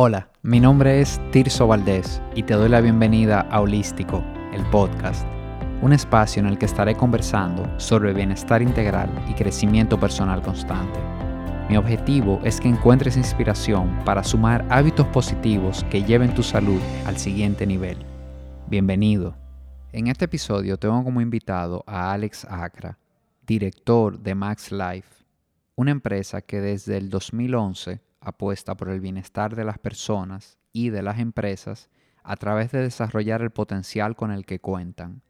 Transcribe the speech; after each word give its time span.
Hola, 0.00 0.28
mi 0.42 0.60
nombre 0.60 1.00
es 1.00 1.20
Tirso 1.32 1.66
Valdés 1.66 2.22
y 2.36 2.44
te 2.44 2.54
doy 2.54 2.68
la 2.68 2.80
bienvenida 2.80 3.40
a 3.40 3.60
Holístico, 3.60 4.22
el 4.52 4.64
podcast, 4.70 5.26
un 5.82 5.92
espacio 5.92 6.38
en 6.38 6.46
el 6.46 6.56
que 6.56 6.66
estaré 6.66 6.94
conversando 6.94 7.68
sobre 7.80 8.14
bienestar 8.14 8.62
integral 8.62 9.10
y 9.28 9.34
crecimiento 9.34 9.98
personal 9.98 10.40
constante. 10.40 11.00
Mi 11.68 11.76
objetivo 11.76 12.38
es 12.44 12.60
que 12.60 12.68
encuentres 12.68 13.16
inspiración 13.16 14.04
para 14.04 14.22
sumar 14.22 14.64
hábitos 14.70 15.08
positivos 15.08 15.84
que 15.90 16.04
lleven 16.04 16.32
tu 16.32 16.44
salud 16.44 16.80
al 17.04 17.18
siguiente 17.18 17.66
nivel. 17.66 17.98
Bienvenido. 18.68 19.34
En 19.90 20.06
este 20.06 20.26
episodio 20.26 20.76
tengo 20.76 21.02
como 21.02 21.20
invitado 21.20 21.82
a 21.88 22.12
Alex 22.12 22.44
Acra, 22.48 22.96
director 23.44 24.16
de 24.16 24.36
Max 24.36 24.70
Life, 24.70 25.24
una 25.74 25.90
empresa 25.90 26.40
que 26.40 26.60
desde 26.60 26.98
el 26.98 27.10
2011 27.10 28.06
apuesta 28.28 28.76
por 28.76 28.88
el 28.88 29.00
bienestar 29.00 29.56
de 29.56 29.64
las 29.64 29.78
personas 29.78 30.58
y 30.72 30.90
de 30.90 31.02
las 31.02 31.18
empresas 31.18 31.90
a 32.22 32.36
través 32.36 32.70
de 32.72 32.82
desarrollar 32.82 33.42
el 33.42 33.50
potencial 33.50 34.14
con 34.16 34.30
el 34.30 34.44
que 34.44 34.60
cuentan. 34.60 35.22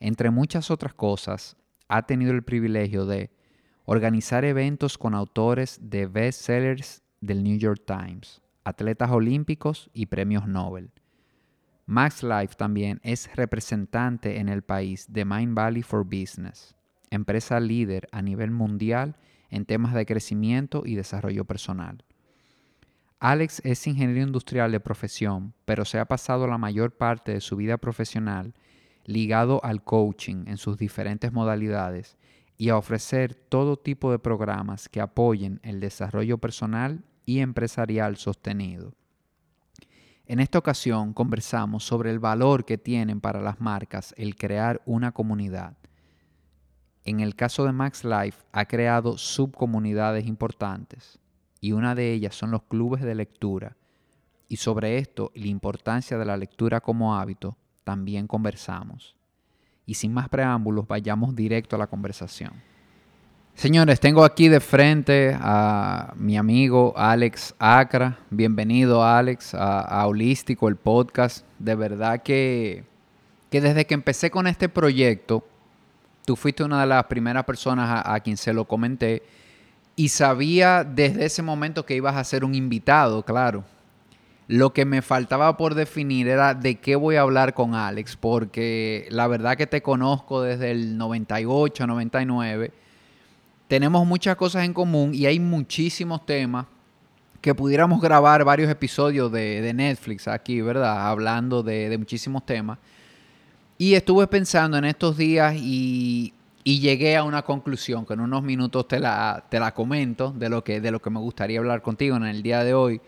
Entre 0.00 0.30
muchas 0.30 0.70
otras 0.70 0.94
cosas, 0.94 1.56
ha 1.88 2.02
tenido 2.06 2.32
el 2.32 2.42
privilegio 2.42 3.06
de 3.06 3.30
organizar 3.84 4.44
eventos 4.44 4.98
con 4.98 5.14
autores 5.14 5.78
de 5.82 6.06
bestsellers 6.06 7.02
del 7.20 7.42
New 7.42 7.56
York 7.58 7.82
Times, 7.86 8.42
atletas 8.64 9.10
olímpicos 9.10 9.90
y 9.92 10.06
premios 10.06 10.46
Nobel. 10.48 10.90
Max 11.86 12.22
Life 12.22 12.54
también 12.56 12.98
es 13.02 13.34
representante 13.36 14.38
en 14.38 14.48
el 14.48 14.62
país 14.62 15.06
de 15.12 15.24
Mind 15.24 15.54
Valley 15.54 15.82
for 15.82 16.04
Business, 16.04 16.74
empresa 17.10 17.60
líder 17.60 18.08
a 18.10 18.22
nivel 18.22 18.50
mundial 18.50 19.16
en 19.50 19.66
temas 19.66 19.94
de 19.94 20.06
crecimiento 20.06 20.82
y 20.86 20.94
desarrollo 20.94 21.44
personal. 21.44 22.02
Alex 23.26 23.62
es 23.64 23.86
ingeniero 23.86 24.20
industrial 24.20 24.70
de 24.70 24.80
profesión, 24.80 25.54
pero 25.64 25.86
se 25.86 25.98
ha 25.98 26.04
pasado 26.04 26.46
la 26.46 26.58
mayor 26.58 26.94
parte 26.94 27.32
de 27.32 27.40
su 27.40 27.56
vida 27.56 27.78
profesional 27.78 28.52
ligado 29.06 29.64
al 29.64 29.82
coaching 29.82 30.44
en 30.46 30.58
sus 30.58 30.76
diferentes 30.76 31.32
modalidades 31.32 32.18
y 32.58 32.68
a 32.68 32.76
ofrecer 32.76 33.34
todo 33.34 33.78
tipo 33.78 34.10
de 34.10 34.18
programas 34.18 34.90
que 34.90 35.00
apoyen 35.00 35.58
el 35.62 35.80
desarrollo 35.80 36.36
personal 36.36 37.02
y 37.24 37.38
empresarial 37.38 38.18
sostenido. 38.18 38.92
En 40.26 40.38
esta 40.38 40.58
ocasión 40.58 41.14
conversamos 41.14 41.82
sobre 41.82 42.10
el 42.10 42.18
valor 42.18 42.66
que 42.66 42.76
tienen 42.76 43.22
para 43.22 43.40
las 43.40 43.58
marcas 43.58 44.14
el 44.18 44.36
crear 44.36 44.82
una 44.84 45.12
comunidad. 45.12 45.78
En 47.06 47.20
el 47.20 47.34
caso 47.36 47.64
de 47.64 47.72
Max 47.72 48.04
Life 48.04 48.42
ha 48.52 48.66
creado 48.66 49.16
subcomunidades 49.16 50.26
importantes 50.26 51.23
y 51.64 51.72
una 51.72 51.94
de 51.94 52.12
ellas 52.12 52.34
son 52.34 52.50
los 52.50 52.64
clubes 52.64 53.00
de 53.00 53.14
lectura. 53.14 53.74
Y 54.48 54.58
sobre 54.58 54.98
esto 54.98 55.32
la 55.34 55.46
importancia 55.46 56.18
de 56.18 56.26
la 56.26 56.36
lectura 56.36 56.82
como 56.82 57.16
hábito 57.16 57.56
también 57.84 58.26
conversamos. 58.26 59.16
Y 59.86 59.94
sin 59.94 60.12
más 60.12 60.28
preámbulos, 60.28 60.86
vayamos 60.86 61.34
directo 61.34 61.74
a 61.74 61.78
la 61.78 61.86
conversación. 61.86 62.52
Señores, 63.54 63.98
tengo 63.98 64.26
aquí 64.26 64.48
de 64.48 64.60
frente 64.60 65.34
a 65.40 66.12
mi 66.16 66.36
amigo 66.36 66.92
Alex 66.98 67.54
Acra. 67.58 68.18
Bienvenido 68.28 69.02
Alex 69.02 69.54
a, 69.54 70.06
Holístico, 70.06 70.68
el 70.68 70.76
podcast. 70.76 71.46
De 71.58 71.74
verdad 71.76 72.22
que, 72.22 72.84
que, 73.48 73.62
desde 73.62 73.86
que 73.86 73.94
empecé 73.94 74.30
con 74.30 74.46
este 74.46 74.68
proyecto, 74.68 75.48
tú 76.26 76.36
fuiste 76.36 76.62
una 76.62 76.82
de 76.82 76.88
las 76.88 77.04
primeras 77.04 77.44
personas 77.44 77.88
a, 77.88 78.12
a 78.12 78.20
quien 78.20 78.36
se 78.36 78.52
lo 78.52 78.66
comenté 78.66 79.22
y 79.96 80.08
sabía 80.08 80.84
desde 80.84 81.24
ese 81.26 81.42
momento 81.42 81.86
que 81.86 81.94
ibas 81.94 82.16
a 82.16 82.24
ser 82.24 82.44
un 82.44 82.54
invitado, 82.54 83.22
claro. 83.22 83.64
Lo 84.46 84.74
que 84.74 84.84
me 84.84 85.00
faltaba 85.00 85.56
por 85.56 85.74
definir 85.74 86.28
era 86.28 86.52
de 86.52 86.74
qué 86.74 86.96
voy 86.96 87.16
a 87.16 87.22
hablar 87.22 87.54
con 87.54 87.74
Alex, 87.74 88.16
porque 88.16 89.06
la 89.10 89.26
verdad 89.26 89.56
que 89.56 89.66
te 89.66 89.82
conozco 89.82 90.42
desde 90.42 90.70
el 90.70 90.98
98, 90.98 91.86
99. 91.86 92.72
Tenemos 93.68 94.06
muchas 94.06 94.36
cosas 94.36 94.64
en 94.64 94.74
común 94.74 95.14
y 95.14 95.24
hay 95.24 95.40
muchísimos 95.40 96.26
temas 96.26 96.66
que 97.40 97.54
pudiéramos 97.54 98.00
grabar 98.00 98.44
varios 98.44 98.70
episodios 98.70 99.32
de, 99.32 99.72
Netflix 99.74 100.28
aquí, 100.28 100.60
¿verdad? 100.60 101.08
Hablando 101.08 101.62
de, 101.62 101.88
de 101.88 101.96
muchísimos 101.96 102.44
temas. 102.44 102.78
Y 103.78 103.94
estuve 103.94 104.26
pensando 104.26 104.76
en 104.76 104.84
estos 104.84 105.16
días 105.16 105.54
y 105.56 106.34
y 106.66 106.80
llegué 106.80 107.16
a 107.16 107.24
una 107.24 107.42
conclusión 107.42 108.06
que 108.06 108.14
en 108.14 108.20
unos 108.20 108.42
minutos 108.42 108.88
te 108.88 108.98
la, 108.98 109.44
te 109.50 109.60
la 109.60 109.74
comento 109.74 110.32
de 110.32 110.48
lo, 110.48 110.64
que, 110.64 110.80
de 110.80 110.90
lo 110.90 111.00
que 111.00 111.10
me 111.10 111.20
gustaría 111.20 111.58
hablar 111.58 111.82
contigo 111.82 112.16
en 112.16 112.24
el 112.24 112.42
día 112.42 112.64
de 112.64 112.72
hoy. 112.72 113.02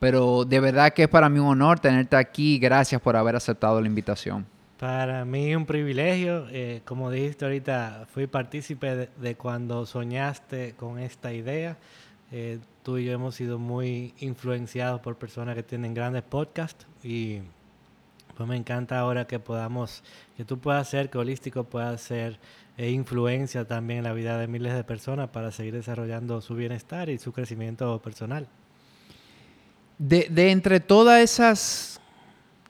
Pero 0.00 0.44
de 0.46 0.58
verdad 0.58 0.92
que 0.92 1.04
es 1.04 1.08
para 1.08 1.28
mí 1.28 1.38
un 1.38 1.48
honor 1.48 1.78
tenerte 1.78 2.16
aquí. 2.16 2.58
Gracias 2.58 3.00
por 3.00 3.14
haber 3.14 3.36
aceptado 3.36 3.78
la 3.80 3.86
invitación. 3.86 4.46
Para 4.78 5.24
mí 5.26 5.54
un 5.54 5.66
privilegio. 5.66 6.46
Eh, 6.50 6.80
como 6.86 7.10
dijiste 7.10 7.44
ahorita, 7.44 8.06
fui 8.10 8.26
partícipe 8.26 9.08
de, 9.16 9.34
cuando 9.34 9.84
soñaste 9.84 10.74
con 10.74 10.98
esta 10.98 11.32
idea. 11.32 11.76
Eh, 12.32 12.58
tú 12.82 12.96
y 12.96 13.04
yo 13.04 13.12
hemos 13.12 13.34
sido 13.34 13.58
muy 13.58 14.14
influenciados 14.18 15.00
por 15.02 15.16
personas 15.16 15.54
que 15.54 15.62
tienen 15.62 15.92
grandes 15.92 16.22
podcasts 16.22 16.86
y 17.02 17.40
pues 18.34 18.48
me 18.48 18.56
encanta 18.56 18.98
ahora 18.98 19.26
que 19.26 19.38
podamos, 19.38 20.02
que 20.36 20.44
tú 20.44 20.58
puedas 20.58 20.88
ser, 20.88 21.08
que 21.08 21.18
Holístico 21.18 21.64
pueda 21.64 21.96
ser 21.98 22.38
e 22.76 22.90
influencia 22.90 23.66
también 23.66 23.98
en 23.98 24.04
la 24.04 24.12
vida 24.12 24.38
de 24.38 24.48
miles 24.48 24.74
de 24.74 24.84
personas 24.84 25.30
para 25.30 25.52
seguir 25.52 25.74
desarrollando 25.74 26.40
su 26.40 26.54
bienestar 26.54 27.08
y 27.08 27.18
su 27.18 27.32
crecimiento 27.32 28.00
personal. 28.02 28.48
De, 29.98 30.28
entre 30.50 30.80
todas 30.80 31.20
esas 31.22 32.00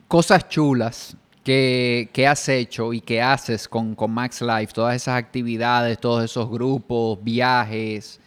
cosas 0.09 0.49
chulas 0.49 1.17
que, 1.43 2.27
has 2.29 2.49
hecho 2.49 2.93
y 2.93 3.01
que 3.01 3.23
haces 3.23 3.67
con, 3.67 3.95
con, 3.95 4.11
Max 4.11 4.43
Life, 4.43 4.73
todas 4.75 4.97
esas 4.97 5.17
actividades, 5.17 5.99
todos 5.99 6.25
esos 6.25 6.51
grupos, 6.51 7.19
viajes, 7.23 8.21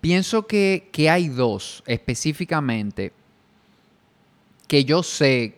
pienso 0.00 0.46
que, 0.46 0.88
que 0.92 1.10
hay 1.10 1.28
dos 1.28 1.82
específicamente 1.86 3.12
que 4.68 4.84
yo 4.84 5.02
sé 5.02 5.54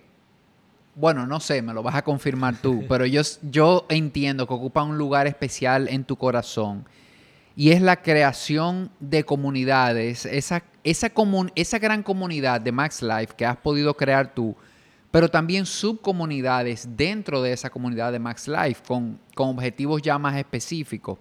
bueno, 0.99 1.29
no 1.29 1.39
sé, 1.39 1.63
me 1.63 1.73
lo 1.73 1.83
vas 1.85 1.95
a 1.95 2.03
confirmar 2.03 2.57
tú, 2.61 2.85
pero 2.89 3.07
yo, 3.07 3.23
yo 3.43 3.87
entiendo 3.89 4.47
que 4.47 4.55
ocupa 4.55 4.83
un 4.83 4.99
lugar 4.99 5.27
especial 5.27 5.89
en 5.89 6.05
tu 6.05 6.17
corazón. 6.17 6.85
Y 7.55 7.71
es 7.71 7.83
la 7.83 8.03
creación 8.03 8.91
de 9.01 9.25
comunidades, 9.25 10.27
esa, 10.27 10.63
esa, 10.85 11.13
esa 11.55 11.79
gran 11.79 12.03
comunidad 12.03 12.61
de 12.61 12.71
Max 12.71 13.03
Life 13.03 13.35
que 13.37 13.47
has 13.47 13.57
podido 13.57 13.95
crear 13.95 14.33
tú, 14.33 14.55
pero 15.11 15.29
también 15.29 15.67
subcomunidades 15.67 16.89
dentro 16.97 17.43
de 17.43 17.53
esa 17.53 17.71
comunidad 17.71 18.13
de 18.13 18.19
Max 18.19 18.47
Life 18.47 18.83
con, 18.87 19.19
con 19.35 19.51
objetivos 19.51 20.03
ya 20.03 20.19
más 20.19 20.37
específicos. 20.37 21.19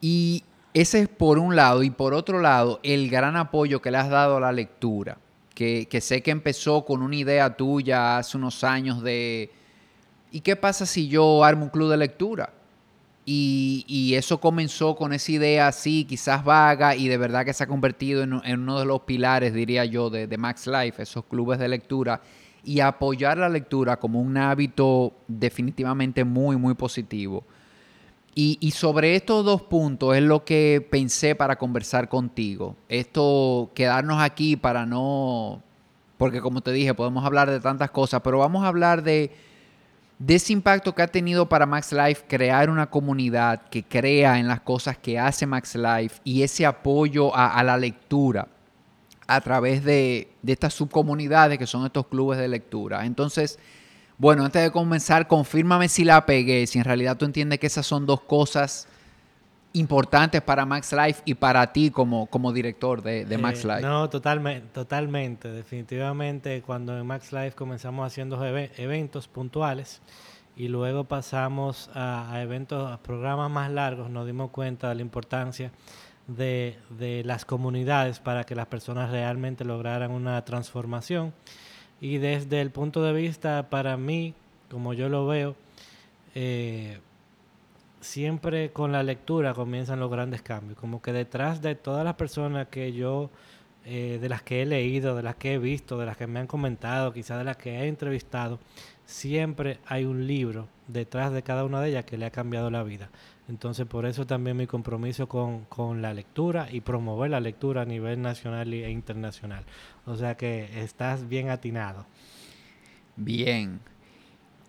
Y 0.00 0.44
ese 0.72 1.00
es 1.00 1.08
por 1.08 1.38
un 1.38 1.56
lado, 1.56 1.82
y 1.82 1.90
por 1.90 2.14
otro 2.14 2.40
lado, 2.40 2.80
el 2.82 3.10
gran 3.10 3.36
apoyo 3.36 3.82
que 3.82 3.90
le 3.90 3.98
has 3.98 4.08
dado 4.08 4.36
a 4.36 4.40
la 4.40 4.52
lectura 4.52 5.18
que, 5.54 6.00
sé 6.00 6.22
que 6.22 6.30
empezó 6.30 6.84
con 6.84 7.02
una 7.02 7.16
idea 7.16 7.56
tuya 7.56 8.18
hace 8.18 8.36
unos 8.36 8.64
años 8.64 9.02
de, 9.02 9.50
¿y 10.30 10.40
qué 10.40 10.56
pasa 10.56 10.86
si 10.86 11.08
yo 11.08 11.44
armo 11.44 11.64
un 11.64 11.70
club 11.70 11.90
de 11.90 11.96
lectura? 11.96 12.52
Y, 13.32 14.14
eso 14.14 14.40
comenzó 14.40 14.96
con 14.96 15.12
esa 15.12 15.30
idea 15.30 15.68
así, 15.68 16.04
quizás 16.04 16.42
vaga, 16.42 16.96
y 16.96 17.06
de 17.06 17.16
verdad 17.16 17.44
que 17.44 17.52
se 17.52 17.62
ha 17.62 17.66
convertido 17.68 18.22
en, 18.22 18.32
uno 18.32 18.80
de 18.80 18.84
los 18.84 19.02
pilares, 19.02 19.54
diría 19.54 19.84
yo, 19.84 20.10
de, 20.10 20.26
de, 20.26 20.38
Max 20.38 20.66
Life, 20.66 21.00
esos 21.00 21.24
clubes 21.26 21.60
de 21.60 21.68
lectura, 21.68 22.20
y 22.64 22.80
apoyar 22.80 23.38
la 23.38 23.48
lectura 23.48 23.98
como 23.98 24.20
un 24.20 24.36
hábito 24.36 25.12
definitivamente 25.28 26.24
muy, 26.24 26.56
muy 26.56 26.74
positivo. 26.74 27.44
Y, 28.34 28.70
sobre 28.70 29.16
estos 29.16 29.44
dos 29.44 29.62
puntos 29.62 30.16
es 30.16 30.22
lo 30.22 30.44
que 30.44 30.86
pensé 30.88 31.34
para 31.34 31.56
conversar 31.56 32.08
contigo. 32.08 32.76
Esto, 32.88 33.70
quedarnos 33.74 34.22
aquí 34.22 34.56
para 34.56 34.86
no, 34.86 35.62
porque 36.16 36.40
como 36.40 36.60
te 36.60 36.70
dije, 36.72 36.94
podemos 36.94 37.24
hablar 37.24 37.50
de 37.50 37.60
tantas 37.60 37.90
cosas, 37.90 38.20
pero 38.22 38.38
vamos 38.38 38.64
a 38.64 38.68
hablar 38.68 39.02
de, 39.02 39.32
ese 40.28 40.52
impacto 40.52 40.94
que 40.94 41.02
ha 41.02 41.08
tenido 41.08 41.48
para 41.48 41.66
Max 41.66 41.92
Life 41.92 42.24
crear 42.28 42.70
una 42.70 42.88
comunidad 42.88 43.62
que 43.68 43.82
crea 43.82 44.38
en 44.38 44.46
las 44.46 44.60
cosas 44.60 44.96
que 44.96 45.18
hace 45.18 45.44
Max 45.46 45.74
Life 45.74 46.20
y 46.22 46.42
ese 46.42 46.64
apoyo 46.64 47.34
a, 47.34 47.62
la 47.64 47.76
lectura 47.76 48.46
a 49.26 49.40
través 49.40 49.84
de 49.84 50.28
estas 50.46 50.72
subcomunidades 50.74 51.58
que 51.58 51.66
son 51.66 51.84
estos 51.84 52.06
clubes 52.06 52.38
de 52.38 52.48
lectura. 52.48 53.04
Entonces, 53.04 53.58
bueno, 54.20 54.44
antes 54.44 54.62
de 54.62 54.70
comenzar, 54.70 55.26
confírmame 55.26 55.88
si 55.88 56.04
la 56.04 56.26
pegué, 56.26 56.66
si 56.66 56.78
en 56.78 56.84
realidad 56.84 57.16
tú 57.16 57.24
entiendes 57.24 57.58
que 57.58 57.66
esas 57.66 57.86
son 57.86 58.04
dos 58.04 58.20
cosas 58.20 58.86
importantes 59.72 60.42
para 60.42 60.66
Max 60.66 60.92
Life 60.92 61.22
y 61.24 61.32
para 61.32 61.72
ti 61.72 61.90
como, 61.90 62.26
como 62.26 62.52
director 62.52 63.00
de, 63.00 63.24
Max 63.38 63.64
eh, 63.64 63.68
Life. 63.68 63.80
no, 63.80 64.10
totalmente, 64.10 64.68
totalmente. 64.74 65.50
Definitivamente, 65.50 66.60
cuando 66.60 66.98
en 66.98 67.06
Max 67.06 67.32
Life 67.32 67.52
comenzamos 67.52 68.06
haciendo 68.06 68.44
eventos 68.44 69.26
puntuales 69.26 70.02
y 70.54 70.68
luego 70.68 71.04
pasamos 71.04 71.88
a, 71.94 72.38
eventos, 72.42 72.92
a 72.92 72.98
programas 72.98 73.50
más 73.50 73.70
largos, 73.70 74.10
nos 74.10 74.26
dimos 74.26 74.50
cuenta 74.50 74.90
de 74.90 74.96
la 74.96 75.00
importancia 75.00 75.72
de, 76.26 77.22
las 77.24 77.46
comunidades 77.46 78.18
para 78.18 78.44
que 78.44 78.54
las 78.54 78.66
personas 78.66 79.10
realmente 79.10 79.64
lograran 79.64 80.10
una 80.10 80.44
transformación. 80.44 81.32
Y 82.00 82.18
desde 82.18 82.60
el 82.60 82.70
punto 82.70 83.02
de 83.02 83.12
vista, 83.12 83.68
para 83.68 83.96
mí, 83.96 84.34
como 84.70 84.94
yo 84.94 85.08
lo 85.08 85.26
veo, 85.26 85.54
eh, 86.34 86.98
siempre 88.00 88.70
con 88.70 88.92
la 88.92 89.02
lectura 89.02 89.54
comienzan 89.54 90.00
los 90.00 90.10
grandes 90.10 90.42
cambios. 90.42 90.78
Como 90.78 91.02
que 91.02 91.12
detrás 91.12 91.60
de 91.60 91.74
todas 91.74 92.04
las 92.04 92.14
personas 92.14 92.68
que 92.68 92.92
yo, 92.92 93.30
eh, 93.84 94.18
de 94.20 94.28
las 94.28 94.42
que 94.42 94.62
he 94.62 94.66
leído, 94.66 95.14
de 95.14 95.22
las 95.22 95.36
que 95.36 95.54
he 95.54 95.58
visto, 95.58 95.98
de 95.98 96.06
las 96.06 96.16
que 96.16 96.26
me 96.26 96.40
han 96.40 96.46
comentado, 96.46 97.12
quizás 97.12 97.38
de 97.38 97.44
las 97.44 97.56
que 97.56 97.80
he 97.80 97.88
entrevistado, 97.88 98.58
siempre 99.04 99.78
hay 99.86 100.04
un 100.04 100.26
libro 100.26 100.68
detrás 100.88 101.32
de 101.32 101.42
cada 101.42 101.64
una 101.64 101.80
de 101.80 101.90
ellas 101.90 102.04
que 102.04 102.16
le 102.16 102.26
ha 102.26 102.30
cambiado 102.30 102.70
la 102.70 102.82
vida. 102.82 103.10
Entonces, 103.50 103.84
por 103.84 104.06
eso 104.06 104.26
también 104.26 104.56
mi 104.56 104.68
compromiso 104.68 105.28
con, 105.28 105.64
con 105.64 106.00
la 106.00 106.14
lectura 106.14 106.68
y 106.70 106.80
promover 106.80 107.32
la 107.32 107.40
lectura 107.40 107.82
a 107.82 107.84
nivel 107.84 108.22
nacional 108.22 108.72
e 108.72 108.90
internacional. 108.90 109.64
O 110.06 110.16
sea 110.16 110.36
que 110.36 110.80
estás 110.80 111.28
bien 111.28 111.50
atinado. 111.50 112.06
Bien. 113.16 113.80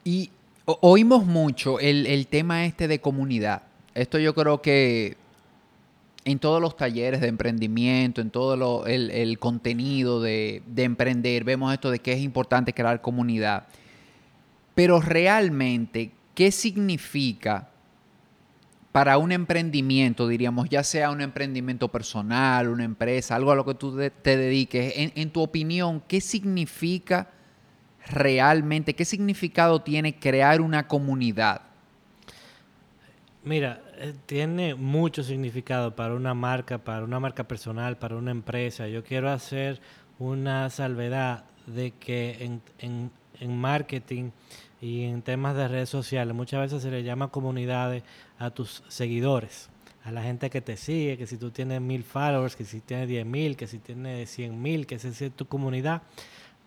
Y 0.04 0.32
oímos 0.66 1.28
mucho 1.28 1.80
el, 1.80 2.26
tema 2.28 2.66
este 2.66 2.88
de 2.88 3.00
comunidad. 3.00 3.62
Esto 3.94 4.18
yo 4.18 4.34
creo 4.34 4.64
que 4.64 5.16
en 6.26 6.40
todos 6.40 6.60
los 6.60 6.76
talleres 6.76 7.22
de 7.22 7.28
emprendimiento, 7.28 8.20
en 8.20 8.32
todo 8.32 8.86
el, 8.88 9.38
contenido 9.38 10.22
de, 10.22 10.64
emprender, 10.76 11.44
vemos 11.44 11.72
esto 11.72 11.92
de 11.92 12.00
que 12.00 12.14
es 12.14 12.20
importante 12.22 12.74
crear 12.74 13.00
comunidad. 13.00 13.68
Pero 14.74 15.02
realmente, 15.02 16.12
¿qué 16.34 16.52
significa 16.52 17.71
para 18.92 19.18
un 19.18 19.32
emprendimiento, 19.32 20.28
diríamos, 20.28 20.70
ya 20.70 20.84
sea 20.84 21.12
un 21.12 21.22
emprendimiento 21.22 21.88
personal, 21.90 22.68
una 22.68 22.84
empresa, 22.84 23.36
algo 23.36 23.52
a 23.52 23.56
lo 23.56 23.66
que 23.66 23.76
tú 23.76 23.98
te 24.22 24.38
dediques? 24.38 24.94
en 24.96 25.30
tu 25.32 25.42
opinión, 25.42 26.04
¿qué 26.08 26.20
significa? 26.22 27.30
realmente, 28.08 28.94
qué 28.94 29.06
significado 29.06 29.82
tiene 29.82 30.16
crear 30.16 30.62
una 30.62 30.88
comunidad? 30.88 31.62
Mira, 33.44 33.82
eh, 33.98 34.14
tiene 34.26 34.76
mucho 34.76 35.24
significado 35.24 35.96
para 35.96 36.14
una 36.14 36.34
marca, 36.34 36.78
para 36.78 37.04
una 37.04 37.20
marca 37.20 37.48
personal, 37.48 37.98
para 37.98 38.16
una 38.16 38.32
empresa. 38.32 38.88
Yo 38.88 39.04
quiero 39.04 39.32
hacer 39.32 39.82
una 40.20 40.70
salvedad 40.70 41.46
de 41.66 41.92
que 41.92 42.60
en, 42.80 43.12
marketing 43.50 44.30
y 44.82 45.04
en 45.04 45.22
temas 45.22 45.56
de 45.56 45.68
redes 45.68 45.90
sociales 45.90 46.36
muchas 46.36 46.60
veces 46.60 46.82
se 46.82 46.90
le 46.90 47.04
llama 47.04 47.30
comunidades 47.30 48.04
a 48.40 48.50
tus 48.50 48.84
seguidores, 48.88 49.70
a 50.04 50.12
la 50.12 50.24
gente 50.24 50.50
que 50.50 50.60
te 50.60 50.76
sigue, 50.76 51.18
que 51.18 51.28
si 51.28 51.38
tú 51.38 51.52
tienes 51.52 51.80
mil 51.80 52.04
followers, 52.04 52.56
que 52.56 52.66
si 52.66 52.82
tienes 52.82 53.08
diez 53.08 53.26
mil, 53.26 53.56
que 53.56 53.68
si 53.68 53.78
tienes 53.78 54.30
cien 54.32 54.60
mil, 54.60 54.88
que 54.88 54.96
esa 54.96 55.10
es 55.10 55.32
tu 55.34 55.46
comunidad. 55.46 56.02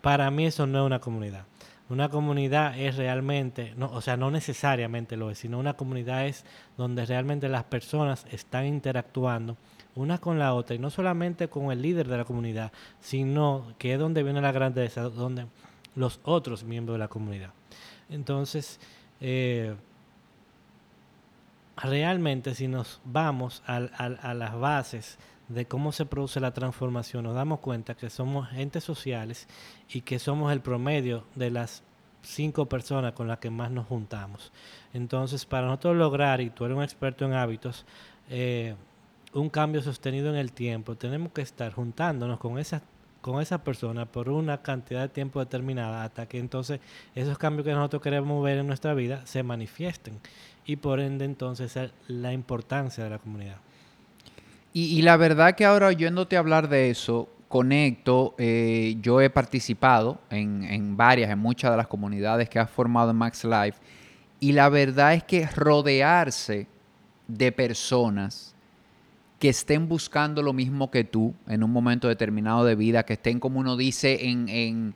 Para 0.00 0.30
mí 0.30 0.46
eso 0.46 0.66
no 0.66 0.80
es 0.80 0.86
una 0.86 1.00
comunidad. 1.00 1.44
Una 1.90 2.08
comunidad 2.08 2.78
es 2.78 2.96
realmente, 2.96 3.74
no, 3.76 3.90
o 3.90 4.00
sea, 4.00 4.16
no 4.16 4.30
necesariamente 4.30 5.16
lo 5.16 5.30
es, 5.30 5.38
sino 5.38 5.58
una 5.58 5.74
comunidad 5.74 6.26
es 6.26 6.44
donde 6.78 7.04
realmente 7.04 7.48
las 7.48 7.64
personas 7.64 8.24
están 8.30 8.66
interactuando 8.66 9.56
una 9.94 10.18
con 10.18 10.38
la 10.38 10.54
otra 10.54 10.76
y 10.76 10.78
no 10.78 10.90
solamente 10.90 11.48
con 11.48 11.70
el 11.70 11.82
líder 11.82 12.08
de 12.08 12.16
la 12.16 12.24
comunidad, 12.24 12.72
sino 13.00 13.74
que 13.78 13.92
es 13.92 13.98
donde 13.98 14.22
viene 14.22 14.40
la 14.40 14.52
grandeza, 14.52 15.02
donde 15.02 15.46
los 15.94 16.20
otros 16.24 16.64
miembros 16.64 16.94
de 16.94 17.00
la 17.00 17.08
comunidad. 17.08 17.50
Entonces, 18.08 18.80
eh, 19.20 19.74
realmente 21.76 22.54
si 22.54 22.68
nos 22.68 23.00
vamos 23.04 23.62
a 23.66 23.80
las 24.34 24.58
bases 24.58 25.18
de 25.48 25.66
cómo 25.66 25.92
se 25.92 26.06
produce 26.06 26.40
la 26.40 26.52
transformación, 26.52 27.24
nos 27.24 27.34
damos 27.34 27.60
cuenta 27.60 27.94
que 27.94 28.10
somos 28.10 28.52
entes 28.52 28.84
sociales 28.84 29.46
y 29.88 30.00
que 30.00 30.18
somos 30.18 30.52
el 30.52 30.60
promedio 30.60 31.24
de 31.34 31.50
las 31.50 31.82
cinco 32.22 32.66
personas 32.66 33.12
con 33.12 33.28
las 33.28 33.38
que 33.38 33.50
más 33.50 33.70
nos 33.70 33.86
juntamos. 33.86 34.52
Entonces, 34.92 35.44
para 35.44 35.66
nosotros 35.66 35.96
lograr, 35.96 36.40
y 36.40 36.50
tú 36.50 36.64
eres 36.64 36.76
un 36.76 36.82
experto 36.82 37.24
en 37.26 37.34
hábitos, 37.34 37.84
eh, 38.30 38.74
un 39.34 39.50
cambio 39.50 39.82
sostenido 39.82 40.30
en 40.30 40.36
el 40.36 40.52
tiempo, 40.52 40.96
tenemos 40.96 41.32
que 41.32 41.42
estar 41.42 41.72
juntándonos 41.72 42.38
con 42.38 42.58
esas 42.58 42.82
con 43.24 43.40
esa 43.40 43.64
persona 43.64 44.04
por 44.04 44.28
una 44.28 44.60
cantidad 44.60 45.00
de 45.00 45.08
tiempo 45.08 45.40
determinada 45.40 46.04
hasta 46.04 46.26
que 46.26 46.38
entonces 46.38 46.80
esos 47.14 47.38
cambios 47.38 47.64
que 47.64 47.72
nosotros 47.72 48.02
queremos 48.02 48.44
ver 48.44 48.58
en 48.58 48.66
nuestra 48.66 48.92
vida 48.92 49.22
se 49.24 49.42
manifiesten 49.42 50.20
y 50.66 50.76
por 50.76 51.00
ende 51.00 51.24
entonces 51.24 51.74
la 52.06 52.34
importancia 52.34 53.02
de 53.02 53.08
la 53.08 53.18
comunidad. 53.18 53.56
Y, 54.74 55.00
la 55.00 55.16
verdad 55.16 55.54
que 55.54 55.64
ahora 55.64 55.86
oyéndote 55.86 56.36
hablar 56.36 56.68
de 56.68 56.90
eso, 56.90 57.30
conecto, 57.48 58.34
eh, 58.36 58.96
yo 59.00 59.22
he 59.22 59.30
participado 59.30 60.18
en, 60.28 60.94
varias, 60.94 61.30
en 61.30 61.38
muchas 61.38 61.70
de 61.70 61.78
las 61.78 61.86
comunidades 61.86 62.50
que 62.50 62.58
has 62.58 62.68
formado 62.68 63.12
en 63.12 63.16
Max 63.16 63.42
Life, 63.42 63.78
y 64.38 64.52
la 64.52 64.68
verdad 64.68 65.14
es 65.14 65.24
que 65.24 65.46
rodearse 65.46 66.66
de 67.26 67.52
personas 67.52 68.53
que 69.44 69.50
estén 69.50 69.90
buscando 69.90 70.40
lo 70.40 70.54
mismo 70.54 70.90
que 70.90 71.04
tú 71.04 71.34
en 71.48 71.62
un 71.62 71.70
momento 71.70 72.08
determinado 72.08 72.64
de 72.64 72.76
vida, 72.76 73.02
que 73.02 73.12
estén, 73.12 73.40
como 73.40 73.60
uno 73.60 73.76
dice, 73.76 74.30
en 74.30 74.94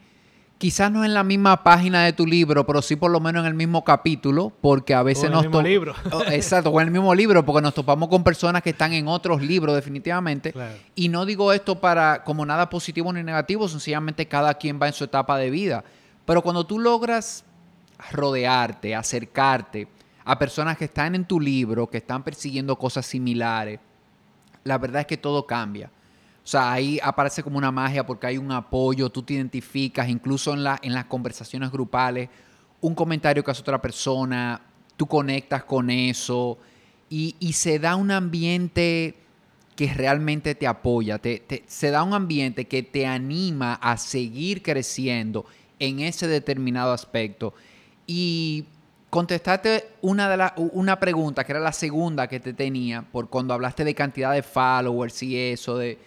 quizás 0.57 0.91
no 0.91 1.05
en 1.05 1.13
la 1.13 1.23
misma 1.23 1.63
página 1.63 2.03
de 2.03 2.15
tu 2.15 2.25
libro, 2.25 2.65
pero 2.65 2.81
sí 2.81 2.97
por 2.97 3.11
lo 3.11 3.21
menos 3.21 3.43
en 3.43 3.49
el 3.49 3.55
mismo 3.55 3.85
capítulo, 3.85 4.51
porque 4.63 4.95
a 4.95 5.03
veces 5.03 5.25
o 5.25 5.27
en 5.27 5.33
nos 5.35 5.45
el 5.45 5.51
mismo 5.51 5.61
libro. 5.61 5.95
Exacto, 6.31 6.71
o 6.71 6.81
en 6.81 6.87
el 6.87 6.93
mismo 6.95 7.15
libro, 7.15 7.45
porque 7.45 7.61
nos 7.61 7.75
topamos 7.75 8.09
con 8.09 8.25
personas 8.25 8.63
que 8.63 8.71
están 8.71 8.95
en 8.95 9.07
otros 9.07 9.43
libros 9.43 9.75
definitivamente. 9.75 10.55
Y 10.95 11.11
no 11.11 11.27
digo 11.27 11.53
esto 11.53 11.79
para 11.79 12.25
como 12.25 12.47
nada 12.47 12.71
positivo 12.71 13.13
ni 13.13 13.23
negativo, 13.23 13.69
sencillamente 13.69 14.29
cada 14.29 14.55
quien 14.55 14.81
va 14.81 14.87
en 14.87 14.95
su 14.95 15.05
etapa 15.05 15.37
de 15.37 15.51
vida. 15.51 15.85
Pero 16.25 16.41
cuando 16.41 16.65
tú 16.65 16.79
logras 16.79 17.45
rodearte, 18.13 18.95
acercarte 18.95 19.89
a 20.25 20.39
personas 20.39 20.79
que 20.79 20.87
están 20.87 21.15
en 21.15 21.27
tu 21.27 21.39
libro, 21.39 21.87
que 21.87 21.99
están 21.99 22.23
persiguiendo 22.23 22.77
cosas 22.77 23.05
similares, 23.05 23.81
la 24.69 24.79
verdad 24.79 25.01
es 25.01 25.07
que 25.07 25.17
todo 25.17 25.47
cambia. 25.47 25.91
O 26.45 26.51
sea, 26.51 26.73
ahí 26.73 26.99
aparece 27.03 27.43
como 27.43 27.59
una 27.59 27.71
magia 27.71 28.07
porque 28.07 28.27
hay 28.27 28.39
un 28.39 28.53
apoyo, 28.53 29.11
tú 29.11 29.23
te 29.23 29.35
identificas, 29.35 30.09
incluso 30.09 30.55
en, 30.55 30.65
en 30.83 30.95
las 30.95 31.05
conversaciones 31.07 31.71
grupales, 31.71 32.29
un 32.81 32.95
comentario 32.95 33.43
que 33.45 33.51
hace 33.51 33.61
otra 33.61 33.83
persona, 33.83 34.61
tú 34.97 35.07
conectas 35.07 35.65
con 35.65 35.91
eso 35.91 36.59
y, 37.11 37.35
se 37.53 37.79
da 37.79 37.97
un 37.97 38.11
ambiente 38.11 39.15
que 39.77 39.93
realmente 39.95 40.55
te 40.55 40.67
apoya, 40.67 41.21
se 41.67 41.91
da 41.91 42.03
un 42.03 42.13
ambiente 42.13 42.67
que 42.67 42.83
te 42.83 43.07
anima 43.07 43.75
a 43.75 43.97
seguir 43.97 44.63
creciendo 44.63 45.47
en 45.79 46.01
ese 46.01 46.27
determinado 46.27 46.93
aspecto. 46.93 47.55
Y 48.07 48.65
contestaste 49.11 49.89
una, 50.03 50.29
de 50.29 50.53
una 50.57 50.99
pregunta, 51.01 51.45
que 51.45 51.53
era 51.53 51.61
la 51.61 51.73
segunda 51.73 52.27
que 52.27 52.41
te 52.41 52.53
tenía, 52.53 53.03
por 53.03 53.29
cuando 53.29 53.55
hablaste 53.55 53.85
de 53.85 53.95
cantidad 53.95 54.33
de 54.33 54.43
followers 54.43 55.23
y 55.23 55.37
eso, 55.37 55.79
de 55.79 55.99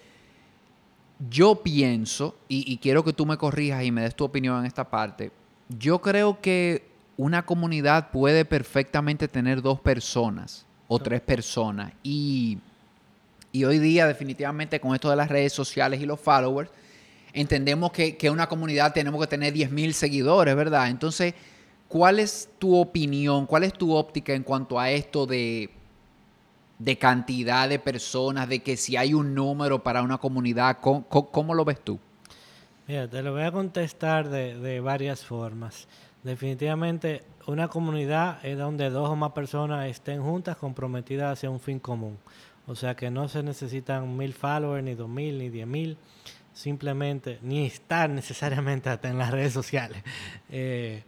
yo 1.29 1.62
pienso, 1.62 2.36
y, 2.48 2.77
quiero 2.77 3.03
que 3.03 3.13
tú 3.13 3.25
me 3.25 3.38
corrijas 3.38 3.84
y 3.84 3.91
me 3.91 4.01
des 4.01 4.15
tu 4.15 4.24
opinión 4.24 4.60
en 4.60 4.65
esta 4.65 4.89
parte, 4.89 5.31
yo 5.70 6.01
creo 6.01 6.41
que 6.41 6.84
una 7.15 7.46
comunidad 7.46 8.10
puede 8.10 8.43
perfectamente 8.46 9.27
tener 9.27 9.62
dos 9.62 9.79
personas 9.79 10.65
o 10.88 10.98
tres 10.98 11.22
personas. 11.22 11.93
Y, 12.01 12.58
hoy 13.53 13.79
día 13.79 14.08
definitivamente 14.08 14.79
con 14.79 14.96
esto 14.96 15.10
de 15.10 15.15
las 15.15 15.29
redes 15.29 15.53
sociales 15.53 16.01
y 16.01 16.05
los 16.05 16.20
followers, 16.20 16.72
entendemos 17.34 17.91
que, 17.91 18.17
que 18.17 18.29
una 18.29 18.48
comunidad 18.48 18.93
tenemos 18.93 19.22
que 19.22 19.27
tener 19.27 19.53
10.000 19.53 19.91
seguidores, 19.91 20.55
¿verdad? 20.55 20.89
Entonces, 20.89 21.36
¿cuál 21.92 22.20
es 22.20 22.50
tu 22.58 22.76
opinión, 22.76 23.46
cuál 23.46 23.66
es 23.66 23.74
tu 23.74 23.94
óptica 23.94 24.34
en 24.34 24.44
cuanto 24.44 24.80
a 24.80 24.90
esto 24.90 25.26
de 25.26 25.70
de 26.84 26.98
cantidad 26.98 27.70
de 27.70 27.78
personas, 27.78 28.50
de 28.50 28.60
que 28.60 28.76
si 28.76 28.98
hay 28.98 29.14
un 29.14 29.36
número 29.36 29.84
para 29.84 30.02
una 30.02 30.18
comunidad, 30.18 30.80
¿cómo, 30.82 31.54
lo 31.54 31.64
ves 31.64 31.80
tú? 31.80 32.00
Mira, 32.88 33.08
te 33.08 33.22
lo 33.22 33.34
voy 33.34 33.44
a 33.44 33.52
contestar 33.52 34.30
de, 34.30 34.80
varias 34.80 35.24
formas. 35.24 35.88
Definitivamente, 36.24 37.24
una 37.46 37.68
comunidad 37.68 38.44
es 38.44 38.58
donde 38.58 38.90
dos 38.90 39.10
o 39.10 39.16
más 39.16 39.32
personas 39.32 39.88
estén 39.90 40.24
juntas 40.24 40.58
comprometidas 40.58 41.34
hacia 41.34 41.52
un 41.52 41.60
fin 41.60 41.80
común. 41.80 42.18
O 42.66 42.76
sea 42.76 42.96
que 42.96 43.12
no 43.12 43.28
se 43.28 43.44
necesitan 43.44 44.18
mil 44.18 44.34
followers, 44.34 44.84
ni 44.84 44.96
dos 44.96 45.10
mil, 45.10 45.38
ni 45.38 45.50
diez 45.50 45.68
mil. 45.68 45.98
Simplemente, 46.54 47.38
ni 47.44 47.66
estar 47.66 48.10
necesariamente 48.10 48.90
hasta 48.90 49.08
en 49.10 49.20
las 49.20 49.30
redes 49.30 49.54
sociales. 49.54 50.04
Eh, 50.50 51.04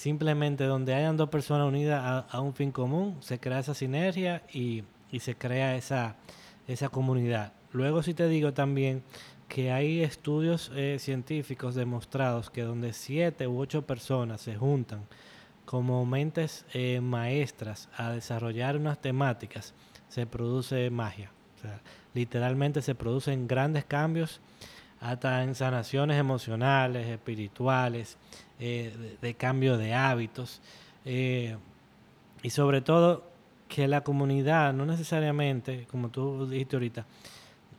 simplemente 0.00 0.64
donde 0.64 0.94
hayan 0.94 1.16
dos 1.16 1.28
personas 1.28 1.68
unidas 1.68 2.24
a, 2.28 2.40
un 2.40 2.54
fin 2.54 2.72
común, 2.72 3.16
se 3.20 3.38
crea 3.38 3.58
esa 3.58 3.74
sinergia 3.74 4.42
y 4.52 4.84
y 5.12 5.20
se 5.20 5.34
crea 5.34 5.76
esa, 5.76 6.16
esa 6.66 6.88
comunidad. 6.88 7.52
Luego 7.72 8.02
sí 8.02 8.14
te 8.14 8.28
digo 8.28 8.52
también 8.52 9.02
que 9.48 9.72
hay 9.72 10.02
estudios 10.02 10.70
eh, 10.74 10.98
científicos 11.00 11.74
demostrados 11.74 12.50
que 12.50 12.62
donde 12.62 12.92
siete 12.92 13.48
u 13.48 13.58
ocho 13.58 13.82
personas 13.82 14.40
se 14.40 14.56
juntan 14.56 15.06
como 15.64 16.04
mentes 16.04 16.64
eh, 16.72 17.00
maestras 17.00 17.88
a 17.96 18.10
desarrollar 18.10 18.76
unas 18.76 19.00
temáticas, 19.00 19.74
se 20.08 20.26
produce 20.26 20.90
magia. 20.90 21.30
literalmente 22.14 22.82
se 22.82 22.94
producen 22.94 23.46
grandes 23.46 23.84
cambios 23.84 24.40
hasta 25.00 25.42
en 25.42 25.54
sanaciones 25.54 26.18
emocionales, 26.18 27.06
espirituales, 27.08 28.16
eh, 28.58 29.16
de, 29.20 29.34
cambio 29.34 29.78
de 29.78 29.94
hábitos. 29.94 30.60
Eh, 31.04 31.56
y 32.42 32.50
sobre 32.50 32.82
todo 32.82 33.24
que 33.68 33.88
la 33.88 34.02
comunidad 34.02 34.74
no 34.74 34.84
necesariamente, 34.84 35.86
como 35.90 36.10
tú 36.10 36.46
dijiste 36.46 36.76
ahorita, 36.76 37.06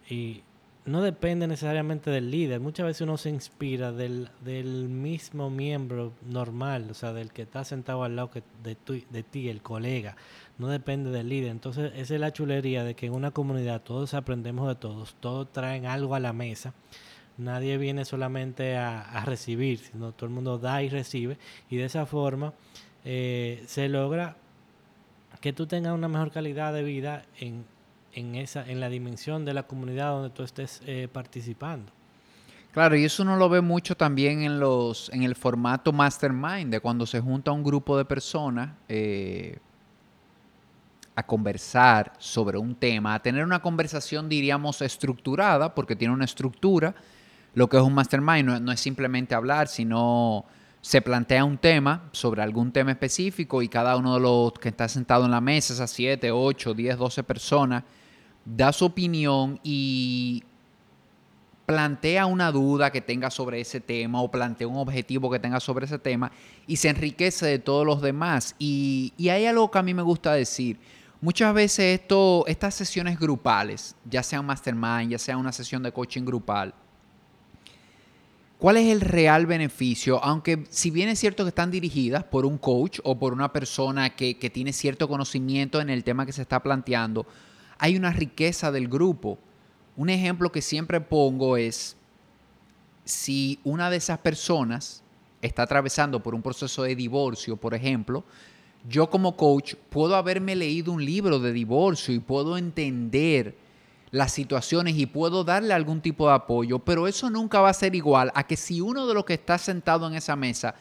y 0.10 0.42
no 0.86 1.02
depende 1.02 1.48
necesariamente 1.48 2.10
del 2.10 2.32
líder. 2.32 2.60
Muchas 2.60 2.88
veces 2.88 3.02
uno 3.02 3.18
se 3.18 3.30
inspira 3.30 3.92
del, 3.92 4.30
mismo 4.90 5.52
miembro 5.52 6.14
normal, 6.28 6.88
o 6.90 6.94
sea, 6.96 7.14
del 7.14 7.32
que 7.32 7.44
está 7.44 7.64
sentado 7.64 8.04
al 8.04 8.16
lado 8.16 8.32
de, 8.64 8.76
de 9.10 9.24
ti, 9.24 9.50
el 9.50 9.62
colega. 9.62 10.16
No 10.58 10.68
depende 10.68 11.12
del 11.12 11.30
líder. 11.30 11.52
Entonces, 11.52 11.92
esa 11.96 12.16
es 12.16 12.20
la 12.20 12.34
chulería 12.34 12.84
de 12.84 12.96
que 12.96 13.06
en 13.06 13.14
una 13.14 13.32
comunidad 13.32 13.82
todos 13.82 14.16
aprendemos 14.16 14.68
de 14.68 14.76
todos, 14.76 15.16
todos 15.20 15.52
traen 15.52 15.86
algo 15.86 16.16
a 16.16 16.20
la 16.20 16.34
mesa. 16.34 16.74
Nadie 17.42 17.78
viene 17.78 18.06
solamente 18.06 18.78
a, 18.78 19.24
recibir, 19.26 19.80
sino 19.80 20.12
todo 20.12 20.28
el 20.28 20.34
mundo 20.34 20.60
da 20.60 20.84
y 20.84 20.90
recibe. 20.90 21.38
Y 21.70 21.78
de 21.78 21.86
esa 21.86 22.06
forma 22.06 22.54
eh, 23.04 23.64
se 23.68 23.90
logra 23.90 24.36
que 25.42 25.54
tú 25.54 25.66
tengas 25.66 25.94
una 25.94 26.08
mejor 26.08 26.32
calidad 26.32 26.72
de 26.72 26.84
vida 26.84 27.26
en, 27.40 27.66
en, 28.14 28.36
esa, 28.36 28.70
en 28.70 28.80
la 28.80 28.90
dimensión 28.90 29.44
de 29.44 29.54
la 29.54 29.64
comunidad 29.64 30.12
donde 30.12 30.30
tú 30.30 30.44
estés 30.44 30.82
eh, 30.86 31.08
participando. 31.12 31.92
Claro, 32.72 32.96
y 32.96 33.04
eso 33.04 33.24
uno 33.24 33.36
lo 33.36 33.50
ve 33.50 33.60
mucho 33.60 33.98
también 33.98 34.44
en 34.44 34.60
los 34.60 35.10
en 35.10 35.24
el 35.24 35.36
formato 35.36 35.92
mastermind, 35.92 36.72
de 36.72 36.80
cuando 36.80 37.06
se 37.06 37.20
junta 37.20 37.52
un 37.52 37.64
grupo 37.64 37.98
de 37.98 38.06
personas 38.06 38.72
eh, 38.88 39.58
a 41.16 41.24
conversar 41.24 42.14
sobre 42.18 42.58
un 42.58 42.76
tema, 42.76 43.16
a 43.16 43.22
tener 43.22 43.44
una 43.44 43.62
conversación, 43.62 44.30
diríamos, 44.30 44.82
estructurada, 44.82 45.76
porque 45.76 45.96
tiene 45.98 46.14
una 46.14 46.26
estructura. 46.26 46.96
Lo 47.54 47.68
que 47.68 47.78
es 47.78 47.84
un 47.84 47.94
mastermind 47.94 48.62
no, 48.62 48.72
es 48.72 48.80
simplemente 48.80 49.36
hablar, 49.36 49.68
sino 49.68 50.46
se 50.80 51.02
plantea 51.02 51.44
un 51.44 51.58
tema 51.58 52.10
sobre 52.12 52.42
algún 52.42 52.72
tema 52.72 52.92
específico 52.92 53.62
y 53.62 53.68
cada 53.68 53.98
uno 53.98 54.16
de 54.16 54.22
los 54.22 54.54
que 54.54 54.70
está 54.70 54.88
sentado 54.88 55.26
en 55.26 55.32
la 55.32 55.42
mesa, 55.42 55.74
esas 55.74 55.92
7, 55.92 56.32
8, 56.32 56.74
10, 56.74 56.98
12 56.98 57.24
personas, 57.24 57.84
da 58.46 58.72
su 58.74 58.86
opinión 58.86 59.60
y 59.64 60.44
plantea 61.66 62.26
una 62.26 62.52
duda 62.52 62.92
que 62.92 63.02
tenga 63.02 63.30
sobre 63.30 63.62
ese 63.62 63.80
tema 63.80 64.22
o 64.22 64.32
plantea 64.32 64.68
un 64.68 64.78
objetivo 64.78 65.30
que 65.30 65.40
tenga 65.40 65.60
sobre 65.60 65.86
ese 65.86 66.00
tema 66.00 66.32
y 66.68 66.78
se 66.78 66.90
enriquece 66.90 67.46
de 67.46 67.60
todos 67.60 67.86
los 67.86 68.02
demás. 68.02 68.56
Y, 68.60 69.14
hay 69.30 69.46
algo 69.46 69.72
que 69.72 69.80
a 69.80 69.84
mí 69.84 69.94
me 69.94 70.02
gusta 70.02 70.34
decir. 70.34 70.80
Muchas 71.22 71.54
veces 71.54 72.02
estas 72.48 72.74
sesiones 72.74 73.20
grupales, 73.20 73.96
ya 74.04 74.24
sea 74.24 74.40
un 74.40 74.48
mastermind, 74.48 75.12
ya 75.12 75.20
sea 75.20 75.38
una 75.38 75.52
sesión 75.52 75.84
de 75.84 75.92
coaching 75.92 76.26
grupal, 76.26 76.74
¿cuál 78.62 78.78
es 78.78 78.90
el 78.90 79.02
real 79.02 79.48
beneficio? 79.48 80.24
Aunque 80.24 80.66
si 80.70 80.92
bien 80.92 81.10
es 81.10 81.18
cierto 81.18 81.44
que 81.44 81.50
están 81.50 81.72
dirigidas 81.72 82.24
por 82.24 82.46
un 82.46 82.60
coach 82.60 83.00
o 83.04 83.18
por 83.18 83.34
una 83.34 83.52
persona 83.52 84.16
que, 84.16 84.38
que 84.38 84.52
tiene 84.52 84.72
cierto 84.72 85.08
conocimiento 85.08 85.82
en 85.82 85.90
el 85.90 86.04
tema 86.04 86.28
que 86.28 86.32
se 86.32 86.44
está 86.44 86.62
planteando, 86.62 87.26
hay 87.80 87.98
una 87.98 88.14
riqueza 88.14 88.72
del 88.72 88.88
grupo. 88.88 89.40
Un 89.98 90.12
ejemplo 90.12 90.52
que 90.52 90.62
siempre 90.62 91.02
pongo 91.02 91.58
es 91.58 91.98
si 93.04 93.60
una 93.64 93.90
de 93.90 93.98
esas 93.98 94.20
personas 94.20 95.02
está 95.42 95.64
atravesando 95.64 96.22
por 96.22 96.36
un 96.36 96.44
proceso 96.44 96.84
de 96.84 96.96
divorcio, 96.96 97.58
por 97.58 97.74
ejemplo, 97.74 98.24
yo 98.88 99.10
como 99.10 99.36
coach 99.36 99.74
puedo 99.90 100.16
haberme 100.16 100.56
leído 100.56 100.92
un 100.92 101.04
libro 101.04 101.40
de 101.40 101.52
divorcio 101.52 102.14
y 102.14 102.20
puedo 102.20 102.60
entender 102.60 103.56
las 104.12 104.34
situaciones 104.34 104.98
y 104.98 105.06
puedo 105.06 105.44
darle 105.44 105.74
algún 105.74 106.02
tipo 106.02 106.28
de 106.28 106.36
apoyo, 106.36 106.80
pero 106.80 107.08
eso 107.08 107.30
nunca 107.30 107.62
va 107.62 107.70
a 107.70 107.74
ser 107.74 107.96
igual 107.96 108.32
a 108.36 108.46
que 108.46 108.58
si 108.58 108.82
uno 108.82 109.08
de 109.08 109.14
los 109.14 109.26
que 109.26 109.34
está 109.34 109.58
sentado 109.58 110.08
en 110.08 110.16
esa 110.16 110.36
mesa 110.36 110.76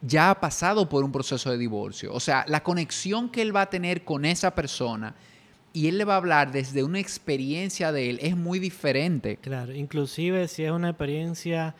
ya 0.00 0.30
ha 0.30 0.40
pasado 0.40 0.88
por 0.88 1.04
un 1.04 1.12
proceso 1.12 1.50
de 1.50 1.58
divorcio. 1.58 2.12
O 2.12 2.20
sea, 2.20 2.44
la 2.48 2.62
conexión 2.62 3.28
que 3.28 3.42
él 3.42 3.54
va 3.54 3.62
a 3.62 3.70
tener 3.70 4.04
con 4.04 4.24
esa 4.24 4.54
persona 4.54 5.14
y 5.72 5.88
él 5.88 5.98
le 5.98 6.04
va 6.04 6.14
a 6.14 6.16
hablar 6.18 6.52
desde 6.52 6.82
una 6.82 6.98
experiencia 6.98 7.92
de 7.92 8.10
él, 8.10 8.18
es 8.20 8.36
muy 8.36 8.58
diferente. 8.58 9.36
Claro, 9.36 9.72
inclusive 9.72 10.48
si 10.48 10.64
es 10.64 10.70
una 10.70 10.90
experiencia, 10.90 11.74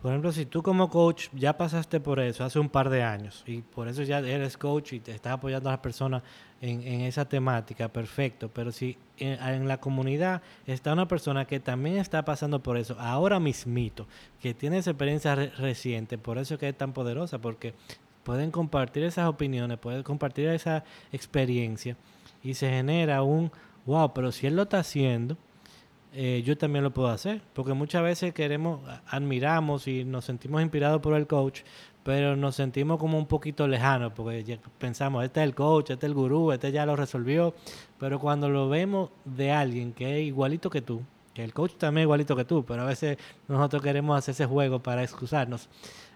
por 0.00 0.10
ejemplo, 0.10 0.32
si 0.32 0.46
tú 0.46 0.62
como 0.62 0.90
coach 0.90 1.28
ya 1.32 1.56
pasaste 1.56 1.98
por 1.98 2.20
eso 2.20 2.44
hace 2.44 2.58
un 2.58 2.68
par 2.68 2.90
de 2.90 3.02
años 3.02 3.42
y 3.46 3.62
por 3.62 3.88
eso 3.88 4.02
ya 4.02 4.18
eres 4.18 4.56
coach 4.56 4.92
y 4.92 5.00
te 5.00 5.12
estás 5.12 5.32
apoyando 5.32 5.68
a 5.70 5.72
las 5.72 5.80
personas 5.80 6.22
en, 6.62 7.00
esa 7.02 7.24
temática, 7.24 7.88
perfecto, 7.88 8.48
pero 8.48 8.70
si 8.70 8.96
en, 9.18 9.66
la 9.66 9.78
comunidad 9.78 10.42
está 10.66 10.92
una 10.92 11.08
persona 11.08 11.44
que 11.44 11.58
también 11.58 11.96
está 11.96 12.24
pasando 12.24 12.62
por 12.62 12.76
eso, 12.76 12.96
ahora 13.00 13.40
mismito, 13.40 14.06
que 14.40 14.54
tiene 14.54 14.78
esa 14.78 14.90
experiencia 14.90 15.34
reciente, 15.34 16.18
por 16.18 16.38
eso 16.38 16.58
que 16.58 16.68
es 16.68 16.78
tan 16.78 16.92
poderosa, 16.92 17.40
porque 17.40 17.74
pueden 18.22 18.52
compartir 18.52 19.02
esas 19.02 19.28
opiniones, 19.28 19.78
pueden 19.78 20.04
compartir 20.04 20.48
esa 20.48 20.84
experiencia 21.12 21.96
y 22.44 22.54
se 22.54 22.70
genera 22.70 23.24
un, 23.24 23.50
wow, 23.84 24.12
pero 24.14 24.30
si 24.30 24.46
él 24.46 24.54
lo 24.54 24.62
está 24.62 24.78
haciendo, 24.78 25.36
eh, 26.14 26.42
yo 26.44 26.58
también 26.58 26.84
lo 26.84 26.92
puedo 26.92 27.08
hacer. 27.08 27.40
Porque 27.54 27.72
muchas 27.72 28.02
veces 28.02 28.34
queremos, 28.34 28.80
admiramos 29.06 29.88
y 29.88 30.04
nos 30.04 30.26
sentimos 30.26 30.62
inspirados 30.62 31.00
por 31.00 31.14
el 31.14 31.26
coach, 31.26 31.62
pero 32.02 32.36
nos 32.36 32.56
sentimos 32.56 32.98
como 32.98 33.16
un 33.16 33.26
poquito 33.26 33.68
lejanos, 33.68 34.12
porque 34.12 34.58
pensamos, 34.78 35.24
este 35.24 35.40
es 35.40 35.44
el 35.44 35.54
coach, 35.54 35.90
este 35.90 36.06
es 36.06 36.10
el 36.10 36.14
gurú, 36.14 36.52
este 36.52 36.72
ya 36.72 36.84
lo 36.84 36.96
resolvió. 36.96 37.54
Pero 37.98 38.18
cuando 38.18 38.48
lo 38.48 38.68
vemos 38.68 39.10
de 39.24 39.52
alguien 39.52 39.92
que 39.92 40.20
es 40.20 40.26
igualito 40.26 40.68
que 40.68 40.82
tú, 40.82 41.02
que 41.32 41.44
el 41.44 41.54
coach 41.54 41.74
también 41.78 42.02
es 42.02 42.06
igualito 42.06 42.34
que 42.34 42.44
tú, 42.44 42.64
pero 42.64 42.82
a 42.82 42.86
veces 42.86 43.18
nosotros 43.48 43.82
queremos 43.82 44.18
hacer 44.18 44.32
ese 44.32 44.46
juego 44.46 44.82
para 44.82 45.02
excusarnos. 45.02 45.68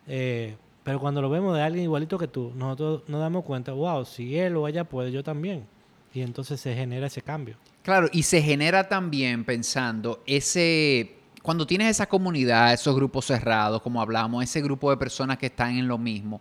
Eh, 0.08 0.56
pero 0.82 1.00
cuando 1.00 1.20
lo 1.22 1.30
vemos 1.30 1.54
de 1.56 1.62
alguien 1.62 1.84
igualito 1.84 2.18
que 2.18 2.28
tú, 2.28 2.52
nosotros 2.54 3.02
nos 3.08 3.20
damos 3.20 3.44
cuenta, 3.44 3.72
wow, 3.72 4.04
si 4.04 4.38
él 4.38 4.56
o 4.56 4.68
ella 4.68 4.84
puede, 4.84 5.10
yo 5.10 5.22
también. 5.22 5.66
Y 6.14 6.22
entonces 6.22 6.60
se 6.60 6.74
genera 6.74 7.08
ese 7.08 7.22
cambio. 7.22 7.56
Claro, 7.82 8.08
y 8.12 8.22
se 8.24 8.42
genera 8.42 8.88
también 8.88 9.44
pensando 9.44 10.22
ese, 10.26 11.16
cuando 11.46 11.64
tienes 11.64 11.92
esa 11.92 12.08
comunidad, 12.08 12.72
esos 12.72 12.96
grupos 12.96 13.26
cerrados, 13.26 13.80
como 13.80 14.02
hablamos, 14.02 14.42
ese 14.42 14.60
grupo 14.60 14.90
de 14.90 14.96
personas 14.96 15.38
que 15.38 15.46
están 15.46 15.76
en 15.76 15.86
lo 15.86 15.96
mismo, 15.96 16.40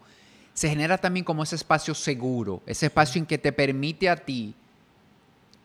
se 0.52 0.68
genera 0.68 0.98
también 0.98 1.24
como 1.24 1.44
ese 1.44 1.56
espacio 1.56 1.94
seguro, 1.94 2.64
ese 2.66 2.88
espacio 2.88 3.20
en 3.20 3.28
que 3.28 3.38
te 3.38 3.52
permite 3.52 4.10
a 4.10 4.16
ti 4.16 4.56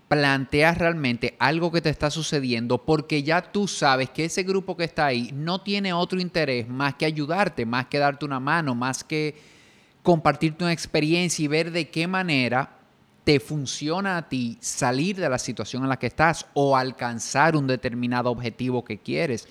plantear 0.09 0.79
realmente 0.79 1.37
algo 1.39 1.73
que 1.73 1.81
te 1.81 1.89
está 1.89 2.11
sucediendo 2.11 2.85
porque 2.85 3.23
ya 3.23 3.41
tú 3.41 3.67
sabes 3.67 4.11
que 4.11 4.27
ese 4.27 4.43
grupo 4.43 4.77
que 4.77 4.85
está 4.85 5.07
ahí 5.07 5.31
no 5.33 5.63
tiene 5.63 5.95
otro 5.95 6.21
interés 6.21 6.69
más 6.69 6.97
que 6.97 7.07
ayudarte, 7.07 7.65
más 7.65 7.87
que 7.87 7.97
darte 7.97 8.27
una 8.27 8.41
mano, 8.41 8.75
más 8.75 9.03
que 9.03 9.41
compartirte 10.03 10.65
una 10.65 10.75
experiencia 10.75 11.43
y 11.43 11.49
ver 11.49 11.71
de 11.71 11.89
qué 11.89 12.07
manera 12.07 12.80
te 13.31 13.39
funciona 13.39 14.17
a 14.17 14.29
ti 14.29 14.59
salir 14.61 15.15
de 15.15 15.29
la 15.29 15.39
situación 15.39 15.85
en 15.85 15.89
la 15.89 16.01
que 16.01 16.09
estás 16.09 16.47
o 16.53 16.77
alcanzar 16.77 17.55
un 17.55 17.69
determinado 17.69 18.29
objetivo 18.29 18.85
que 18.85 18.99
quieres. 18.99 19.47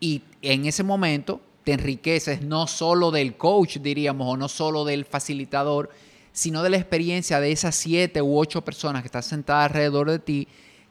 Y 0.00 0.22
en 0.40 0.66
ese 0.66 0.82
momento 0.82 1.40
te 1.62 1.74
enriqueces 1.74 2.42
no 2.42 2.66
solo 2.66 3.12
del 3.12 3.36
coach, 3.36 3.76
diríamos, 3.76 4.26
o 4.26 4.36
no 4.36 4.48
solo 4.48 4.84
del 4.84 5.04
facilitador, 5.04 5.90
sino 6.32 6.64
de 6.64 6.70
la 6.70 6.78
experiencia 6.78 7.38
de 7.38 7.52
esas 7.52 7.76
siete 7.76 8.20
u 8.20 8.36
ocho 8.36 8.64
personas 8.64 9.02
que 9.02 9.06
están 9.06 9.22
sentadas 9.22 9.66
alrededor 9.66 10.10
de 10.10 10.18
ti, 10.18 10.48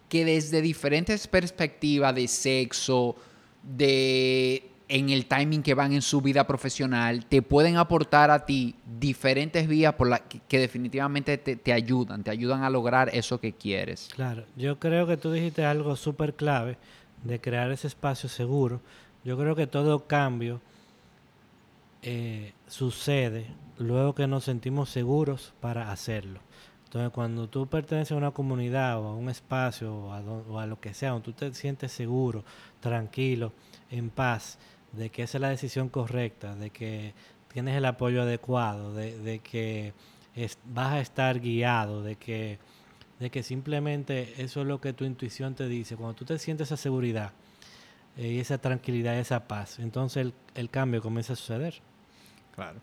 que 0.08 0.24
desde 0.24 0.62
diferentes 0.62 1.28
perspectivas 1.28 2.16
de 2.16 2.30
sexo, 2.30 3.18
de 3.62 4.71
en 4.92 5.10
el 5.10 5.26
timing 5.26 5.64
que 5.64 5.74
van 5.74 5.94
en 5.94 6.02
su 6.02 6.20
vida 6.20 6.46
profesional, 6.46 7.26
te 7.26 7.42
pueden 7.42 7.78
aportar 7.78 8.30
a 8.30 8.46
ti 8.46 8.76
diferentes 9.00 9.66
vías 9.66 9.96
que, 10.50 10.60
definitivamente 10.60 11.38
te, 11.38 11.72
ayudan, 11.72 12.24
te 12.24 12.32
ayudan 12.32 12.64
a 12.64 12.70
lograr 12.70 13.10
eso 13.14 13.40
que 13.40 13.54
quieres. 13.54 14.10
Claro, 14.14 14.44
yo 14.58 14.80
creo 14.80 15.08
que 15.08 15.16
tú 15.16 15.32
dijiste 15.32 15.64
algo 15.64 15.96
súper 15.96 16.34
clave 16.34 16.78
de 17.24 17.40
crear 17.40 17.72
ese 17.72 17.88
espacio 17.88 18.28
seguro. 18.28 18.82
Yo 19.24 19.38
creo 19.38 19.56
que 19.56 19.66
todo 19.66 20.08
cambio 20.08 20.60
eh, 22.02 22.52
sucede 22.68 23.46
luego 23.78 24.14
que 24.14 24.28
nos 24.28 24.44
sentimos 24.44 24.90
seguros 24.90 25.54
para 25.62 25.94
hacerlo. 25.94 26.42
Entonces, 26.84 27.12
cuando 27.14 27.48
tú 27.48 27.66
perteneces 27.68 28.12
a 28.12 28.18
una 28.18 28.32
comunidad 28.32 29.00
o 29.00 29.08
a 29.08 29.16
un 29.16 29.30
espacio 29.30 29.96
o 29.96 30.12
a, 30.12 30.20
o 30.20 30.60
a 30.60 30.66
lo 30.66 30.82
que 30.82 30.94
sea, 30.94 31.12
donde 31.12 31.24
tú 31.24 31.32
te 31.32 31.54
sientes 31.54 31.94
seguro, 31.94 32.44
tranquilo, 32.82 33.54
en 33.90 34.10
paz, 34.10 34.58
de 34.92 35.10
que 35.10 35.24
esa 35.24 35.38
es 35.38 35.42
la 35.42 35.50
decisión 35.50 35.90
correcta, 35.90 36.56
de 36.56 36.70
que 36.70 37.14
tienes 37.52 37.76
el 37.76 37.86
apoyo 37.86 38.22
adecuado, 38.22 38.94
de, 38.94 39.40
que 39.40 39.94
vas 40.66 40.94
a 40.94 41.00
estar 41.00 41.40
guiado, 41.40 42.04
de 42.04 42.16
que, 42.16 42.60
de 43.20 43.30
que 43.30 43.44
simplemente 43.44 44.34
eso 44.38 44.62
es 44.62 44.68
lo 44.68 44.82
que 44.82 44.94
tu 44.94 45.06
intuición 45.06 45.56
te 45.56 45.68
dice. 45.68 45.96
Cuando 45.96 46.16
tú 46.16 46.26
te 46.26 46.38
sientes 46.40 46.68
esa 46.68 46.78
seguridad 46.78 47.32
eh, 48.18 48.28
y 48.28 48.40
esa 48.40 48.58
tranquilidad, 48.58 49.18
esa 49.18 49.48
paz, 49.48 49.80
entonces 49.80 50.34
el, 50.56 50.70
cambio 50.70 51.02
comienza 51.02 51.34
a 51.34 51.36
suceder. 51.36 51.82
Claro. 52.56 52.80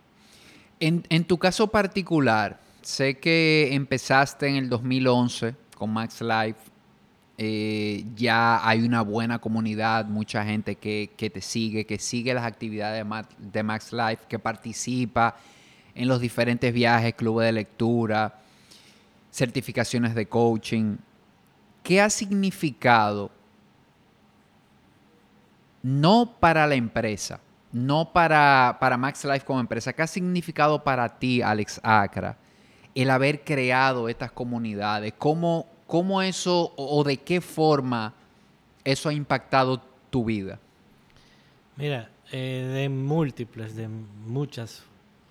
En, 0.80 1.04
en, 1.08 1.24
tu 1.24 1.38
caso 1.38 1.66
particular, 1.66 2.60
sé 2.82 3.18
que 3.18 3.68
empezaste 3.72 4.46
en 4.48 4.56
el 4.56 4.68
2011 4.68 5.54
con 5.76 5.90
Max 5.90 6.20
Life 6.20 6.77
eh, 7.40 8.04
ya 8.16 8.68
hay 8.68 8.82
una 8.82 9.02
buena 9.02 9.38
comunidad, 9.38 10.06
mucha 10.06 10.44
gente 10.44 10.74
que, 10.74 11.08
te 11.16 11.40
sigue, 11.40 11.86
que 11.86 12.00
sigue 12.00 12.34
las 12.34 12.44
actividades 12.44 13.06
de 13.38 13.62
Max, 13.62 13.92
Life, 13.92 14.24
que 14.28 14.40
participa 14.40 15.36
en 15.94 16.08
los 16.08 16.20
diferentes 16.20 16.74
viajes, 16.74 17.14
clubes 17.14 17.46
de 17.46 17.52
lectura, 17.52 18.40
certificaciones 19.30 20.16
de 20.16 20.26
coaching. 20.26 20.96
¿Qué 21.84 22.00
ha 22.00 22.10
significado 22.10 23.30
no 25.80 26.34
para 26.40 26.66
la 26.66 26.74
empresa, 26.74 27.38
no 27.70 28.12
para, 28.12 28.78
para 28.80 28.96
Max 28.96 29.24
Life 29.24 29.46
como 29.46 29.60
empresa, 29.60 29.92
¿qué 29.92 30.02
ha 30.02 30.08
significado 30.08 30.82
para 30.82 31.20
ti, 31.20 31.40
Alex 31.40 31.80
Acra, 31.84 32.36
el 32.96 33.10
haber 33.10 33.44
creado 33.44 34.08
estas 34.08 34.32
comunidades? 34.32 35.14
¿Cómo, 35.16 35.66
cómo 35.88 36.22
eso 36.22 36.72
o 36.76 37.02
de 37.02 37.16
qué 37.16 37.40
forma 37.40 38.14
eso 38.84 39.08
ha 39.08 39.12
impactado 39.12 39.82
tu 40.10 40.24
vida? 40.24 40.60
Mira, 41.76 42.10
eh, 42.30 42.70
de 42.72 42.88
múltiples, 42.88 43.74
de 43.74 43.88
muchas 43.88 44.84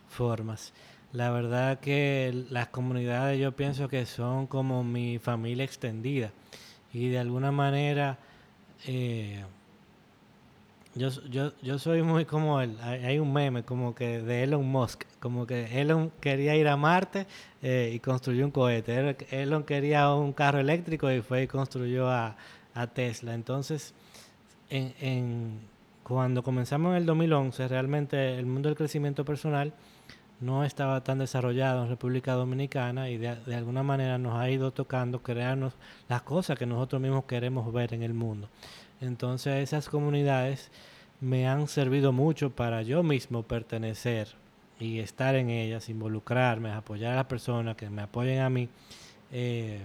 formas. 0.10 0.74
La 1.14 1.30
verdad 1.30 1.80
que 1.80 2.46
las 2.50 2.68
comunidades 2.68 3.40
yo 3.40 3.54
pienso 3.54 3.88
que 3.88 4.06
son 4.06 4.48
como 4.48 4.84
mi 4.84 5.20
familia 5.20 5.64
extendida 5.64 6.32
y 6.92 7.08
de 7.10 7.20
alguna 7.20 7.52
manera 7.52 8.18
eh, 8.86 9.46
yo, 10.98 11.10
yo, 11.30 11.54
yo 11.62 11.80
soy 11.80 12.02
muy 12.02 12.26
como 12.26 12.60
él. 12.62 12.78
Hay, 12.82 13.20
un 13.20 13.32
meme 13.32 13.64
como 13.64 13.94
que 13.96 14.22
de 14.22 14.44
Elon 14.44 14.66
Musk, 14.66 15.04
como 15.20 15.46
que 15.46 15.80
Elon 15.80 16.12
quería 16.20 16.56
ir 16.56 16.68
a 16.68 16.78
Marte 16.78 17.28
eh, 17.62 17.92
y 17.94 18.00
construyó 18.00 18.46
un 18.46 18.52
cohete. 18.52 19.16
Elon 19.30 19.64
quería 19.64 20.14
un 20.14 20.34
carro 20.34 20.60
eléctrico 20.60 21.12
y 21.12 21.22
fue 21.22 21.44
y 21.44 21.48
construyó 21.48 22.10
a, 22.10 22.36
Tesla. 22.94 23.34
Entonces, 23.34 23.96
en, 24.70 25.62
cuando 26.04 26.44
comenzamos 26.44 26.92
en 26.92 26.98
el 26.98 27.06
2011, 27.08 27.68
realmente 27.68 28.38
el 28.38 28.46
mundo 28.46 28.70
del 28.70 28.78
crecimiento 28.78 29.26
personal 29.26 29.74
no 30.42 30.64
estaba 30.64 31.04
tan 31.04 31.18
desarrollado 31.18 31.82
en 31.84 31.90
República 31.90 32.34
Dominicana 32.34 33.10
y 33.10 33.18
de, 33.18 33.36
de, 33.36 33.56
alguna 33.56 33.82
manera 33.82 34.20
nos 34.20 34.36
ha 34.36 34.48
ido 34.52 34.70
tocando 34.70 35.24
crearnos 35.24 35.74
las 36.08 36.22
cosas 36.22 36.60
que 36.60 36.68
nosotros 36.68 37.02
mismos 37.02 37.26
queremos 37.26 37.74
ver 37.74 37.96
en 37.96 38.04
el 38.04 38.14
mundo. 38.14 38.48
Entonces 39.02 39.64
esas 39.64 39.90
comunidades 39.90 40.72
me 41.20 41.48
han 41.48 41.68
servido 41.68 42.12
mucho 42.12 42.52
para 42.52 42.82
yo 42.82 43.04
mismo 43.04 43.44
pertenecer 43.44 44.30
y 44.80 45.00
estar 45.00 45.36
en 45.36 45.50
ellas, 45.50 45.90
involucrarme, 45.90 46.72
apoyar 46.72 47.14
a 47.14 47.18
las 47.18 47.26
personas 47.26 47.76
que 47.76 47.90
me 47.90 48.04
apoyen 48.04 48.42
a 48.42 48.50
mí, 48.50 48.70
eh, 49.32 49.82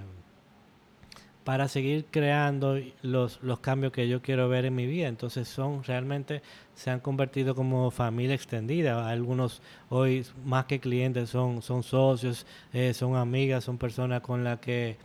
para 1.45 1.67
seguir 1.67 2.07
creando 2.11 2.79
los, 3.03 3.43
los 3.43 3.59
cambios 3.59 3.93
que 3.93 4.09
yo 4.09 4.23
quiero 4.23 4.49
ver 4.49 4.65
en 4.65 4.75
mi 4.75 4.87
vida. 4.87 5.09
Entonces 5.09 5.49
son 5.49 5.83
realmente, 5.83 6.43
se 6.75 6.91
han 6.91 7.01
convertido 7.01 7.55
como 7.55 7.91
familia 7.91 8.35
extendida. 8.35 9.09
Algunos 9.09 9.61
hoy 9.89 10.25
más 10.45 10.67
que 10.67 10.79
clientes 10.79 11.31
son, 11.31 11.63
son 11.63 11.83
socios, 11.83 12.47
eh, 12.73 12.95
son 12.95 13.17
amigas, 13.17 13.65
son 13.65 13.79
personas 13.79 14.21
con 14.21 14.45
las 14.45 14.61
que 14.61 14.99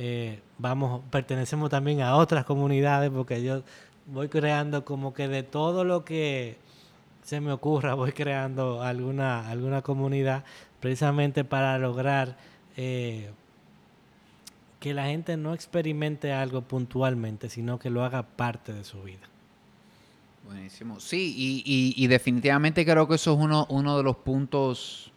eh, 0.00 0.38
vamos, 0.58 1.02
pertenecemos 1.10 1.70
también 1.70 2.02
a 2.02 2.14
otras 2.14 2.44
comunidades 2.44 3.10
porque 3.10 3.42
yo 3.42 3.64
voy 4.06 4.28
creando 4.28 4.84
como 4.84 5.12
que 5.12 5.26
de 5.26 5.42
todo 5.42 5.82
lo 5.82 6.04
que 6.04 6.56
se 7.24 7.40
me 7.40 7.50
ocurra, 7.50 7.94
voy 7.94 8.12
creando 8.12 8.80
alguna, 8.80 9.50
alguna 9.50 9.82
comunidad 9.82 10.44
precisamente 10.78 11.42
para 11.42 11.78
lograr 11.78 12.36
eh, 12.76 13.30
que 14.78 14.94
la 14.94 15.06
gente 15.06 15.36
no 15.36 15.52
experimente 15.52 16.32
algo 16.32 16.62
puntualmente, 16.62 17.48
sino 17.48 17.80
que 17.80 17.90
lo 17.90 18.04
haga 18.04 18.22
parte 18.22 18.72
de 18.72 18.84
su 18.84 19.02
vida. 19.02 19.28
Buenísimo. 20.46 21.00
Sí, 21.00 21.34
y, 21.36 21.92
y 21.96 22.06
definitivamente 22.06 22.84
creo 22.84 23.08
que 23.08 23.16
eso 23.16 23.32
es 23.32 23.40
uno, 23.40 23.66
uno 23.68 23.96
de 23.96 24.04
los 24.04 24.16
puntos 24.18 25.10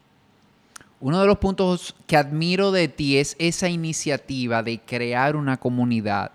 uno 1.02 1.20
de 1.20 1.28
los 1.28 1.40
puntos 1.40 1.96
que 2.06 2.16
admiro 2.16 2.72
de 2.72 2.88
ti 2.88 3.18
es 3.18 3.36
esa 3.40 3.68
iniciativa 3.70 4.62
de 4.62 4.80
crear 4.80 5.36
una 5.36 5.58
comunidad 5.58 6.32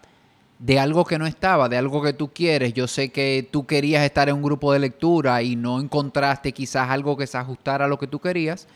de 0.59 0.81
algo 0.81 1.05
que 1.05 1.19
no 1.19 1.27
estaba, 1.27 1.69
de 1.69 1.77
algo 1.77 2.03
que 2.03 2.13
tú 2.13 2.33
quieres. 2.33 2.75
Yo 2.75 2.89
sé 2.89 3.11
que 3.11 3.49
tú 3.49 3.65
querías 3.65 4.05
estar 4.05 4.29
en 4.29 4.37
un 4.37 4.43
grupo 4.43 4.73
de 4.73 4.81
lectura 4.81 5.41
y 5.43 5.55
no 5.55 5.81
encontraste 5.81 6.53
quizás 6.53 6.91
algo 6.91 7.17
que 7.17 7.27
se 7.27 7.39
ajustara 7.39 7.85
a 7.85 7.89
lo 7.89 7.99
que 7.99 8.09
tú 8.09 8.19
querías 8.19 8.67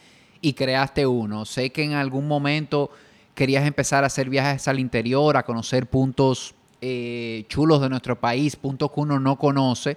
y 0.40 0.52
creaste 0.52 1.06
uno. 1.06 1.44
Sé 1.44 1.70
que 1.70 1.82
en 1.82 1.94
algún 1.94 2.28
momento 2.28 2.90
querías 3.34 3.66
empezar 3.66 4.04
a 4.04 4.08
hacer 4.08 4.30
viajes 4.30 4.68
al 4.68 4.78
interior, 4.78 5.36
a 5.36 5.42
conocer 5.42 5.86
puntos 5.86 6.54
eh, 6.80 7.44
chulos 7.48 7.80
de 7.80 7.88
nuestro 7.88 8.18
país, 8.20 8.54
puntos 8.54 8.92
que 8.92 9.00
uno 9.00 9.18
no 9.18 9.36
conoce 9.36 9.96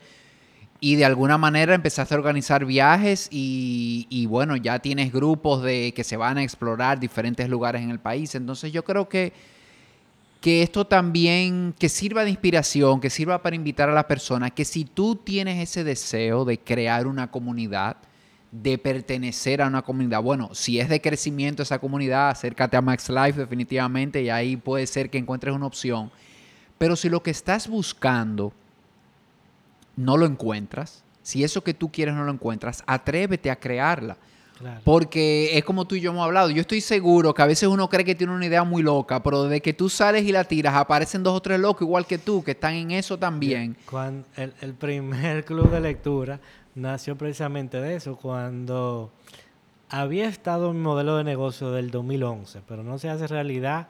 y 0.84 0.98
de 0.98 1.06
alguna 1.06 1.38
manera 1.38 1.76
empezaste 1.76 2.14
a 2.14 2.18
organizar 2.18 2.66
viajes 2.66 3.30
y, 3.32 4.26
bueno, 4.28 4.58
ya 4.58 4.80
tienes 4.80 5.14
grupos 5.14 5.64
de 5.64 5.94
que 5.94 6.04
se 6.04 6.18
van 6.18 6.38
a 6.38 6.44
explorar 6.44 7.00
diferentes 7.00 7.48
lugares 7.48 7.84
en 7.84 7.90
el 7.90 8.00
país. 8.00 8.36
Entonces 8.36 8.74
yo 8.74 8.84
creo 8.84 9.08
que, 9.08 9.32
que 10.42 10.62
esto 10.62 10.86
también, 10.86 11.74
que 11.80 11.88
sirva 11.88 12.26
de 12.26 12.32
inspiración, 12.32 13.00
que 13.00 13.10
sirva 13.10 13.42
para 13.42 13.56
invitar 13.56 13.90
a 13.90 13.94
las 13.94 14.04
personas, 14.04 14.52
que 14.52 14.66
si 14.66 14.84
tú 14.84 15.16
tienes 15.16 15.70
ese 15.70 15.86
deseo 15.86 16.44
de 16.44 16.58
crear 16.58 17.08
una 17.08 17.32
comunidad, 17.32 17.96
de 18.52 18.78
pertenecer 18.78 19.62
a 19.62 19.68
una 19.68 19.84
comunidad, 19.84 20.22
bueno, 20.22 20.50
si 20.52 20.82
es 20.82 20.90
de 20.90 21.00
crecimiento 21.00 21.64
esa 21.64 21.80
comunidad, 21.80 22.30
acércate 22.30 22.76
a 22.76 22.82
Max 22.82 23.08
Life 23.08 23.40
definitivamente 23.40 24.22
y 24.22 24.30
ahí 24.30 24.58
puede 24.58 24.86
ser 24.86 25.10
que 25.10 25.18
encuentres 25.18 25.56
una 25.56 25.66
opción. 25.66 26.12
Pero 26.78 26.98
si 26.98 27.08
lo 27.08 27.24
que 27.24 27.32
estás 27.32 27.70
buscando 27.70 28.52
no 29.96 30.18
lo 30.18 30.26
encuentras, 30.26 31.04
si 31.22 31.44
eso 31.44 31.64
que 31.64 31.74
tú 31.74 31.92
quieres 31.92 32.16
no 32.16 32.24
lo 32.24 32.32
encuentras, 32.32 32.84
atrévete 32.86 33.50
a 33.50 33.56
crearla. 33.56 34.18
Porque 34.84 35.58
es 35.58 35.64
como 35.66 35.86
tú 35.86 35.96
y 35.96 36.02
yo 36.02 36.12
hemos 36.12 36.24
hablado. 36.24 36.50
Yo 36.50 36.62
estoy 36.62 36.80
seguro 36.80 37.34
que 37.34 37.42
a 37.42 37.46
veces 37.46 37.68
uno 37.68 37.90
cree 37.90 38.06
que 38.06 38.16
tiene 38.16 38.34
una 38.34 38.46
idea 38.46 38.64
muy 38.64 38.82
loca, 38.82 39.22
pero 39.22 39.44
desde 39.44 39.62
que 39.62 39.74
tú 39.74 39.90
sales 39.90 40.24
y 40.24 40.32
la 40.32 40.46
tiras, 40.46 40.76
aparecen 40.76 41.22
dos 41.22 41.36
o 41.36 41.42
tres 41.42 41.60
locos 41.60 41.82
igual 41.82 42.06
que 42.06 42.18
tú, 42.18 42.44
que 42.44 42.52
están 42.52 42.76
en 42.76 42.92
eso 42.92 43.18
también. 43.18 43.76
Cuando 43.90 44.26
el, 44.38 44.54
el 44.62 44.74
primer 44.74 45.44
club 45.46 45.70
de 45.70 45.82
lectura 45.82 46.40
nació 46.76 47.18
precisamente 47.18 47.82
de 47.82 47.96
eso, 47.96 48.16
cuando 48.16 49.12
había 49.90 50.28
estado 50.28 50.72
mi 50.72 50.80
modelo 50.80 51.18
de 51.18 51.24
negocio 51.24 51.72
del 51.72 51.92
2011, 51.92 52.62
pero 52.68 52.84
no 52.84 52.98
se 53.00 53.10
hace 53.10 53.28
realidad 53.28 53.88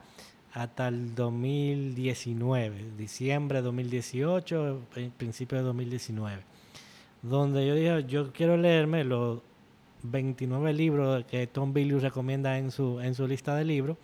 hasta 0.53 0.87
el 0.87 1.15
2019, 1.15 2.91
diciembre 2.95 3.57
de 3.57 3.63
2018, 3.63 4.81
principio 5.17 5.57
de 5.57 5.63
2019, 5.63 6.43
donde 7.23 7.65
yo 7.67 7.75
dije, 7.75 8.05
yo 8.07 8.31
quiero 8.31 8.55
leerme 8.55 9.03
los 9.03 9.39
29 10.03 10.73
libros 10.73 11.25
que 11.25 11.47
Tom 11.47 11.73
Billy 11.73 11.97
recomienda 11.97 12.57
en 12.57 12.69
su, 12.69 12.99
en 12.99 13.15
su 13.15 13.27
lista 13.27 13.55
de 13.55 13.65
libros. 13.65 13.97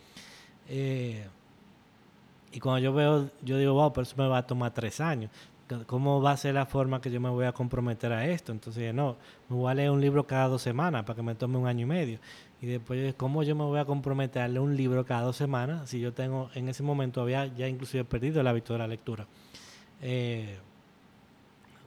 Eh, 0.67 1.27
y 2.51 2.59
cuando 2.59 2.79
yo 2.79 2.93
veo, 2.93 3.29
yo 3.43 3.57
digo, 3.57 3.73
wow, 3.73 3.93
pero 3.93 4.03
eso 4.03 4.15
me 4.17 4.27
va 4.27 4.39
a 4.39 4.47
tomar 4.47 4.73
tres 4.73 4.99
años. 4.99 5.29
¿Cómo 5.85 6.19
va 6.19 6.31
a 6.31 6.37
ser 6.37 6.55
la 6.55 6.65
forma 6.65 6.99
que 6.99 7.11
yo 7.11 7.21
me 7.21 7.29
voy 7.29 7.45
a 7.45 7.51
comprometer 7.51 8.11
a 8.11 8.25
esto? 8.25 8.51
Entonces, 8.51 8.91
no, 8.91 9.17
me 9.49 9.55
voy 9.55 9.69
a 9.69 9.75
leer 9.75 9.91
un 9.91 10.01
libro 10.01 10.25
cada 10.25 10.47
dos 10.47 10.63
semanas 10.63 11.03
para 11.03 11.15
que 11.15 11.21
me 11.21 11.35
tome 11.35 11.59
un 11.59 11.67
año 11.67 11.83
y 11.83 11.85
medio. 11.85 12.19
Y 12.61 12.67
después, 12.67 13.13
¿cómo 13.15 13.43
yo 13.43 13.55
me 13.55 13.63
voy 13.63 13.79
a 13.79 13.85
comprometer 13.85 14.41
a 14.41 14.47
leer 14.47 14.59
un 14.59 14.75
libro 14.75 15.05
cada 15.05 15.21
dos 15.21 15.37
semanas 15.37 15.89
si 15.89 15.99
yo 15.99 16.13
tengo, 16.13 16.49
en 16.55 16.67
ese 16.67 16.83
momento 16.83 17.21
había 17.21 17.45
ya 17.45 17.67
inclusive 17.67 18.03
perdido 18.03 18.41
el 18.41 18.47
hábito 18.47 18.73
de 18.73 18.79
la 18.79 18.87
lectura? 18.87 19.27
Eh, 20.01 20.57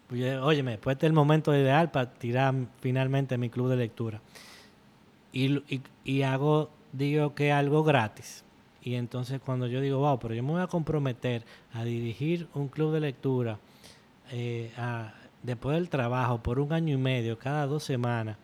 pues, 0.09 0.39
óyeme, 0.41 0.79
pues 0.79 0.95
este 0.95 1.07
es 1.07 1.11
el 1.11 1.15
momento 1.15 1.55
ideal 1.55 1.91
para 1.91 2.13
tirar 2.15 2.55
finalmente 2.81 3.37
mi 3.37 3.51
club 3.51 3.69
de 3.69 3.77
lectura. 3.77 4.21
Y, 5.33 5.59
y, 5.75 5.83
y 6.05 6.23
hago, 6.23 6.71
digo 6.93 7.35
que 7.35 7.53
algo 7.53 7.85
gratis. 7.85 8.45
Y 8.83 8.95
entonces 8.95 9.41
cuando 9.45 9.67
yo 9.67 9.81
digo, 9.81 9.99
wow, 9.99 10.19
pero 10.19 10.35
yo 10.35 10.43
me 10.43 10.53
voy 10.53 10.63
a 10.63 10.67
comprometer 10.67 11.45
a 11.73 11.85
dirigir 11.85 12.49
un 12.55 12.69
club 12.69 12.93
de 12.93 13.01
lectura 13.01 13.59
eh, 14.31 14.73
después 15.43 15.77
del 15.77 15.89
trabajo 15.89 16.43
por 16.43 16.59
un 16.59 16.73
año 16.73 16.95
y 16.95 16.99
medio, 16.99 17.39
cada 17.39 17.67
dos 17.67 17.85
semanas, 17.85 18.37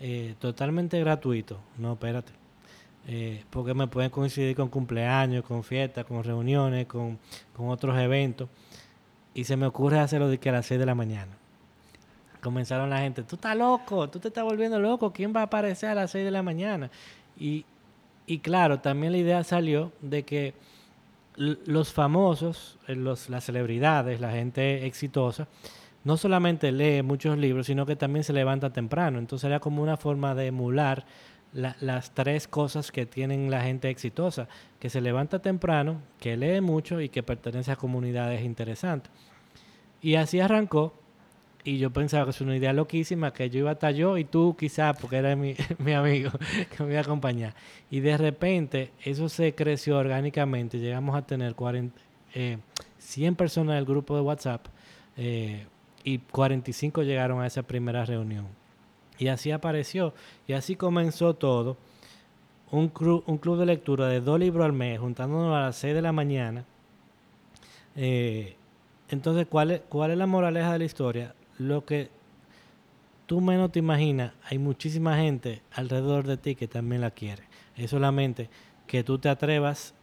eh, 0.00 0.34
totalmente 0.38 0.98
gratuito. 1.00 1.58
No, 1.78 1.92
espérate. 1.92 2.32
Eh, 3.08 3.44
porque 3.50 3.74
me 3.74 3.88
pueden 3.88 4.10
coincidir 4.10 4.54
con 4.54 4.68
cumpleaños, 4.68 5.44
con 5.44 5.64
fiestas, 5.64 6.04
con 6.04 6.22
reuniones, 6.22 6.86
con, 6.86 7.18
otros 7.58 7.98
eventos. 7.98 8.48
Y 9.34 9.44
se 9.44 9.56
me 9.56 9.66
ocurre 9.66 9.98
hacerlo 9.98 10.28
de 10.28 10.38
que 10.38 10.50
a 10.50 10.52
las 10.52 10.66
6 10.66 10.78
de 10.80 10.86
la 10.86 10.94
mañana. 10.94 11.32
Comenzaron 12.40 12.90
la 12.90 12.98
gente, 12.98 13.22
tú 13.22 13.36
estás 13.36 13.56
loco, 13.56 14.10
tú 14.10 14.18
te 14.18 14.28
estás 14.28 14.42
volviendo 14.42 14.80
loco, 14.80 15.12
¿quién 15.12 15.32
va 15.34 15.40
a 15.40 15.44
aparecer 15.44 15.90
a 15.90 15.94
las 15.94 16.10
6 16.10 16.24
de 16.24 16.30
la 16.32 16.42
mañana? 16.42 16.90
Y, 17.38 17.64
y 18.26 18.40
claro, 18.40 18.80
también 18.80 19.12
la 19.12 19.18
idea 19.18 19.44
salió 19.44 19.92
de 20.00 20.24
que 20.24 20.54
los 21.36 21.92
famosos, 21.92 22.78
eh, 22.88 22.94
los, 22.94 23.30
las 23.30 23.44
celebridades, 23.44 24.20
la 24.20 24.32
gente 24.32 24.86
exitosa, 24.86 25.46
no 26.04 26.16
solamente 26.16 26.72
lee 26.72 27.02
muchos 27.02 27.38
libros, 27.38 27.66
sino 27.66 27.86
que 27.86 27.96
también 27.96 28.24
se 28.24 28.32
levanta 28.32 28.72
temprano. 28.72 29.18
Entonces 29.18 29.46
era 29.46 29.60
como 29.60 29.82
una 29.82 29.96
forma 29.96 30.34
de 30.34 30.46
emular 30.46 31.04
las 31.52 32.14
tres 32.14 32.48
cosas 32.48 32.90
que 32.90 33.04
tienen 33.04 33.50
la 33.50 33.62
gente 33.62 33.90
exitosa, 33.90 34.48
que 34.80 34.88
se 34.88 35.00
levanta 35.00 35.40
temprano, 35.40 36.00
que 36.18 36.36
lee 36.36 36.60
mucho 36.60 37.00
y 37.00 37.10
que 37.10 37.22
pertenece 37.22 37.72
a 37.72 37.76
comunidades 37.76 38.42
interesantes. 38.42 39.12
Y 40.00 40.16
así 40.16 40.40
arrancó. 40.40 40.94
Y 41.64 41.78
yo 41.78 41.92
pensaba 41.92 42.24
que 42.24 42.30
es 42.30 42.40
una 42.40 42.56
idea 42.56 42.72
loquísima, 42.72 43.32
que 43.32 43.48
yo 43.48 43.60
iba 43.60 43.70
a 43.70 43.74
estar 43.74 43.94
yo 43.94 44.18
y 44.18 44.24
tú 44.24 44.56
quizás, 44.58 44.98
porque 44.98 45.18
eres 45.18 45.38
mi, 45.38 45.54
mi, 45.78 45.92
amigo, 45.92 46.32
que 46.76 46.82
me 46.82 46.90
iba 46.90 46.98
a 46.98 47.02
acompañar. 47.02 47.54
Y 47.88 48.00
de 48.00 48.16
repente 48.16 48.90
eso 49.04 49.28
se 49.28 49.54
creció 49.54 49.98
orgánicamente. 49.98 50.80
Llegamos 50.80 51.14
a 51.14 51.22
tener 51.22 51.54
40, 51.54 51.96
100 52.32 52.62
eh, 53.32 53.36
personas 53.36 53.76
del 53.76 53.84
grupo 53.84 54.16
de 54.16 54.22
WhatsApp 54.22 54.66
eh, 55.16 55.66
y 56.04 56.18
45 56.18 57.02
llegaron 57.02 57.40
a 57.40 57.46
esa 57.46 57.62
primera 57.62 58.04
reunión. 58.04 58.46
Y 59.18 59.28
así 59.28 59.50
apareció. 59.50 60.14
Y 60.46 60.54
así 60.54 60.76
comenzó 60.76 61.34
todo. 61.34 61.76
Un, 62.70 62.92
un 63.26 63.38
club 63.38 63.58
de 63.58 63.66
lectura 63.66 64.08
de 64.08 64.20
dos 64.20 64.40
libros 64.40 64.64
al 64.64 64.72
mes, 64.72 64.98
juntándonos 64.98 65.54
a 65.54 65.60
las 65.60 65.76
6 65.76 65.94
de 65.94 66.02
la 66.02 66.12
mañana. 66.12 66.64
Eh, 67.96 68.56
entonces, 69.08 69.46
¿cuál 69.48 69.72
es, 69.72 69.82
¿cuál 69.88 70.10
es 70.10 70.16
la 70.16 70.26
moraleja 70.26 70.72
de 70.72 70.78
la 70.78 70.84
historia? 70.84 71.34
Lo 71.58 71.84
que 71.84 72.08
tú 73.26 73.40
menos 73.40 73.72
te 73.72 73.78
imaginas, 73.78 74.32
hay 74.44 74.58
muchísima 74.58 75.16
gente 75.16 75.62
alrededor 75.72 76.26
de 76.26 76.38
ti 76.38 76.54
que 76.54 76.66
también 76.66 77.02
la 77.02 77.10
quiere. 77.10 77.44
Es 77.76 77.90
solamente 77.90 78.48
que 78.86 79.04
tú 79.04 79.18
te 79.18 79.28
atrevas 79.28 79.94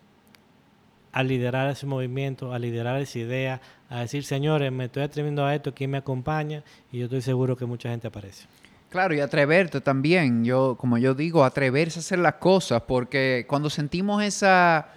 a 1.12 1.24
liderar 1.24 1.70
ese 1.70 1.86
movimiento, 1.86 2.54
a 2.54 2.60
liderar 2.60 3.02
esa 3.02 3.20
idea, 3.20 3.62
a 3.90 4.02
decir, 4.02 4.24
señores, 4.24 4.72
me 4.72 4.86
estoy 4.86 5.04
atreviendo 5.04 5.46
a 5.46 5.56
esto, 5.56 5.74
¿quién 5.74 5.92
me 5.92 5.98
acompaña? 5.98 6.64
Y 6.92 7.00
yo 7.00 7.06
estoy 7.06 7.22
seguro 7.22 7.58
que 7.58 7.66
mucha 7.66 7.90
gente 7.90 8.08
aparece. 8.08 8.46
Claro, 8.90 9.14
y 9.14 9.20
atreverte 9.20 9.82
también. 9.82 10.44
Yo, 10.44 10.76
como 10.80 10.98
yo 10.98 11.14
digo, 11.14 11.44
atreverse 11.44 12.00
a 12.00 12.02
hacer 12.02 12.20
las 12.20 12.36
cosas, 12.36 12.84
porque 12.88 13.46
cuando 13.48 13.70
sentimos 13.70 14.24
esa, 14.24 14.88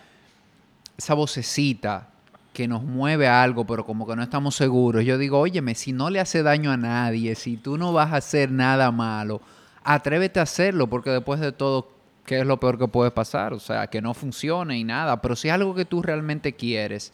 esa 0.96 1.14
vocecita 1.14 2.08
que 2.54 2.68
nos 2.68 2.82
mueve 2.82 3.26
a 3.28 3.42
algo, 3.42 3.66
pero 3.66 3.84
como 3.84 4.06
que 4.06 4.16
no 4.16 4.22
estamos 4.22 4.54
seguros, 4.54 5.04
yo 5.04 5.16
digo, 5.18 5.38
óyeme, 5.38 5.74
si 5.74 5.92
no 5.92 6.10
le 6.10 6.20
hace 6.20 6.42
daño 6.42 6.70
a 6.70 6.76
nadie, 6.76 7.34
si 7.34 7.56
tú 7.56 7.78
no 7.78 7.92
vas 7.92 8.12
a 8.12 8.16
hacer 8.16 8.50
nada 8.50 8.90
malo, 8.90 9.40
atrévete 9.84 10.40
a 10.40 10.44
hacerlo, 10.44 10.86
porque 10.86 11.10
después 11.10 11.40
de 11.40 11.52
todo, 11.52 11.88
¿qué 12.24 12.40
es 12.40 12.46
lo 12.46 12.58
peor 12.58 12.78
que 12.78 12.88
puede 12.88 13.10
pasar? 13.10 13.52
O 13.52 13.60
sea, 13.60 13.86
que 13.86 14.00
no 14.00 14.14
funcione 14.14 14.78
y 14.78 14.84
nada, 14.84 15.20
pero 15.20 15.36
si 15.36 15.48
es 15.48 15.54
algo 15.54 15.74
que 15.74 15.84
tú 15.84 16.02
realmente 16.02 16.54
quieres, 16.54 17.12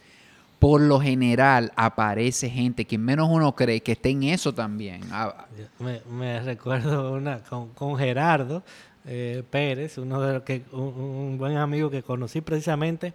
por 0.58 0.80
lo 0.80 1.00
general 1.00 1.72
aparece 1.76 2.50
gente 2.50 2.84
que 2.84 2.98
menos 2.98 3.28
uno 3.30 3.54
cree 3.54 3.80
que 3.80 3.92
esté 3.92 4.10
en 4.10 4.24
eso 4.24 4.52
también. 4.52 5.02
Ah, 5.12 5.46
me, 6.10 6.40
recuerdo 6.40 7.12
una 7.12 7.40
con, 7.44 7.96
Gerardo 7.96 8.62
eh, 9.06 9.42
Pérez, 9.48 9.98
uno 9.98 10.20
de 10.20 10.34
los 10.34 10.42
que, 10.42 10.64
un, 10.72 11.38
buen 11.38 11.56
amigo 11.56 11.90
que 11.90 12.02
conocí 12.02 12.40
precisamente. 12.40 13.14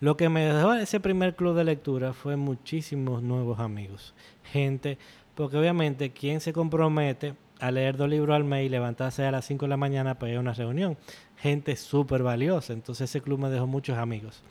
Lo 0.00 0.16
que 0.16 0.28
me 0.28 0.44
dejó 0.44 0.74
ese 0.74 1.00
primer 1.00 1.34
club 1.34 1.56
de 1.56 1.64
lectura 1.64 2.12
fue 2.12 2.36
muchísimos 2.36 3.22
nuevos 3.22 3.58
amigos. 3.58 4.14
Gente, 4.44 4.96
porque 5.34 5.56
obviamente 5.56 6.12
quien 6.12 6.40
se 6.40 6.52
compromete 6.52 7.34
a 7.60 7.70
leer 7.70 7.96
dos 7.96 8.08
libros 8.08 8.34
al 8.34 8.44
mes 8.44 8.64
y 8.64 8.68
levantarse 8.68 9.24
a 9.24 9.32
las 9.32 9.44
5 9.46 9.64
de 9.64 9.68
la 9.68 9.76
mañana 9.76 10.14
para 10.14 10.30
ir 10.32 10.38
a 10.38 10.40
una 10.40 10.54
reunión. 10.54 10.96
Gente 11.40 11.76
súper 11.76 12.22
valiosa. 12.22 12.72
Entonces 12.72 13.10
ese 13.10 13.20
club 13.20 13.38
me 13.38 13.50
dejó 13.50 13.66
muchos 13.66 13.96
amigos. 13.96 14.42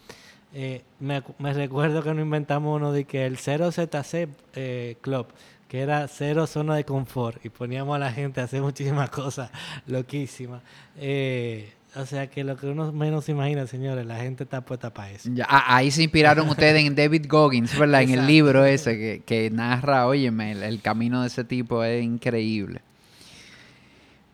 Eh, 0.53 0.81
me, 0.99 1.21
recuerdo 1.53 2.01
que 2.01 2.13
nos 2.13 2.23
inventamos 2.23 2.75
uno 2.75 2.91
de 2.91 3.03
que 3.03 3.25
el 3.25 3.37
0ZC 3.37 4.29
eh, 4.55 4.95
Club, 5.01 5.27
que 5.67 5.81
era 5.81 6.07
cero 6.07 6.47
zona 6.47 6.75
de 6.75 6.85
confort, 6.85 7.45
y 7.45 7.49
poníamos 7.49 7.95
a 7.95 7.99
la 7.99 8.11
gente 8.11 8.39
a 8.39 8.45
hacer 8.45 8.61
muchísimas 8.61 9.09
cosas 9.09 9.51
loquísimas. 9.85 10.61
Eh, 10.97 11.73
o 11.95 12.05
sea 12.05 12.27
que 12.27 12.43
lo 12.43 12.55
que 12.57 12.67
uno 12.67 12.91
menos 12.91 13.27
imagina, 13.27 13.65
señores, 13.65 14.05
la 14.05 14.17
gente 14.17 14.43
está 14.43 14.61
puesta 14.61 14.93
para 14.93 15.11
eso. 15.11 15.29
ahí 15.47 15.91
se 15.91 16.03
inspiraron 16.03 16.47
ustedes 16.49 16.85
en 16.85 16.95
David 16.95 17.25
Goggins, 17.27 17.77
¿verdad? 17.77 18.03
En 18.03 18.11
el 18.11 18.27
libro 18.27 18.65
ese 18.65 18.97
que, 18.97 19.23
que 19.25 19.49
narra, 19.49 20.07
óyeme, 20.07 20.51
el, 20.51 20.81
camino 20.81 21.21
de 21.21 21.27
ese 21.27 21.43
tipo 21.43 21.83
es 21.83 22.03
increíble. 22.03 22.81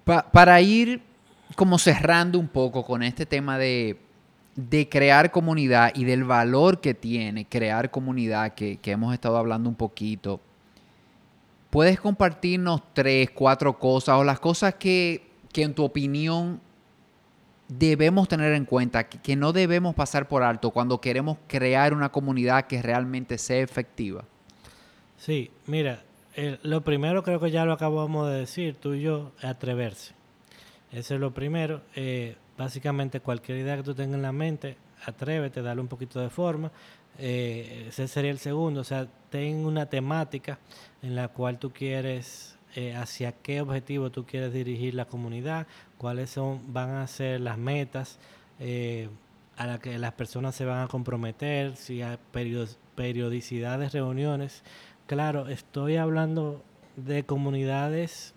para 0.04 0.62
ir 0.62 1.02
como 1.56 1.78
cerrando 1.78 2.40
un 2.40 2.48
poco 2.48 2.86
con 2.86 3.04
este 3.04 3.26
tema 3.26 3.58
de 3.58 3.98
de 4.56 4.88
crear 4.88 5.32
comunidad 5.32 5.92
y 5.96 6.04
del 6.06 6.24
valor 6.24 6.80
que 6.80 6.94
tiene 6.94 7.46
crear 7.46 7.90
comunidad, 7.90 8.54
que, 8.54 8.80
hemos 8.86 9.14
estado 9.14 9.38
hablando 9.38 9.70
un 9.70 9.76
poquito, 9.76 10.40
¿puedes 11.70 12.00
compartirnos 12.00 12.82
tres, 12.94 13.32
cuatro 13.32 13.80
cosas 13.80 14.16
o 14.16 14.24
las 14.24 14.40
cosas 14.40 14.76
que, 14.76 15.32
en 15.56 15.74
tu 15.74 15.84
opinión 15.84 16.62
debemos 17.68 18.28
tener 18.28 18.54
en 18.54 18.66
cuenta, 18.66 19.08
que, 19.08 19.36
no 19.36 19.54
debemos 19.54 19.96
pasar 19.96 20.28
por 20.28 20.44
alto 20.44 20.70
cuando 20.70 21.02
queremos 21.02 21.38
crear 21.48 21.94
una 21.94 22.10
comunidad 22.10 22.68
que 22.68 22.82
realmente 22.82 23.38
sea 23.38 23.60
efectiva? 23.60 24.26
Sí, 25.18 25.50
mira, 25.66 26.04
lo 26.62 26.84
primero 26.84 27.24
creo 27.24 27.40
que 27.40 27.50
ya 27.50 27.66
lo 27.66 27.74
acabamos 27.74 28.30
de 28.30 28.40
decir, 28.40 28.76
tú 28.80 28.94
y 28.94 29.02
yo, 29.02 29.32
atreverse. 29.42 30.14
Eso 30.94 31.16
es 31.16 31.20
lo 31.20 31.34
primero. 31.34 31.82
Eh, 31.96 32.36
básicamente 32.56 33.20
cualquier 33.20 33.58
idea 33.58 33.78
que 33.78 33.84
tú 33.84 33.96
tengas 33.96 34.16
en 34.16 34.22
la 34.22 34.32
mente, 34.32 34.78
atrévete, 35.06 35.64
dale 35.64 35.82
un 35.82 35.88
poquito 35.88 36.20
de 36.20 36.30
forma. 36.30 36.72
Eh, 37.18 37.86
ese 37.90 38.08
sería 38.08 38.32
el 38.32 38.38
segundo, 38.38 38.82
o 38.82 38.84
sea, 38.84 39.08
ten 39.30 39.66
una 39.66 39.88
temática 39.88 40.60
en 41.02 41.16
la 41.16 41.30
cual 41.30 41.58
tú 41.58 41.72
quieres, 41.72 42.58
eh, 42.76 42.96
hacia 42.96 43.32
qué 43.32 43.62
objetivo 43.62 44.12
tú 44.12 44.26
quieres 44.26 44.54
dirigir 44.54 44.94
la 44.94 45.06
comunidad, 45.06 45.68
cuáles 45.98 46.30
son, 46.30 46.74
van 46.74 46.92
a 46.92 47.08
ser 47.08 47.42
las 47.42 47.58
metas 47.58 48.20
a 49.58 49.68
las 49.68 49.80
que 49.80 49.98
las 50.00 50.14
personas 50.14 50.56
se 50.56 50.64
van 50.64 50.84
a 50.84 50.88
comprometer, 50.88 51.76
si 51.76 52.02
hay 52.02 52.18
periodicidad 52.96 53.78
de 53.78 53.90
reuniones. 53.90 54.64
Claro, 55.06 55.50
estoy 55.50 55.98
hablando 55.98 56.64
de 56.96 57.26
comunidades 57.26 58.34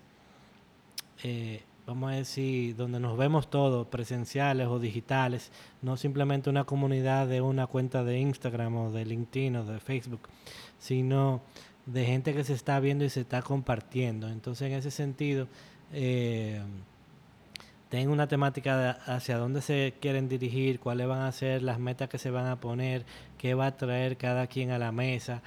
vamos 1.87 2.11
a 2.11 2.15
decir, 2.15 2.75
donde 2.75 2.99
nos 2.99 3.17
vemos 3.17 3.49
todos, 3.49 3.87
presenciales 3.87 4.67
o 4.67 4.77
digitales, 4.77 5.53
no 5.81 5.95
simplemente 5.95 6.49
una 6.49 6.65
comunidad 6.65 7.27
de 7.27 7.39
una 7.39 7.65
cuenta 7.65 8.03
de 8.03 8.19
Instagram 8.19 8.75
o 8.75 8.91
de 8.91 9.05
LinkedIn 9.05 9.55
o 9.55 9.65
de 9.65 9.79
Facebook, 9.79 10.27
sino 10.77 11.41
de 11.85 12.05
gente 12.05 12.33
que 12.33 12.43
se 12.43 12.53
está 12.53 12.81
viendo 12.81 13.05
y 13.05 13.09
se 13.09 13.21
está 13.21 13.41
compartiendo. 13.41 14.27
Entonces, 14.27 14.69
en 14.69 14.73
ese 14.73 14.91
sentido, 14.91 15.47
eh, 15.93 16.61
una 18.09 18.27
temática 18.27 18.91
hacia 19.05 19.37
dónde 19.37 19.61
se 19.61 19.93
quieren 20.01 20.27
dirigir, 20.27 20.81
cuáles 20.81 21.07
van 21.07 21.21
a 21.21 21.31
ser 21.31 21.63
las 21.63 21.79
metas 21.79 22.09
que 22.09 22.17
se 22.17 22.31
van 22.31 22.47
a 22.47 22.59
poner, 22.59 23.05
qué 23.37 23.53
va 23.53 23.67
a 23.67 23.77
traer 23.77 24.17
cada 24.17 24.47
quien 24.47 24.71
a 24.71 24.77
la 24.77 24.91
mesa 24.91 25.41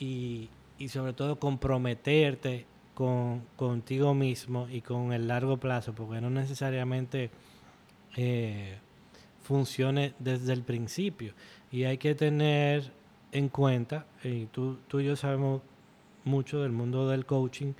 y, 0.00 0.48
y 0.76 0.88
sobre 0.88 1.12
todo 1.12 1.38
comprometerte 1.38 2.66
con, 2.94 3.42
contigo 3.56 4.14
mismo 4.14 4.68
y 4.70 4.80
con 4.80 5.12
el 5.12 5.28
largo 5.28 5.56
plazo, 5.58 5.92
porque 5.92 6.20
no 6.20 6.30
necesariamente 6.30 7.30
eh, 8.16 8.78
funcione 9.42 10.14
desde 10.18 10.52
el 10.52 10.62
principio. 10.62 11.34
Y 11.70 11.84
hay 11.84 11.98
que 11.98 12.14
tener 12.14 12.92
en 13.32 13.48
cuenta, 13.48 14.06
y 14.22 14.46
tú, 14.46 14.78
tú 14.86 15.00
y 15.00 15.06
yo 15.06 15.16
sabemos 15.16 15.60
mucho 16.24 16.62
del 16.62 16.72
mundo 16.72 17.08
del 17.08 17.26
coaching, 17.26 17.72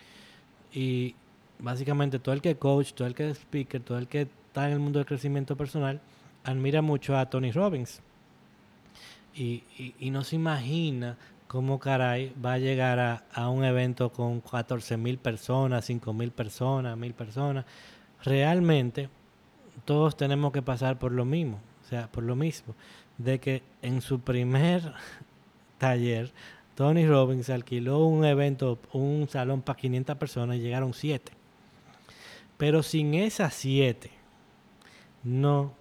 y 0.72 1.14
básicamente 1.60 2.18
todo 2.18 2.34
el 2.34 2.42
que 2.42 2.56
coach, 2.56 2.92
todo 2.92 3.06
el 3.06 3.14
que 3.14 3.30
es 3.30 3.38
speaker, 3.38 3.80
todo 3.80 3.98
el 3.98 4.08
que 4.08 4.22
está 4.22 4.66
en 4.66 4.72
el 4.72 4.80
mundo 4.80 4.98
del 4.98 5.06
crecimiento 5.06 5.56
personal, 5.56 6.00
admira 6.42 6.82
mucho 6.82 7.16
a 7.16 7.30
Tony 7.30 7.52
Robbins. 7.52 8.02
Y, 9.36 9.64
y, 9.78 9.94
y 9.98 10.10
no 10.10 10.22
se 10.22 10.36
imagina 10.36 11.16
cómo 11.54 11.78
caray 11.78 12.32
va 12.44 12.54
a 12.54 12.58
llegar 12.58 13.22
a, 13.32 13.48
un 13.48 13.64
evento 13.64 14.10
con 14.10 14.40
14 14.40 14.96
mil 14.96 15.18
personas, 15.18 15.84
5 15.84 16.12
mil 16.12 16.32
personas, 16.32 16.98
mil 16.98 17.14
personas. 17.14 17.64
Realmente 18.24 19.08
todos 19.84 20.16
tenemos 20.16 20.52
que 20.52 20.62
pasar 20.62 20.98
por 20.98 21.12
lo 21.12 21.24
mismo, 21.24 21.60
o 21.84 21.88
sea, 21.88 22.10
por 22.10 22.24
lo 22.24 22.34
mismo, 22.34 22.74
de 23.18 23.38
que 23.38 23.62
en 23.82 24.00
su 24.00 24.18
primer 24.18 24.94
taller 25.78 26.32
Tony 26.74 27.06
Robbins 27.06 27.48
alquiló 27.50 28.04
un 28.04 28.24
evento, 28.24 28.80
un 28.92 29.28
salón 29.28 29.62
para 29.62 29.78
500 29.78 30.16
personas 30.16 30.56
y 30.56 30.60
llegaron 30.60 30.92
7. 30.92 31.30
Pero 32.56 32.82
sin 32.82 33.14
esas 33.14 33.54
7 33.54 34.10
no 35.22 35.72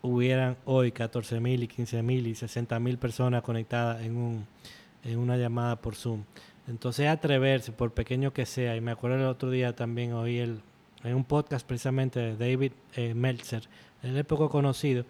hubieran 0.00 0.56
hoy 0.64 0.90
14 0.90 1.38
mil 1.38 1.64
y 1.64 1.68
15 1.68 2.02
mil 2.02 2.26
y 2.26 2.34
60 2.34 2.80
mil 2.80 2.96
personas 2.96 3.42
conectadas 3.42 4.00
en 4.00 4.16
un 4.16 4.46
en 5.04 5.18
una 5.18 5.36
llamada 5.36 5.76
por 5.76 5.94
Zoom. 5.94 6.24
Entonces 6.66 7.08
atreverse, 7.08 7.72
por 7.72 7.92
pequeño 7.92 8.32
que 8.32 8.44
sea, 8.44 8.76
y 8.76 8.80
me 8.80 8.90
acuerdo 8.90 9.16
el 9.16 9.24
otro 9.24 9.50
día 9.50 9.74
también 9.74 10.12
oí 10.12 10.38
el, 10.38 10.60
en 11.02 11.14
un 11.14 11.24
podcast 11.24 11.66
precisamente 11.66 12.20
de 12.20 12.36
David 12.36 12.72
eh, 12.94 13.14
Meltzer, 13.14 13.62
él 14.02 14.16
es 14.16 14.24
poco 14.24 14.50
conocido, 14.50 15.04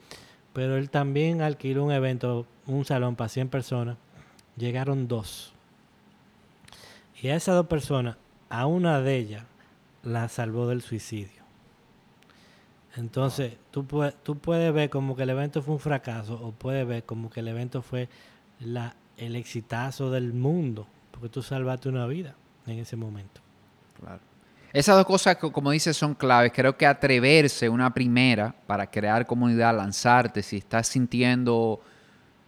pero 0.53 0.77
él 0.77 0.89
también 0.89 1.43
alquiló 1.43 1.85
un 1.85 1.93
evento, 1.93 2.47
un 2.67 2.85
salón 2.85 3.17
para 3.17 3.29
100 3.29 3.49
personas, 3.49 3.97
llegaron 4.57 5.09
dos. 5.09 5.53
Y 7.21 7.29
a 7.29 7.37
esas 7.37 7.57
dos 7.57 7.67
personas, 7.67 8.17
a 8.49 8.67
una 8.67 9.01
de 9.01 9.17
ellas 9.17 9.45
la 10.05 10.29
salvó 10.29 10.69
del 10.69 10.83
suicidio. 10.83 11.43
Entonces, 12.97 13.57
tú, 13.71 13.87
tú 14.23 14.39
puedes 14.39 14.73
ver 14.73 14.91
como 14.91 15.17
que 15.17 15.25
el 15.25 15.31
evento 15.31 15.63
fue 15.63 15.75
un 15.75 15.81
fracaso 15.81 16.35
o 16.35 16.53
puedes 16.53 16.87
ver 16.87 17.05
como 17.05 17.31
que 17.31 17.41
el 17.41 17.49
evento 17.49 17.83
fue 17.83 18.09
la, 18.61 18.95
el 19.19 19.37
exitazo 19.37 20.11
del 20.11 20.33
mundo, 20.33 20.87
porque 21.11 21.29
tú 21.29 21.43
salvaste 21.43 21.89
una 21.89 22.07
vida 22.07 22.35
en 22.67 22.79
ese 22.79 22.97
momento. 22.97 23.41
Claro. 24.01 24.21
Esas 24.73 24.97
dos 24.97 25.07
cosas, 25.07 25.37
como 25.37 25.71
dices, 25.71 25.97
son 25.97 26.15
claves. 26.15 26.53
Creo 26.55 26.77
que 26.77 26.87
atreverse 26.87 27.69
una 27.69 27.93
primera 27.93 28.55
para 28.67 28.87
crear 28.87 29.27
comunidad, 29.27 29.75
lanzarte, 29.75 30.43
si 30.43 30.59
estás 30.59 30.89
sintiendo 30.89 31.81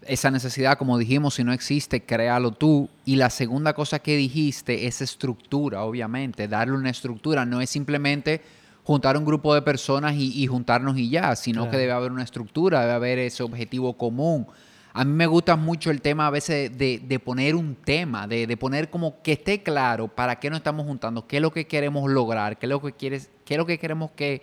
esa 0.06 0.30
necesidad, 0.30 0.78
como 0.78 0.98
dijimos, 0.98 1.34
si 1.34 1.44
no 1.44 1.52
existe, 1.52 2.02
créalo 2.04 2.52
tú. 2.52 2.88
Y 3.04 3.16
la 3.16 3.30
segunda 3.30 3.72
cosa 3.72 3.98
que 3.98 4.16
dijiste 4.16 4.86
es 4.86 5.00
estructura, 5.00 5.82
obviamente. 5.82 6.46
Darle 6.46 6.74
una 6.74 6.90
estructura 6.90 7.46
no 7.46 7.60
es 7.60 7.70
simplemente 7.70 8.42
juntar 8.84 9.16
un 9.16 9.24
grupo 9.24 9.54
de 9.54 9.62
personas 9.62 10.14
y, 10.16 10.46
juntarnos 10.46 10.98
y 10.98 11.10
ya, 11.10 11.36
sino 11.36 11.70
que 11.70 11.76
debe 11.76 11.92
haber 11.92 12.12
una 12.12 12.22
estructura, 12.22 12.80
debe 12.80 12.92
haber 12.92 13.18
ese 13.18 13.42
objetivo 13.42 13.94
común. 13.94 14.46
A 14.92 15.04
mí 15.04 15.12
me 15.12 15.26
gusta 15.26 15.56
mucho 15.56 15.90
el 15.90 16.02
tema 16.02 16.26
a 16.26 16.30
veces 16.30 16.76
de, 16.76 17.20
poner 17.24 17.54
un 17.54 17.76
tema, 17.76 18.26
de, 18.26 18.56
poner 18.56 18.90
como 18.90 19.22
que 19.22 19.32
esté 19.32 19.62
claro 19.62 20.08
para 20.08 20.38
qué 20.38 20.50
nos 20.50 20.58
estamos 20.58 20.86
juntando, 20.86 21.26
qué 21.26 21.36
es 21.36 21.42
lo 21.42 21.52
que 21.52 21.66
queremos 21.66 22.10
lograr, 22.10 22.58
qué 22.58 22.66
es 22.66 22.70
lo 22.70 22.82
que, 22.82 22.92
quieres, 22.92 23.30
qué 23.44 23.54
es 23.54 23.58
lo 23.58 23.66
que 23.66 23.78
queremos 23.78 24.10
que, 24.12 24.42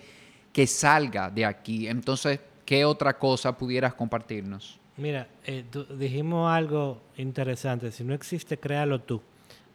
que 0.53 0.65
salga 0.65 1.29
de 1.29 1.45
aquí. 1.45 1.87
Entonces, 1.87 2.39
¿qué 2.65 2.85
otra 2.85 3.17
cosa 3.17 3.57
pudieras 3.57 3.93
compartirnos? 3.93 4.79
Mira, 4.97 5.27
eh, 5.45 5.63
dijimos 5.97 6.51
algo 6.51 7.01
interesante. 7.17 7.91
Si 7.91 8.03
no 8.03 8.15
existe, 8.15 8.57
créalo 8.57 8.99
tú. 8.99 9.21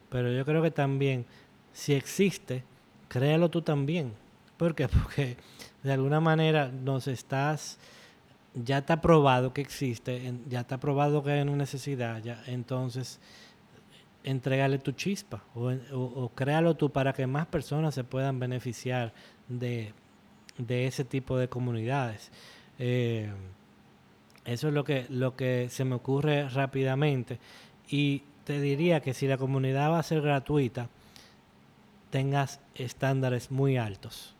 Pero 0.09 0.31
yo 0.31 0.43
creo 0.43 0.61
que 0.61 0.69
también, 0.69 1.25
si 1.71 1.93
existe, 1.93 2.63
créalo 3.07 3.49
tú 3.49 3.61
también. 3.61 4.13
¿Por 4.57 4.75
qué? 4.75 4.87
Porque 5.03 5.37
de 5.81 5.93
alguna 5.93 6.19
manera 6.19 6.67
nos 6.67 7.07
estás, 7.07 7.79
ya 8.55 8.79
está 8.79 9.01
probado 9.01 9.53
que 9.53 9.61
existe, 9.61 10.33
ya 10.47 10.61
está 10.61 10.79
probado 10.79 11.23
que 11.23 11.31
hay 11.31 11.41
una 11.41 11.55
necesidad, 11.55 12.21
entonces 12.47 13.19
entrégale 14.23 14.79
tu 14.79 14.91
chispa 14.93 15.43
o, 15.55 16.31
créalo 16.33 16.75
tú 16.75 16.91
para 16.91 17.13
que 17.13 17.27
más 17.27 17.45
personas 17.47 17.93
se 17.93 18.03
puedan 18.03 18.39
beneficiar 18.39 19.13
de, 19.47 19.93
ese 20.67 21.03
tipo 21.03 21.37
de 21.37 21.47
comunidades. 21.49 22.31
Eh, 22.79 23.31
eso 24.45 24.67
es 24.67 24.73
lo 24.73 24.83
que, 24.83 25.05
lo 25.09 25.35
que 25.35 25.67
se 25.69 25.85
me 25.85 25.95
ocurre 25.95 26.49
rápidamente. 26.49 27.39
Y 27.87 28.23
te 28.43 28.59
diría 28.59 28.99
que 28.99 29.13
si 29.13 29.27
la 29.27 29.37
comunidad 29.37 29.91
va 29.91 29.99
a 29.99 30.03
ser 30.03 30.21
gratuita, 30.21 30.89
tengas 32.09 32.59
estándares 32.75 33.51
muy 33.51 33.77
altos. 33.77 34.35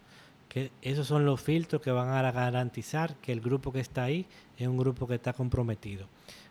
Que 0.54 0.72
esos 0.82 1.08
son 1.08 1.26
los 1.26 1.42
filtros 1.42 1.82
que 1.82 1.92
van 1.92 2.10
a 2.10 2.32
garantizar 2.32 3.16
que 3.16 3.32
el 3.32 3.42
grupo 3.42 3.72
que 3.72 3.80
está 3.80 4.04
ahí 4.04 4.28
es 4.58 4.68
un 4.68 4.78
grupo 4.78 5.08
que 5.08 5.16
está 5.16 5.34
comprometido. 5.34 6.08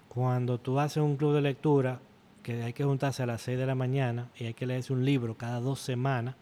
Cuando 0.08 0.58
tú 0.58 0.80
haces 0.80 1.02
un 1.02 1.16
club 1.16 1.34
de 1.34 1.40
lectura, 1.40 2.00
que 2.42 2.64
hay 2.64 2.72
que 2.72 2.84
juntarse 2.84 3.22
a 3.22 3.26
las 3.26 3.42
6 3.42 3.58
de 3.58 3.66
la 3.66 3.74
mañana 3.76 4.28
y 4.36 4.46
hay 4.46 4.54
que 4.54 4.66
leerse 4.66 4.92
un 4.92 5.04
libro 5.04 5.36
cada 5.36 5.60
dos 5.60 5.80
semanas, 5.80 6.34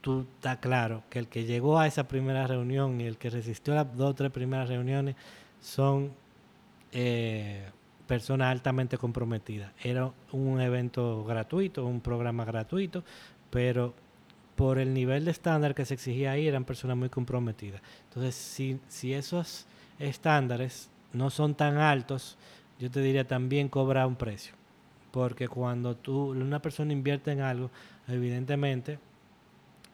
tú 0.00 0.24
está 0.36 0.60
claro 0.60 1.02
que 1.10 1.18
el 1.18 1.26
que 1.26 1.44
llegó 1.44 1.80
a 1.80 1.88
esa 1.88 2.06
primera 2.06 2.46
reunión 2.46 3.00
y 3.00 3.04
el 3.04 3.18
que 3.18 3.28
resistió 3.28 3.74
las 3.74 3.96
dos 3.96 4.10
o 4.10 4.14
tres 4.14 4.30
primeras 4.30 4.68
reuniones 4.68 5.16
son 5.60 6.12
eh, 6.92 7.68
personas 8.06 8.52
altamente 8.52 8.98
comprometidas. 8.98 9.72
Era 9.82 10.12
un 10.30 10.60
evento 10.60 11.24
gratuito, 11.24 11.84
un 11.84 12.00
programa 12.00 12.44
gratuito, 12.44 13.02
pero 13.50 13.94
por 14.56 14.78
el 14.78 14.94
nivel 14.94 15.26
de 15.26 15.30
estándar 15.30 15.74
que 15.74 15.84
se 15.84 15.94
exigía 15.94 16.32
ahí 16.32 16.48
eran 16.48 16.64
personas 16.64 16.96
muy 16.96 17.10
comprometidas. 17.10 17.82
Entonces, 18.08 18.34
si, 18.88 19.12
esos 19.12 19.66
estándares 19.98 20.90
no 21.12 21.30
son 21.30 21.54
tan 21.54 21.76
altos, 21.76 22.38
yo 22.80 22.90
te 22.90 23.00
diría 23.00 23.26
también 23.26 23.68
cobra 23.68 24.06
un 24.06 24.16
precio. 24.16 24.54
Porque 25.10 25.46
cuando 25.46 25.94
tú, 25.94 26.30
una 26.30 26.60
persona 26.60 26.92
invierte 26.92 27.32
en 27.32 27.40
algo, 27.40 27.70
evidentemente 28.08 28.98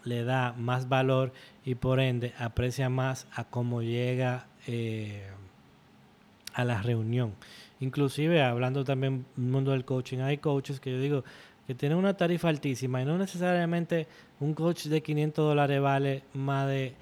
le 0.05 0.25
da 0.25 0.53
más 0.53 0.89
valor 0.89 1.33
y 1.65 1.75
por 1.75 2.01
ende 2.01 2.33
aprecia 2.39 2.89
más 2.89 3.27
a 3.35 3.45
cómo 3.45 3.83
llega 3.83 4.47
eh, 4.67 5.29
a 6.55 6.65
la 6.65 6.83
reunión. 6.83 7.35
Inclusive 7.81 8.43
hablando 8.43 8.85
también 8.85 9.27
del 9.37 9.47
mundo 9.47 9.73
del 9.73 9.85
coaching, 9.85 10.19
hay 10.19 10.39
coaches 10.39 10.79
que 10.79 10.93
yo 10.93 11.01
digo 11.01 11.25
que 11.67 11.75
tienen 11.75 11.99
una 11.99 12.15
tarifa 12.15 12.49
altísima 12.49 13.03
y 13.03 13.05
no 13.05 13.17
necesariamente 13.19 14.07
un 14.41 14.55
coach 14.55 14.87
de 14.87 15.03
500 15.03 15.45
dólares 15.45 15.81
vale 15.81 16.23
más, 16.35 16.69
de, 16.69 16.95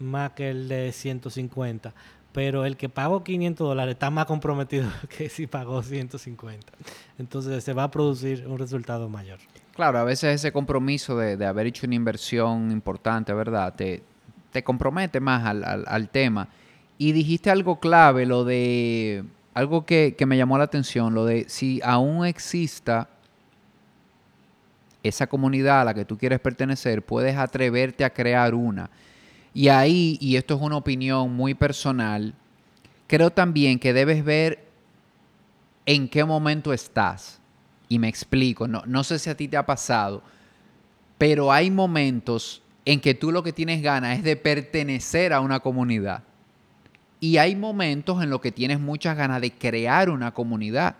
más 0.00 0.32
que 0.32 0.50
el 0.50 0.68
de 0.68 0.92
150, 0.92 1.92
pero 2.32 2.64
el 2.64 2.76
que 2.76 2.88
pagó 2.88 3.22
500 3.22 3.68
dólares 3.68 3.94
está 3.94 4.10
más 4.10 4.26
comprometido 4.26 4.88
que 5.16 5.28
si 5.28 5.46
pagó 5.46 5.82
150. 5.82 6.72
Entonces 7.18 7.62
se 7.62 7.72
va 7.72 7.84
a 7.84 7.90
producir 7.90 8.46
un 8.46 8.58
resultado 8.58 9.08
mayor. 9.08 9.38
Claro, 9.74 9.98
a 9.98 10.04
veces 10.04 10.34
ese 10.34 10.52
compromiso 10.52 11.18
de, 11.18 11.44
haber 11.44 11.66
hecho 11.66 11.86
una 11.86 11.96
inversión 11.96 12.70
importante, 12.70 13.32
¿verdad? 13.34 13.74
Te, 13.74 14.02
te 14.50 14.64
compromete 14.64 15.20
más 15.20 15.44
al, 15.44 15.64
al, 15.64 15.84
al 15.86 16.08
tema. 16.08 16.48
Y 16.96 17.12
dijiste 17.12 17.50
algo 17.50 17.78
clave, 17.78 18.24
lo 18.24 18.44
de 18.44 19.22
algo 19.56 19.86
que, 19.86 20.14
me 20.26 20.36
llamó 20.36 20.58
la 20.58 20.64
atención, 20.64 21.14
lo 21.14 21.24
de 21.24 21.46
si 21.48 21.80
aún 21.82 22.26
exista 22.26 23.08
esa 25.08 25.26
comunidad 25.26 25.80
a 25.80 25.84
la 25.84 25.94
que 25.94 26.04
tú 26.04 26.16
quieres 26.18 26.40
pertenecer, 26.40 27.02
puedes 27.02 27.36
atreverte 27.36 28.04
a 28.04 28.12
crear 28.12 28.54
una. 28.54 28.90
Y 29.54 29.68
ahí, 29.68 30.18
y 30.20 30.36
esto 30.36 30.54
es 30.54 30.60
una 30.60 30.76
opinión 30.76 31.32
muy 31.34 31.54
personal, 31.54 32.34
creo 33.06 33.30
también 33.30 33.78
que 33.78 33.92
debes 33.92 34.24
ver 34.24 34.66
en 35.86 36.08
qué 36.08 36.24
momento 36.24 36.72
estás. 36.72 37.40
Y 37.88 37.98
me 37.98 38.08
explico, 38.08 38.66
no, 38.66 38.82
no 38.86 39.04
sé 39.04 39.18
si 39.18 39.30
a 39.30 39.36
ti 39.36 39.48
te 39.48 39.56
ha 39.56 39.64
pasado, 39.64 40.22
pero 41.18 41.52
hay 41.52 41.70
momentos 41.70 42.62
en 42.84 43.00
que 43.00 43.14
tú 43.14 43.32
lo 43.32 43.42
que 43.42 43.52
tienes 43.52 43.82
ganas 43.82 44.18
es 44.18 44.24
de 44.24 44.36
pertenecer 44.36 45.32
a 45.32 45.40
una 45.40 45.60
comunidad. 45.60 46.22
Y 47.18 47.38
hay 47.38 47.56
momentos 47.56 48.22
en 48.22 48.30
los 48.30 48.40
que 48.40 48.52
tienes 48.52 48.78
muchas 48.78 49.16
ganas 49.16 49.40
de 49.40 49.52
crear 49.52 50.10
una 50.10 50.32
comunidad. 50.34 50.96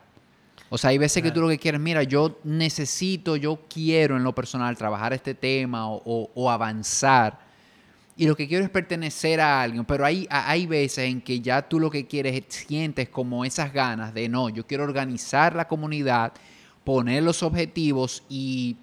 O 0.68 0.78
sea, 0.78 0.90
hay 0.90 0.98
veces 0.98 1.22
que 1.22 1.30
tú 1.30 1.40
lo 1.40 1.48
que 1.48 1.58
quieres, 1.58 1.80
mira, 1.80 2.02
yo 2.02 2.40
necesito, 2.42 3.36
yo 3.36 3.60
quiero 3.68 4.16
en 4.16 4.24
lo 4.24 4.34
personal 4.34 4.76
trabajar 4.76 5.12
este 5.12 5.34
tema 5.34 5.88
o, 5.88 6.50
avanzar. 6.50 7.38
Y 8.16 8.26
lo 8.26 8.34
que 8.34 8.48
quiero 8.48 8.64
es 8.64 8.70
pertenecer 8.70 9.40
a 9.40 9.62
alguien. 9.62 9.84
Pero 9.84 10.04
hay, 10.04 10.26
hay 10.30 10.66
veces 10.66 11.08
en 11.10 11.20
que 11.20 11.40
ya 11.40 11.62
tú 11.62 11.78
lo 11.78 11.90
que 11.90 12.06
quieres, 12.06 12.42
sientes 12.48 13.08
como 13.08 13.44
esas 13.44 13.72
ganas 13.72 14.12
de, 14.12 14.28
no, 14.28 14.48
yo 14.48 14.66
quiero 14.66 14.84
organizar 14.84 15.54
la 15.54 15.68
comunidad, 15.68 16.32
poner 16.82 17.22
los 17.22 17.42
objetivos 17.42 18.24
y 18.28 18.76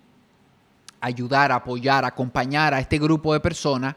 ayudar, 1.01 1.51
apoyar, 1.51 2.05
acompañar 2.05 2.73
a 2.73 2.79
este 2.79 2.97
grupo 2.97 3.33
de 3.33 3.41
personas 3.41 3.95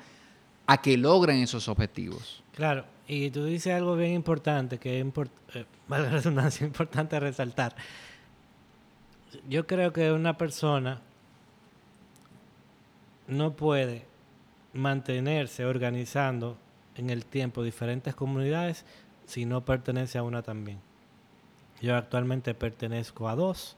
a 0.67 0.81
que 0.81 0.97
logren 0.97 1.39
esos 1.39 1.69
objetivos. 1.69 2.43
Claro, 2.53 2.85
y 3.09 3.31
tú 3.31 3.45
dices 3.45 3.75
algo 3.75 3.97
bien 3.97 4.12
importante, 4.12 4.79
que 4.79 5.01
es 5.01 5.07
eh, 5.55 5.64
vale 5.88 6.05
la 6.05 6.11
redundancia, 6.11 6.66
importante 6.66 7.19
resaltar. 7.21 7.75
Yo 9.49 9.66
creo 9.66 9.92
que 9.92 10.12
una 10.12 10.37
persona 10.37 11.01
no 13.29 13.53
puede 13.55 14.05
mantenerse 14.73 15.64
organizando 15.64 16.57
en 16.97 17.11
el 17.11 17.25
tiempo 17.25 17.62
diferentes 17.62 18.14
comunidades 18.14 18.85
si 19.27 19.45
no 19.45 19.64
pertenece 19.64 20.19
a 20.19 20.23
una 20.23 20.42
también. 20.42 20.79
Yo 21.81 21.97
actualmente 21.97 22.55
pertenezco 22.55 23.29
a 23.29 23.35
dos 23.35 23.77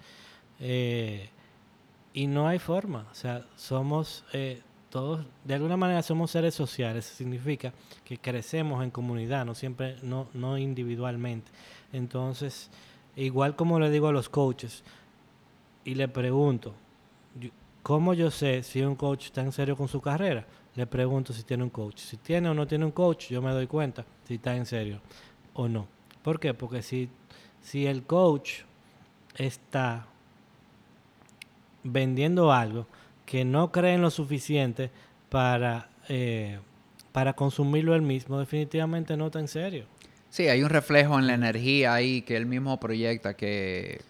eh, 0.60 1.30
y 2.12 2.26
no 2.26 2.46
hay 2.46 2.58
forma. 2.58 3.06
O 3.10 3.14
sea, 3.14 3.44
somos 3.56 4.24
eh, 4.32 4.62
todos, 4.98 5.24
de 5.44 5.54
alguna 5.54 5.76
manera 5.76 6.02
somos 6.02 6.32
seres 6.32 6.56
sociales, 6.56 7.04
significa 7.04 7.72
que 8.04 8.18
crecemos 8.18 8.82
en 8.82 8.90
comunidad, 8.90 9.46
no 9.46 9.54
siempre, 9.54 9.96
no, 10.02 10.26
no 10.34 10.58
individualmente. 10.58 11.52
Entonces, 11.92 12.68
igual 13.14 13.54
como 13.54 13.78
le 13.78 13.90
digo 13.90 14.08
a 14.08 14.12
los 14.12 14.28
coaches, 14.28 14.82
y 15.84 15.94
le 15.94 16.08
pregunto, 16.08 16.74
¿cómo 17.84 18.12
yo 18.12 18.32
sé 18.32 18.64
si 18.64 18.82
un 18.82 18.96
coach 18.96 19.26
está 19.26 19.42
en 19.42 19.52
serio 19.52 19.76
con 19.76 19.86
su 19.86 20.00
carrera? 20.00 20.44
Le 20.74 20.84
pregunto 20.86 21.32
si 21.32 21.44
tiene 21.44 21.62
un 21.62 21.70
coach. 21.70 22.00
Si 22.00 22.16
tiene 22.16 22.48
o 22.48 22.54
no 22.54 22.66
tiene 22.66 22.84
un 22.84 22.90
coach, 22.90 23.28
yo 23.28 23.40
me 23.40 23.52
doy 23.52 23.68
cuenta 23.68 24.04
si 24.24 24.34
está 24.34 24.56
en 24.56 24.66
serio 24.66 25.00
o 25.54 25.68
no. 25.68 25.86
¿Por 26.24 26.40
qué? 26.40 26.54
Porque 26.54 26.82
si, 26.82 27.08
si 27.62 27.86
el 27.86 28.02
coach 28.02 28.62
está 29.36 30.06
vendiendo 31.84 32.52
algo, 32.52 32.88
que 33.28 33.44
no 33.44 33.70
creen 33.70 34.00
lo 34.00 34.10
suficiente 34.10 34.90
para, 35.28 35.90
eh, 36.08 36.60
para 37.12 37.34
consumirlo 37.34 37.94
él 37.94 38.00
mismo, 38.00 38.38
definitivamente 38.38 39.18
no 39.18 39.26
está 39.26 39.38
en 39.38 39.48
serio. 39.48 39.84
Sí, 40.30 40.48
hay 40.48 40.62
un 40.62 40.70
reflejo 40.70 41.18
en 41.18 41.26
la 41.26 41.34
energía 41.34 41.92
ahí 41.92 42.22
que 42.22 42.38
él 42.38 42.46
mismo 42.46 42.80
proyecta, 42.80 43.34
que, 43.34 44.00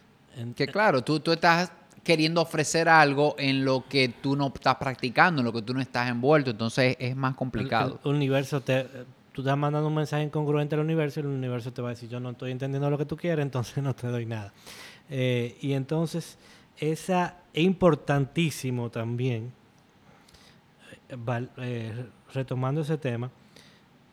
que 0.54 0.68
claro, 0.68 1.02
tú, 1.02 1.18
tú 1.18 1.32
estás 1.32 1.72
queriendo 2.04 2.40
ofrecer 2.40 2.88
algo 2.88 3.34
en 3.40 3.64
lo 3.64 3.88
que 3.88 4.08
tú 4.08 4.36
no 4.36 4.52
estás 4.54 4.76
practicando, 4.76 5.40
en 5.40 5.46
lo 5.46 5.52
que 5.52 5.62
tú 5.62 5.74
no 5.74 5.80
estás 5.80 6.08
envuelto. 6.08 6.50
Entonces 6.50 6.94
es 7.00 7.16
más 7.16 7.34
complicado. 7.34 7.98
El, 8.04 8.12
universo 8.12 8.60
te... 8.60 8.86
Tú 9.32 9.42
estás 9.42 9.58
mandando 9.58 9.88
un 9.88 9.94
mensaje 9.94 10.22
incongruente 10.22 10.76
al 10.76 10.80
universo 10.80 11.18
y 11.18 11.22
el 11.22 11.28
universo 11.28 11.72
te 11.72 11.82
va 11.82 11.88
a 11.88 11.90
decir, 11.90 12.08
yo 12.08 12.20
no 12.20 12.30
estoy 12.30 12.52
entendiendo 12.52 12.88
lo 12.88 12.98
que 12.98 13.04
tú 13.04 13.16
quieres, 13.16 13.42
entonces 13.42 13.78
no 13.82 13.96
te 13.96 14.06
doy 14.06 14.26
nada. 14.26 14.52
Eh, 15.10 15.58
y 15.60 15.72
entonces, 15.72 16.38
esa 16.78 17.36
es 17.58 17.64
importantísimo 17.64 18.88
también, 18.88 19.52
eh, 21.08 21.46
eh, 21.58 22.06
retomando 22.32 22.82
ese 22.82 22.98
tema, 22.98 23.30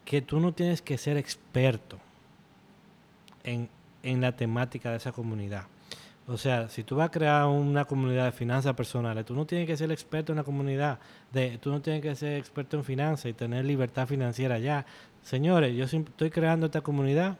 que 0.03 0.21
tú 0.21 0.39
no 0.39 0.51
tienes 0.51 0.81
que 0.81 0.97
ser 0.97 1.17
experto 1.17 1.99
en, 3.43 3.69
en 4.01 4.21
la 4.21 4.35
temática 4.35 4.89
de 4.89 4.97
esa 4.97 5.11
comunidad. 5.11 5.67
O 6.27 6.37
sea, 6.37 6.69
si 6.69 6.83
tú 6.83 6.95
vas 6.95 7.09
a 7.09 7.11
crear 7.11 7.45
una 7.45 7.85
comunidad 7.85 8.25
de 8.25 8.31
finanzas 8.31 8.73
personales, 8.73 9.25
tú 9.25 9.35
no 9.35 9.45
tienes 9.45 9.67
que 9.67 9.77
ser 9.77 9.91
experto 9.91 10.31
en 10.31 10.37
la 10.37 10.43
comunidad, 10.43 10.97
de, 11.31 11.59
tú 11.59 11.69
no 11.69 11.81
tienes 11.81 12.01
que 12.01 12.15
ser 12.15 12.37
experto 12.37 12.77
en 12.77 12.83
finanzas 12.83 13.27
y 13.27 13.33
tener 13.33 13.63
libertad 13.63 14.07
financiera 14.07 14.57
ya. 14.57 14.87
Señores, 15.21 15.75
yo 15.75 15.85
estoy 15.85 16.31
creando 16.31 16.65
esta 16.65 16.81
comunidad 16.81 17.37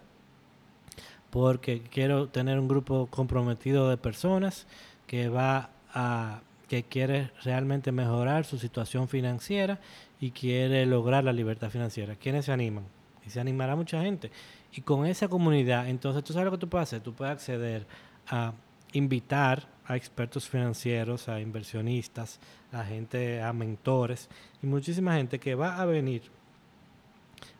porque 1.31 1.81
quiero 1.81 2.27
tener 2.29 2.59
un 2.59 2.67
grupo 2.67 3.07
comprometido 3.07 3.89
de 3.89 3.97
personas 3.97 4.67
que 5.07 5.29
va 5.29 5.71
a 5.95 6.41
que 6.67 6.83
quiere 6.83 7.31
realmente 7.43 7.91
mejorar 7.91 8.45
su 8.45 8.59
situación 8.59 9.07
financiera 9.07 9.79
y 10.19 10.31
quiere 10.31 10.85
lograr 10.85 11.23
la 11.23 11.33
libertad 11.33 11.69
financiera. 11.69 12.15
¿Quiénes 12.15 12.45
se 12.45 12.51
animan? 12.51 12.85
Y 13.25 13.29
se 13.29 13.39
animará 13.39 13.75
mucha 13.75 14.01
gente. 14.01 14.31
Y 14.73 14.81
con 14.81 15.05
esa 15.05 15.27
comunidad, 15.27 15.87
entonces 15.87 16.23
tú 16.23 16.33
sabes 16.33 16.45
lo 16.45 16.51
que 16.51 16.57
tú 16.57 16.69
puedes 16.69 16.89
hacer, 16.89 17.01
tú 17.01 17.13
puedes 17.13 17.31
acceder 17.31 17.87
a 18.27 18.53
invitar 18.93 19.67
a 19.85 19.95
expertos 19.95 20.49
financieros, 20.49 21.29
a 21.29 21.39
inversionistas, 21.39 22.39
a 22.71 22.83
gente, 22.83 23.41
a 23.41 23.53
mentores 23.53 24.29
y 24.61 24.67
muchísima 24.67 25.15
gente 25.15 25.39
que 25.39 25.55
va 25.55 25.79
a 25.79 25.85
venir 25.85 26.23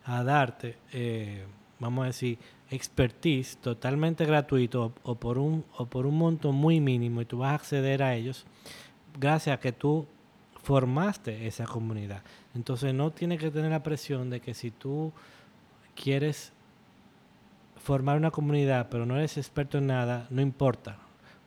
a 0.05 0.23
darte, 0.23 0.77
eh, 0.91 1.45
vamos 1.79 2.03
a 2.03 2.07
decir, 2.07 2.37
expertise 2.69 3.58
totalmente 3.58 4.25
gratuito 4.25 4.93
o, 5.04 5.15
por 5.15 5.38
un, 5.38 5.63
o 5.78 5.86
por 5.86 6.06
un 6.06 6.17
monto 6.17 6.51
muy 6.51 6.80
mínimo 6.80 7.21
y 7.21 7.25
tú 7.25 7.39
vas 7.39 7.51
a 7.51 7.56
acceder 7.56 8.01
a 8.04 8.15
ellos 8.15 8.45
gracias 9.19 9.58
a 9.58 9.60
que 9.60 9.71
tú 9.71 10.08
formaste 10.63 11.47
esa 11.47 11.65
comunidad. 11.65 12.23
Entonces 12.56 12.93
no 12.93 13.12
tienes 13.12 13.39
que 13.39 13.51
tener 13.51 13.71
la 13.71 13.84
presión 13.84 14.30
de 14.30 14.39
que 14.41 14.54
si 14.54 14.71
tú 14.71 15.13
quieres 15.95 16.51
formar 17.78 18.17
una 18.17 18.32
comunidad 18.32 18.88
pero 18.89 19.06
no 19.06 19.15
eres 19.15 19.38
experto 19.38 19.78
en 19.78 19.88
nada, 19.88 20.28
no 20.30 20.41
importa 20.41 20.97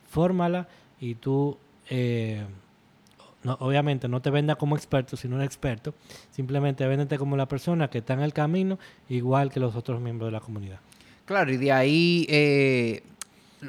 fórmala 0.09 0.67
y 0.99 1.15
tú, 1.15 1.57
eh, 1.89 2.45
obviamente 3.59 4.07
no 4.07 4.21
te 4.21 4.29
venda 4.29 4.55
como 4.55 4.75
experto, 4.75 5.15
sino 5.15 5.35
un 5.35 5.41
experto, 5.41 5.93
simplemente 6.31 6.85
véndete 6.87 7.17
como 7.17 7.37
la 7.37 7.47
persona 7.47 7.89
que 7.89 7.99
está 7.99 8.13
en 8.13 8.21
el 8.21 8.33
camino, 8.33 8.77
igual 9.07 9.51
que 9.51 9.59
los 9.59 9.75
otros 9.75 10.01
miembros 10.01 10.27
de 10.27 10.31
la 10.31 10.41
comunidad. 10.41 10.79
Claro, 11.29 11.53
y 11.53 11.57
de 11.57 11.71
ahí 11.71 12.25
eh, 12.27 13.03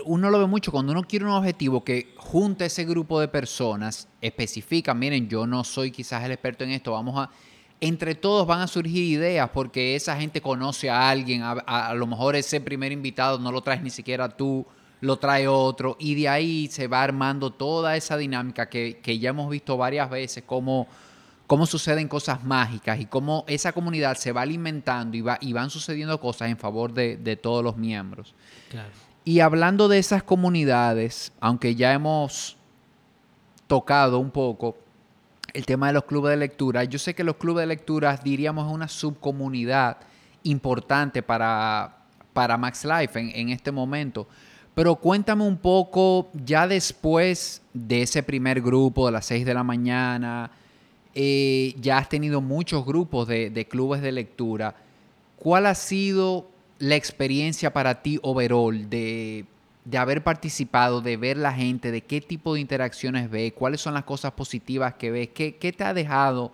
uno 0.06 0.30
lo 0.30 0.38
ve 0.38 0.46
mucho 0.46 0.72
cuando 0.72 0.92
uno 0.92 1.02
quiere 1.02 1.26
un 1.26 1.32
objetivo 1.32 1.84
que 1.84 2.14
junte 2.16 2.64
ese 2.64 2.86
grupo 2.86 3.20
de 3.20 3.28
personas, 3.28 4.08
especifica, 4.22 4.94
miren, 4.94 5.28
yo 5.28 5.46
no 5.46 5.62
soy 5.62 5.90
quizás 5.90 6.24
el 6.24 6.32
experto 6.32 6.64
en 6.64 6.70
esto, 6.70 6.92
vamos 6.92 7.18
a 7.18 7.28
entre 7.78 8.14
todos 8.14 8.46
van 8.46 8.62
a 8.62 8.66
surgir 8.66 9.04
ideas 9.04 9.50
porque 9.52 9.94
esa 9.94 10.16
gente 10.16 10.40
conoce 10.40 10.88
a 10.88 11.10
alguien, 11.10 11.42
a, 11.42 11.92
lo 11.92 12.06
mejor 12.06 12.34
ese 12.34 12.62
primer 12.62 12.92
invitado 12.92 13.38
no 13.38 13.52
lo 13.52 13.60
traes 13.60 13.82
ni 13.82 13.90
siquiera 13.90 14.30
tú, 14.30 14.64
lo 15.02 15.18
trae 15.18 15.46
otro 15.46 15.98
y 16.00 16.14
de 16.14 16.30
ahí 16.30 16.66
se 16.68 16.88
va 16.88 17.02
armando 17.02 17.50
toda 17.50 17.94
esa 17.94 18.16
dinámica 18.16 18.70
que, 18.70 19.18
ya 19.20 19.28
hemos 19.28 19.50
visto 19.50 19.76
varias 19.76 20.08
veces, 20.08 20.44
cómo, 20.46 20.88
cómo 21.50 21.66
suceden 21.66 22.06
cosas 22.06 22.44
mágicas 22.44 23.00
y 23.00 23.06
cómo 23.06 23.44
esa 23.48 23.72
comunidad 23.72 24.16
se 24.16 24.30
va 24.30 24.42
alimentando 24.42 25.16
y, 25.16 25.20
va, 25.20 25.36
y 25.40 25.52
van 25.52 25.68
sucediendo 25.68 26.20
cosas 26.20 26.48
en 26.48 26.56
favor 26.56 26.92
de, 26.92 27.36
todos 27.42 27.64
los 27.64 27.76
miembros. 27.76 28.36
Y 29.24 29.40
hablando 29.40 29.88
de 29.88 29.98
esas 29.98 30.22
comunidades, 30.22 31.32
aunque 31.40 31.74
ya 31.74 31.92
hemos 31.92 32.56
tocado 33.66 34.20
un 34.20 34.30
poco 34.30 34.78
el 35.52 35.66
tema 35.66 35.88
de 35.88 35.94
los 35.94 36.04
clubes 36.04 36.30
de 36.30 36.36
lectura, 36.36 36.84
yo 36.84 37.00
sé 37.00 37.16
que 37.16 37.24
los 37.24 37.34
clubes 37.34 37.62
de 37.64 37.66
lectura 37.66 38.16
diríamos 38.22 38.68
es 38.68 38.72
una 38.72 38.86
subcomunidad 38.86 39.96
importante 40.44 41.20
para, 41.20 41.96
para 42.32 42.56
Max 42.58 42.84
Life 42.84 43.18
en, 43.18 43.32
en 43.34 43.48
este 43.48 43.72
momento. 43.72 44.28
Pero 44.72 44.94
cuéntame 44.94 45.42
un 45.42 45.56
poco, 45.56 46.30
ya 46.32 46.68
después 46.68 47.60
de 47.74 48.02
ese 48.02 48.22
primer 48.22 48.60
grupo 48.60 49.06
de 49.06 49.12
las 49.12 49.26
6 49.26 49.44
de 49.44 49.54
la 49.54 49.64
mañana, 49.64 50.52
eh, 51.14 51.74
ya 51.80 51.98
has 51.98 52.08
tenido 52.08 52.40
muchos 52.40 52.84
grupos 52.84 53.26
de, 53.26 53.66
clubes 53.68 54.00
de 54.00 54.12
lectura. 54.12 54.76
¿Cuál 55.36 55.66
ha 55.66 55.74
sido 55.74 56.46
la 56.78 56.94
experiencia 56.94 57.72
para 57.72 58.02
ti 58.02 58.18
overall 58.22 58.88
de, 58.88 59.44
de 59.84 59.98
haber 59.98 60.22
participado, 60.22 61.00
de 61.00 61.16
ver 61.16 61.36
la 61.36 61.52
gente, 61.52 61.90
de 61.90 62.02
qué 62.02 62.20
tipo 62.20 62.54
de 62.54 62.60
interacciones 62.60 63.30
ves, 63.30 63.52
cuáles 63.52 63.80
son 63.80 63.94
las 63.94 64.04
cosas 64.04 64.32
positivas 64.32 64.94
que 64.94 65.10
ves, 65.10 65.28
qué, 65.28 65.52
te 65.76 65.84
ha 65.84 65.94
dejado 65.94 66.52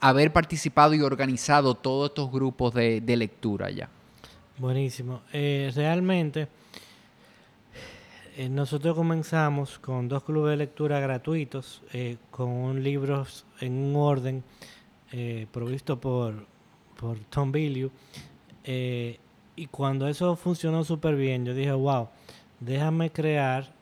haber 0.00 0.32
participado 0.32 0.94
y 0.94 1.02
organizado 1.02 1.74
todos 1.74 2.10
estos 2.10 2.30
grupos 2.30 2.72
de, 2.74 3.02
lectura 3.16 3.70
ya? 3.70 3.88
Buenísimo. 4.56 5.20
Eh, 5.32 5.70
realmente 5.74 6.48
eh, 8.36 8.48
nosotros 8.48 8.96
comenzamos 8.96 9.78
con 9.78 10.08
dos 10.08 10.24
clubes 10.24 10.52
de 10.52 10.56
lectura 10.56 10.98
gratuitos, 10.98 11.82
con 12.30 12.82
libros 12.82 13.44
en 13.60 13.72
un 13.72 13.96
orden 13.96 14.44
eh, 15.12 15.46
provisto 15.52 16.00
por, 16.00 16.46
por 16.98 17.18
Tom 17.30 17.52
Billieu. 17.52 17.90
y 18.64 19.66
cuando 19.70 20.06
eso 20.08 20.36
funcionó 20.36 20.84
súper 20.84 21.16
bien, 21.16 21.44
yo 21.44 21.54
dije, 21.54 21.72
wow, 21.72 22.08
déjame 22.60 23.10
crear 23.10 23.76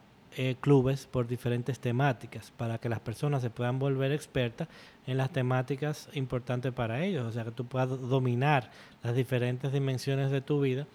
clubes 0.60 1.06
por 1.06 1.26
diferentes 1.26 1.80
temáticas 1.80 2.52
para 2.58 2.76
que 2.76 2.90
las 2.90 3.00
personas 3.00 3.40
se 3.40 3.48
puedan 3.48 3.78
volver 3.78 4.12
expertas 4.12 4.68
en 5.06 5.16
las 5.16 5.30
temáticas 5.30 6.08
importantes 6.12 6.72
para 6.72 7.02
ellos. 7.04 7.26
O 7.26 7.32
sea, 7.32 7.44
que 7.44 7.52
tú 7.52 7.64
puedas 7.64 7.88
dominar 7.88 8.70
las 9.02 9.14
diferentes 9.14 9.72
dimensiones 9.72 10.30
de 10.30 10.42
tu 10.42 10.60
vida 10.60 10.86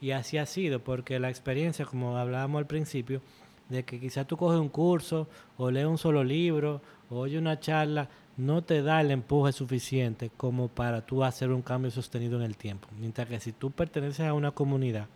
y 0.00 0.10
así 0.10 0.38
ha 0.38 0.46
sido, 0.46 0.80
porque 0.80 1.18
la 1.18 1.30
experiencia, 1.30 1.84
como 1.84 2.16
hablábamos 2.16 2.58
al 2.58 2.66
principio, 2.66 3.22
de 3.68 3.84
que 3.84 3.98
quizás 3.98 4.26
tú 4.26 4.36
coges 4.36 4.60
un 4.60 4.68
curso 4.68 5.28
o 5.56 5.70
lees 5.70 5.86
un 5.86 5.98
solo 5.98 6.22
libro 6.22 6.80
o 7.10 7.18
oyes 7.18 7.40
una 7.40 7.58
charla, 7.58 8.08
no 8.36 8.62
te 8.62 8.82
da 8.82 9.00
el 9.00 9.10
empuje 9.10 9.52
suficiente 9.52 10.30
como 10.36 10.68
para 10.68 11.04
tú 11.06 11.24
hacer 11.24 11.50
un 11.50 11.62
cambio 11.62 11.90
sostenido 11.90 12.36
en 12.38 12.44
el 12.44 12.56
tiempo. 12.56 12.88
Mientras 12.98 13.28
que 13.28 13.40
si 13.40 13.52
tú 13.52 13.70
perteneces 13.70 14.26
a 14.26 14.34
una 14.34 14.50
comunidad, 14.50 15.06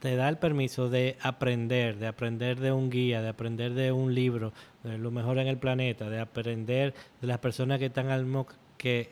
te 0.00 0.16
da 0.16 0.28
el 0.28 0.36
permiso 0.36 0.90
de 0.90 1.16
aprender, 1.22 1.96
de 1.96 2.06
aprender 2.06 2.60
de 2.60 2.72
un 2.72 2.90
guía, 2.90 3.22
de 3.22 3.28
aprender 3.28 3.72
de 3.72 3.90
un 3.90 4.14
libro, 4.14 4.52
de 4.82 4.98
lo 4.98 5.10
mejor 5.10 5.38
en 5.38 5.46
el 5.46 5.56
planeta, 5.56 6.10
de 6.10 6.20
aprender 6.20 6.92
de 7.20 7.26
las 7.26 7.38
personas 7.38 7.78
que 7.78 7.86
están 7.86 8.10
al, 8.10 8.26
que, 8.76 9.08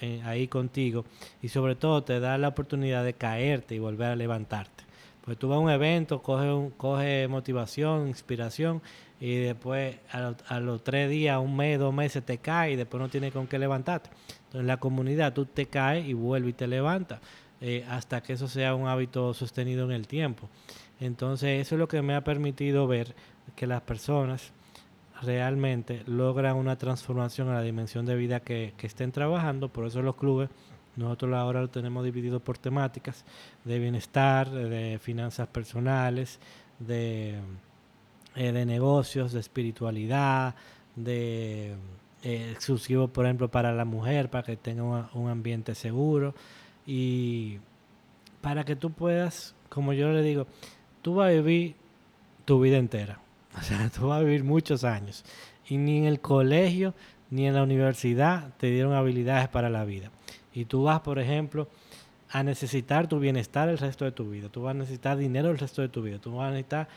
eh, 0.00 0.22
ahí 0.24 0.48
contigo 0.48 1.04
y 1.42 1.48
sobre 1.48 1.74
todo 1.74 2.04
te 2.04 2.20
da 2.20 2.38
la 2.38 2.48
oportunidad 2.48 3.04
de 3.04 3.14
caerte 3.14 3.74
y 3.74 3.80
volver 3.80 4.12
a 4.12 4.16
levantarte. 4.16 4.84
Pues 5.24 5.36
tú 5.36 5.48
vas 5.48 5.56
a 5.56 5.60
un 5.60 5.70
evento, 5.70 6.22
coge, 6.22 6.50
un, 6.50 6.70
coge 6.70 7.28
motivación, 7.28 8.08
inspiración 8.08 8.80
y 9.20 9.36
después 9.36 9.96
a, 10.12 10.60
los 10.60 10.84
tres 10.84 11.10
días, 11.10 11.38
un 11.38 11.56
mes, 11.56 11.78
dos 11.78 11.92
meses 11.92 12.24
te 12.24 12.38
caes 12.38 12.74
y 12.74 12.76
después 12.76 13.00
no 13.00 13.08
tienes 13.08 13.32
con 13.32 13.46
qué 13.46 13.58
levantarte. 13.58 14.10
Entonces 14.38 14.60
en 14.60 14.66
la 14.66 14.76
comunidad 14.78 15.32
tú 15.32 15.46
te 15.46 15.66
caes 15.66 16.06
y 16.06 16.12
vuelves 16.12 16.50
y 16.50 16.54
te 16.54 16.66
levantas 16.66 17.20
eh, 17.60 17.84
hasta 17.88 18.22
que 18.22 18.34
eso 18.34 18.46
sea 18.46 18.74
un 18.74 18.86
hábito 18.86 19.34
sostenido 19.34 19.84
en 19.84 19.92
el 19.92 20.06
tiempo. 20.06 20.48
Entonces 21.00 21.60
eso 21.60 21.74
es 21.74 21.78
lo 21.78 21.88
que 21.88 22.02
me 22.02 22.14
ha 22.14 22.22
permitido 22.22 22.86
ver 22.86 23.14
que 23.56 23.66
las 23.66 23.82
personas 23.82 24.52
realmente 25.22 26.02
logran 26.06 26.56
una 26.56 26.76
transformación 26.76 27.48
a 27.48 27.54
la 27.54 27.62
dimensión 27.62 28.06
de 28.06 28.14
vida 28.14 28.40
que, 28.40 28.74
estén 28.82 29.10
trabajando. 29.10 29.68
Por 29.68 29.86
eso 29.86 30.00
los 30.02 30.14
clubes, 30.14 30.48
nosotros 30.94 31.34
ahora 31.34 31.60
lo 31.60 31.68
tenemos 31.68 32.04
dividido 32.04 32.38
por 32.38 32.58
temáticas 32.58 33.24
de 33.64 33.78
bienestar, 33.80 34.48
de 34.48 34.98
finanzas 35.00 35.48
personales, 35.48 36.38
de, 36.78 37.38
eh, 38.36 38.52
de 38.52 38.66
negocios, 38.66 39.32
de 39.32 39.40
espiritualidad, 39.40 40.54
de 40.96 41.74
eh, 42.22 42.50
exclusivo, 42.52 43.08
por 43.08 43.24
ejemplo, 43.24 43.48
para 43.48 43.72
la 43.72 43.84
mujer, 43.84 44.30
para 44.30 44.44
que 44.44 44.56
tenga 44.56 45.10
un 45.14 45.28
ambiente 45.28 45.74
seguro 45.74 46.34
y 46.86 47.58
para 48.40 48.64
que 48.64 48.76
tú 48.76 48.90
puedas, 48.90 49.54
como 49.68 49.92
yo 49.92 50.10
le 50.12 50.22
digo, 50.22 50.46
tú 51.02 51.16
vas 51.16 51.28
a 51.28 51.32
vivir 51.32 51.74
tu 52.44 52.60
vida 52.60 52.78
entera 52.78 53.20
o 53.58 53.62
sea, 53.62 53.90
tú 53.90 54.08
vas 54.08 54.20
a 54.20 54.24
vivir 54.24 54.44
muchos 54.44 54.84
años. 54.84 55.24
Y 55.68 55.76
ni 55.76 55.98
en 55.98 56.04
el 56.04 56.20
colegio 56.20 56.94
ni 57.30 57.46
en 57.46 57.54
la 57.54 57.62
universidad 57.62 58.54
te 58.56 58.68
dieron 58.70 58.94
habilidades 58.94 59.48
para 59.48 59.68
la 59.68 59.84
vida. 59.84 60.10
Y 60.54 60.64
tú 60.64 60.84
vas, 60.84 61.00
por 61.00 61.18
ejemplo, 61.18 61.68
a 62.30 62.42
necesitar 62.42 63.06
tu 63.06 63.18
bienestar 63.18 63.68
el 63.68 63.78
resto 63.78 64.04
de 64.04 64.12
tu 64.12 64.30
vida. 64.30 64.48
Tú 64.48 64.62
vas 64.62 64.74
a 64.74 64.78
necesitar 64.78 65.16
dinero 65.16 65.50
el 65.50 65.58
resto 65.58 65.82
de 65.82 65.88
tu 65.88 66.02
vida. 66.02 66.18
Tú 66.18 66.34
vas 66.34 66.48
a 66.48 66.50
necesitar 66.50 66.88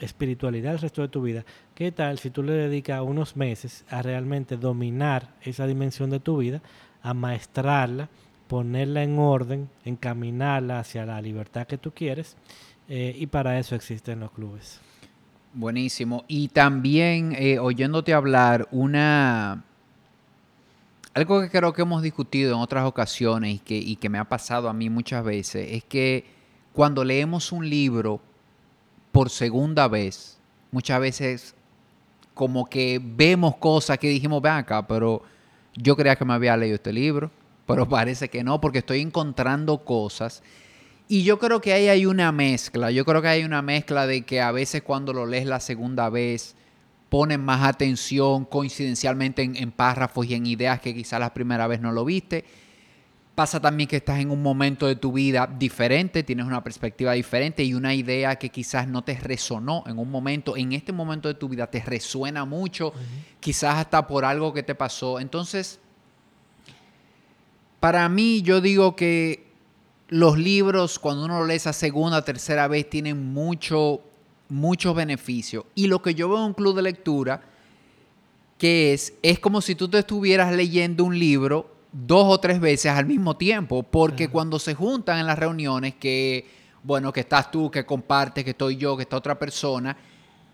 espiritualidad 0.00 0.72
el 0.74 0.78
resto 0.78 1.02
de 1.02 1.08
tu 1.08 1.22
vida, 1.22 1.44
¿qué 1.74 1.92
tal 1.92 2.18
si 2.18 2.30
tú 2.30 2.42
le 2.42 2.52
dedicas 2.52 3.00
unos 3.02 3.36
meses 3.36 3.84
a 3.90 4.02
realmente 4.02 4.56
dominar 4.56 5.34
esa 5.42 5.66
dimensión 5.66 6.10
de 6.10 6.20
tu 6.20 6.38
vida, 6.38 6.62
a 7.02 7.14
maestrarla, 7.14 8.08
ponerla 8.48 9.02
en 9.02 9.18
orden, 9.18 9.68
encaminarla 9.84 10.80
hacia 10.80 11.06
la 11.06 11.20
libertad 11.20 11.66
que 11.66 11.78
tú 11.78 11.92
quieres? 11.92 12.36
Eh, 12.88 13.14
y 13.18 13.26
para 13.26 13.58
eso 13.58 13.74
existen 13.74 14.20
los 14.20 14.30
clubes. 14.30 14.80
Buenísimo. 15.52 16.24
Y 16.28 16.48
también, 16.48 17.34
eh, 17.38 17.58
oyéndote 17.58 18.14
hablar, 18.14 18.68
una... 18.70 19.64
Algo 21.14 21.40
que 21.40 21.50
creo 21.50 21.72
que 21.72 21.82
hemos 21.82 22.02
discutido 22.02 22.54
en 22.54 22.60
otras 22.60 22.84
ocasiones 22.84 23.60
que, 23.62 23.76
y 23.76 23.96
que 23.96 24.08
me 24.08 24.18
ha 24.18 24.24
pasado 24.24 24.68
a 24.68 24.72
mí 24.72 24.88
muchas 24.88 25.24
veces 25.24 25.68
es 25.72 25.84
que 25.84 26.24
cuando 26.72 27.02
leemos 27.02 27.50
un 27.50 27.68
libro 27.68 28.20
por 29.18 29.30
segunda 29.30 29.88
vez, 29.88 30.38
muchas 30.70 31.00
veces 31.00 31.54
como 32.34 32.66
que 32.66 33.00
vemos 33.02 33.56
cosas 33.56 33.98
que 33.98 34.08
dijimos, 34.08 34.40
ven 34.40 34.52
acá, 34.52 34.86
pero 34.86 35.24
yo 35.74 35.96
creía 35.96 36.14
que 36.14 36.24
me 36.24 36.34
había 36.34 36.56
leído 36.56 36.76
este 36.76 36.92
libro, 36.92 37.28
pero 37.66 37.88
parece 37.88 38.28
que 38.28 38.44
no, 38.44 38.60
porque 38.60 38.78
estoy 38.78 39.00
encontrando 39.00 39.78
cosas 39.78 40.40
y 41.08 41.24
yo 41.24 41.40
creo 41.40 41.60
que 41.60 41.72
ahí 41.72 41.88
hay 41.88 42.06
una 42.06 42.30
mezcla. 42.30 42.92
Yo 42.92 43.04
creo 43.04 43.20
que 43.20 43.26
hay 43.26 43.42
una 43.42 43.60
mezcla 43.60 44.06
de 44.06 44.22
que 44.22 44.40
a 44.40 44.52
veces 44.52 44.82
cuando 44.82 45.12
lo 45.12 45.26
lees 45.26 45.46
la 45.46 45.58
segunda 45.58 46.10
vez 46.10 46.54
pones 47.08 47.40
más 47.40 47.66
atención 47.66 48.44
coincidencialmente 48.44 49.42
en, 49.42 49.72
párrafos 49.72 50.26
y 50.26 50.34
en 50.34 50.46
ideas 50.46 50.80
que 50.80 50.94
quizás 50.94 51.18
la 51.18 51.34
primera 51.34 51.66
vez 51.66 51.80
no 51.80 51.90
lo 51.90 52.04
viste. 52.04 52.44
Pasa 53.38 53.60
también 53.60 53.88
que 53.88 53.98
estás 53.98 54.18
en 54.18 54.32
un 54.32 54.42
momento 54.42 54.88
de 54.88 54.96
tu 54.96 55.12
vida 55.12 55.46
diferente, 55.46 56.24
tienes 56.24 56.44
una 56.44 56.64
perspectiva 56.64 57.12
diferente 57.12 57.62
y 57.62 57.72
una 57.72 57.94
idea 57.94 58.34
que 58.34 58.48
quizás 58.48 58.88
no 58.88 59.04
te 59.04 59.14
resonó 59.14 59.84
en 59.86 59.96
un 60.00 60.10
momento, 60.10 60.56
en 60.56 60.72
este 60.72 60.90
momento 60.90 61.28
de 61.28 61.34
tu 61.34 61.48
vida 61.48 61.68
te 61.68 61.80
resuena 61.80 62.44
mucho, 62.44 62.92
quizás 63.38 63.76
hasta 63.76 64.08
por 64.08 64.24
algo 64.24 64.52
que 64.52 64.64
te 64.64 64.74
pasó. 64.74 65.20
Entonces, 65.20 65.78
para 67.78 68.08
mí 68.08 68.42
yo 68.42 68.60
digo 68.60 68.96
que 68.96 69.46
los 70.08 70.36
libros, 70.36 70.98
cuando 70.98 71.24
uno 71.24 71.38
lo 71.38 71.46
lee 71.46 71.54
esa 71.54 71.72
segunda, 71.72 72.24
tercera 72.24 72.66
vez, 72.66 72.90
tienen 72.90 73.32
mucho, 73.32 74.00
muchos 74.48 74.96
beneficios. 74.96 75.64
Y 75.76 75.86
lo 75.86 76.02
que 76.02 76.16
yo 76.16 76.28
veo 76.28 76.38
en 76.38 76.44
un 76.46 76.54
club 76.54 76.74
de 76.74 76.82
lectura, 76.82 77.40
que 78.58 78.94
es, 78.94 79.14
es 79.22 79.38
como 79.38 79.60
si 79.60 79.76
tú 79.76 79.86
te 79.86 80.00
estuvieras 80.00 80.52
leyendo 80.52 81.04
un 81.04 81.16
libro 81.16 81.77
dos 81.92 82.24
o 82.26 82.38
tres 82.38 82.60
veces 82.60 82.92
al 82.92 83.06
mismo 83.06 83.36
tiempo, 83.36 83.82
porque 83.82 84.28
cuando 84.28 84.58
se 84.58 84.74
juntan 84.74 85.18
en 85.18 85.26
las 85.26 85.38
reuniones, 85.38 85.94
que, 85.94 86.46
bueno, 86.82 87.12
que 87.12 87.20
estás 87.20 87.50
tú, 87.50 87.70
que 87.70 87.86
compartes, 87.86 88.44
que 88.44 88.50
estoy 88.50 88.76
yo, 88.76 88.96
que 88.96 89.02
está 89.02 89.16
otra 89.16 89.38
persona, 89.38 89.96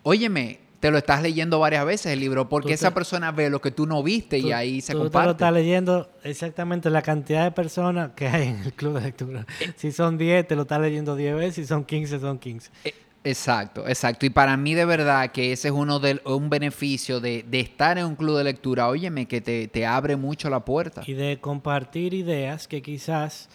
óyeme, 0.03 0.61
te 0.85 0.91
lo 0.91 0.99
estás 0.99 1.23
leyendo 1.23 1.59
varias 1.59 1.87
veces 1.87 2.13
el 2.13 2.21
libro, 2.21 2.47
porque 2.47 2.75
esa 2.75 2.93
persona 2.93 3.33
ve 3.33 3.49
lo 3.49 3.59
que 3.59 3.71
tú 3.71 3.87
no 3.87 4.03
viste 4.03 4.39
y 4.39 4.53
ahí 4.53 4.83
se 4.83 4.93
comparte. 4.93 5.19
Tú 5.19 5.25
lo 5.25 5.31
estás 5.31 5.53
leyendo 5.55 6.11
exactamente 6.23 6.91
la 6.91 7.01
cantidad 7.01 7.45
de 7.45 7.53
personas 7.53 8.11
que 8.15 8.29
hay 8.29 8.49
en 8.49 8.59
el 8.59 8.73
club 8.75 8.99
de 8.99 9.01
lectura. 9.01 9.47
Eh. 9.61 9.73
Si 9.77 9.93
son 9.93 10.19
10, 10.19 10.47
te 10.47 10.55
lo 10.55 10.63
estás 10.63 10.83
leyendo 10.83 11.17
10 11.17 11.37
veces, 11.37 11.55
si 11.55 11.65
son 11.65 11.85
15, 11.87 12.21
son 12.21 12.39
15. 12.39 12.71
Eh, 12.85 12.95
exacto, 13.25 13.89
exacto. 13.89 14.27
Y 14.27 14.31
para 14.31 14.57
mí 14.57 14.75
de 14.75 14.85
verdad 14.85 15.33
que 15.33 15.53
ese 15.53 15.69
es 15.69 15.75
uno 15.75 15.99
de 15.99 16.21
un 16.25 16.49
beneficio 16.51 17.21
de, 17.21 17.45
estar 17.53 17.99
en 17.99 18.07
un 18.07 18.15
club 18.15 18.39
de 18.39 18.45
lectura, 18.45 18.89
óyeme, 18.89 19.27
que 19.27 19.41
te, 19.41 19.67
te 19.69 19.87
abre 19.87 20.17
mucho 20.17 20.49
la 20.51 20.65
puerta. 20.65 21.03
Y 21.07 21.15
de 21.15 21.41
compartir 21.41 22.15
ideas 22.15 22.69
que 22.69 22.83
quizás 22.83 23.49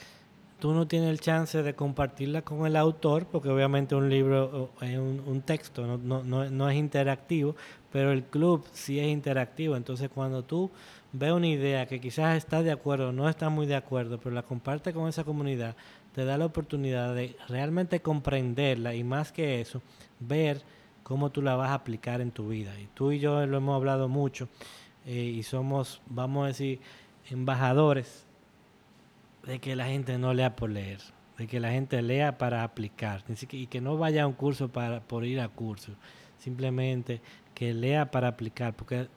tú 0.59 0.73
no 0.73 0.87
tienes 0.87 1.09
el 1.09 1.19
chance 1.19 1.63
de 1.63 1.73
compartirla 1.73 2.41
con 2.41 2.65
el 2.65 2.75
autor, 2.75 3.25
porque 3.25 3.49
obviamente 3.49 3.95
un 3.95 4.09
libro 4.09 4.71
es 4.81 4.97
un, 4.97 5.41
texto, 5.41 5.85
no, 5.87 6.23
no, 6.23 6.49
no, 6.49 6.69
es 6.69 6.77
interactivo, 6.77 7.55
pero 7.91 8.11
el 8.11 8.23
club 8.23 8.65
sí 8.73 8.99
es 8.99 9.07
interactivo. 9.07 9.75
Entonces, 9.75 10.09
cuando 10.13 10.43
tú 10.43 10.69
ves 11.11 11.31
una 11.31 11.47
idea 11.47 11.87
que 11.87 11.99
quizás 11.99 12.37
estás 12.37 12.63
de 12.63 12.71
acuerdo 12.71 13.09
o 13.09 13.11
no 13.11 13.29
estás 13.29 13.51
muy 13.51 13.65
de 13.65 13.75
acuerdo, 13.75 14.19
pero 14.19 14.35
la 14.35 14.43
compartes 14.43 14.93
con 14.93 15.07
esa 15.07 15.23
comunidad, 15.23 15.75
te 16.13 16.25
da 16.25 16.37
la 16.37 16.45
oportunidad 16.45 17.15
de 17.15 17.35
realmente 17.47 18.01
comprenderla 18.01 18.95
y 18.95 19.03
más 19.03 19.31
que 19.31 19.61
eso, 19.61 19.81
ver 20.19 20.61
cómo 21.03 21.31
tú 21.31 21.41
la 21.41 21.55
vas 21.55 21.69
a 21.69 21.75
aplicar 21.75 22.21
en 22.21 22.31
tu 22.31 22.49
vida. 22.49 22.79
Y 22.79 22.87
tú 22.93 23.11
y 23.11 23.19
yo 23.19 23.45
lo 23.45 23.57
hemos 23.57 23.75
hablado 23.75 24.07
mucho 24.07 24.47
eh, 25.05 25.23
y 25.23 25.43
somos, 25.43 26.01
vamos 26.07 26.43
a 26.43 26.47
decir, 26.47 26.79
embajadores 27.29 28.25
de 29.45 29.59
que 29.59 29.75
la 29.75 29.85
gente 29.85 30.17
no 30.17 30.33
lea 30.33 30.55
por 30.55 30.69
leer, 30.69 30.99
de 31.37 31.47
que 31.47 31.59
la 31.59 31.71
gente 31.71 32.01
lea 32.01 32.37
para 32.37 32.63
aplicar 32.63 33.23
y 33.51 33.67
que 33.67 33.81
no 33.81 33.97
vaya 33.97 34.23
a 34.23 34.27
un 34.27 34.33
curso 34.33 34.69
para, 34.69 35.01
por 35.01 35.25
ir 35.25 35.39
a 35.39 35.49
curso, 35.49 35.93
simplemente 36.37 37.21
que 37.53 37.73
lea 37.73 38.11
para 38.11 38.27
aplicar, 38.27 38.75
porque 38.75 39.07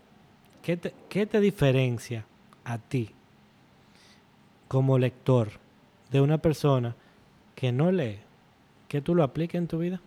¿qué 0.63 0.79
qué 1.09 1.27
te 1.27 1.41
diferencia 1.41 2.25
a 2.65 2.79
ti 2.79 3.11
como 4.69 4.99
lector 4.99 5.62
de 6.13 6.21
una 6.21 6.39
persona 6.39 6.95
que 7.55 7.73
no 7.73 7.91
lee? 7.91 8.19
Que 8.89 9.01
tú 9.01 9.15
lo 9.15 9.23
apliques 9.23 9.59
en 9.59 9.67
tu 9.67 9.79
vida. 9.79 10.01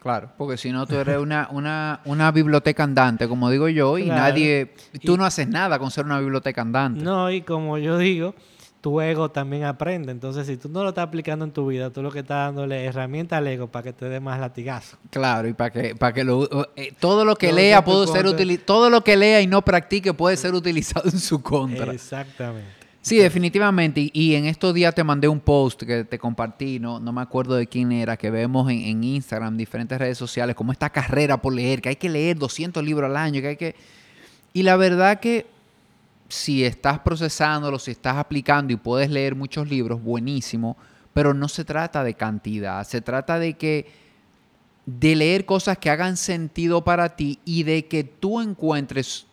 Claro, 0.00 0.30
porque 0.38 0.56
si 0.56 0.70
no 0.70 0.86
tú 0.86 0.94
eres 0.94 1.18
una, 1.18 1.48
una, 1.50 2.00
una 2.04 2.30
biblioteca 2.30 2.84
andante, 2.84 3.26
como 3.26 3.50
digo 3.50 3.68
yo, 3.68 3.98
y 3.98 4.06
nadie, 4.06 4.72
tú 5.04 5.16
no 5.16 5.24
haces 5.24 5.48
nada 5.48 5.80
con 5.80 5.90
ser 5.90 6.04
una 6.04 6.20
biblioteca 6.20 6.62
andante. 6.62 7.02
No, 7.02 7.28
y 7.28 7.42
como 7.42 7.76
yo 7.76 7.98
digo, 7.98 8.34
tu 8.80 9.00
ego 9.00 9.32
también 9.32 9.64
aprende. 9.64 10.12
Entonces, 10.12 10.46
si 10.46 10.56
tú 10.58 10.68
no 10.68 10.84
lo 10.84 10.90
estás 10.90 11.08
aplicando 11.08 11.44
en 11.44 11.50
tu 11.50 11.66
vida, 11.66 11.90
tú 11.90 12.02
lo 12.02 12.12
que 12.12 12.20
estás 12.20 12.46
dándole 12.46 12.84
herramienta 12.84 13.38
al 13.38 13.48
ego 13.48 13.66
para 13.66 13.82
que 13.82 13.92
te 13.92 14.08
dé 14.08 14.20
más 14.20 14.38
latigazo. 14.38 14.96
Claro, 15.10 15.48
y 15.48 15.54
para 15.54 15.70
que, 15.70 15.96
para 15.96 16.12
que 16.12 16.22
lo, 16.22 16.68
eh, 16.76 16.94
todo 17.00 17.24
lo 17.24 17.34
que 17.34 17.52
lea 17.52 17.84
puede 17.84 18.06
ser 18.06 18.26
todo 18.64 18.88
lo 18.88 19.02
que 19.02 19.16
lea 19.16 19.40
y 19.40 19.48
no 19.48 19.62
practique 19.62 20.14
puede 20.14 20.36
ser 20.36 20.54
utilizado 20.54 21.08
en 21.10 21.18
su 21.18 21.42
contra. 21.42 21.92
Exactamente. 21.92 22.85
Sí, 23.06 23.18
definitivamente. 23.18 24.10
Y, 24.12 24.34
en 24.34 24.46
estos 24.46 24.74
días 24.74 24.92
te 24.92 25.04
mandé 25.04 25.28
un 25.28 25.38
post 25.38 25.84
que 25.84 26.02
te 26.02 26.18
compartí, 26.18 26.80
no, 26.80 26.98
no 26.98 27.12
me 27.12 27.20
acuerdo 27.20 27.54
de 27.54 27.68
quién 27.68 27.92
era, 27.92 28.16
que 28.16 28.30
vemos 28.32 28.68
en, 28.68 29.04
Instagram, 29.04 29.56
diferentes 29.56 29.96
redes 29.96 30.18
sociales, 30.18 30.56
como 30.56 30.72
esta 30.72 30.90
carrera 30.90 31.40
por 31.40 31.54
leer, 31.54 31.80
que 31.80 31.90
hay 31.90 31.94
que 31.94 32.08
leer 32.08 32.36
200 32.36 32.82
libros 32.82 33.08
al 33.08 33.16
año, 33.16 33.40
que 33.40 33.46
hay 33.46 33.56
que... 33.56 33.76
Y 34.52 34.64
la 34.64 34.74
verdad 34.74 35.20
que 35.20 35.46
si 36.28 36.64
estás 36.64 36.98
procesándolo, 36.98 37.78
si 37.78 37.92
estás 37.92 38.16
aplicando 38.16 38.72
y 38.72 38.76
puedes 38.76 39.08
leer 39.08 39.36
muchos 39.36 39.70
libros, 39.70 40.02
buenísimo, 40.02 40.76
pero 41.14 41.32
no 41.32 41.46
se 41.46 41.64
trata 41.64 42.02
de 42.02 42.14
cantidad, 42.14 42.84
se 42.84 43.02
trata 43.02 43.38
de 43.38 43.54
que 43.54 43.86
de 44.84 45.14
leer 45.14 45.46
cosas 45.46 45.78
que 45.78 45.90
hagan 45.90 46.16
sentido 46.16 46.82
para 46.82 47.14
ti 47.14 47.38
y 47.44 47.62
de 47.62 47.86
que 47.86 48.02
tú 48.02 48.40
encuentres 48.40 49.28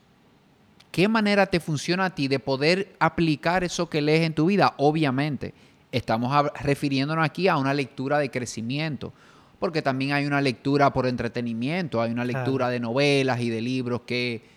qué 0.93 1.07
manera 1.07 1.47
te 1.47 1.59
funciona 1.59 2.05
a 2.05 2.15
ti 2.15 2.29
de 2.29 2.37
poder 2.37 2.95
aplicar 2.99 3.63
eso 3.63 3.89
que 3.89 3.99
lees 3.99 4.21
en 4.21 4.35
tu 4.35 4.45
vida. 4.45 4.75
Obviamente, 4.77 5.53
estamos 5.91 6.31
refiriéndonos 6.61 7.25
aquí 7.25 7.47
a 7.47 7.57
una 7.57 7.73
lectura 7.73 8.19
de 8.19 8.29
crecimiento, 8.29 9.11
porque 9.57 9.81
también 9.81 10.13
hay 10.13 10.27
una 10.27 10.39
lectura 10.39 10.93
por 10.93 11.07
entretenimiento, 11.07 11.99
hay 11.99 12.11
una 12.11 12.23
lectura 12.23 12.69
de 12.69 12.79
novelas 12.79 13.41
y 13.41 13.49
de 13.49 13.61
libros 13.61 14.01
que 14.05 14.53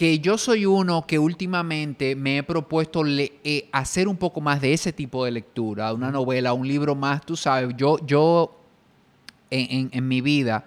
que 0.00 0.18
yo 0.18 0.38
soy 0.38 0.64
uno 0.64 1.06
que 1.06 1.18
últimamente 1.18 2.16
me 2.16 2.38
he 2.38 2.42
propuesto 2.42 3.04
eh, 3.06 3.68
hacer 3.70 4.08
un 4.08 4.16
poco 4.16 4.40
más 4.40 4.58
de 4.60 4.72
ese 4.72 4.94
tipo 4.94 5.26
de 5.26 5.30
lectura, 5.30 5.92
una 5.92 6.10
novela, 6.10 6.54
un 6.54 6.66
libro 6.66 6.94
más, 6.94 7.20
tú 7.26 7.36
sabes, 7.36 7.76
yo, 7.76 7.98
yo 8.06 8.56
en, 9.50 10.08
mi 10.08 10.22
vida 10.22 10.64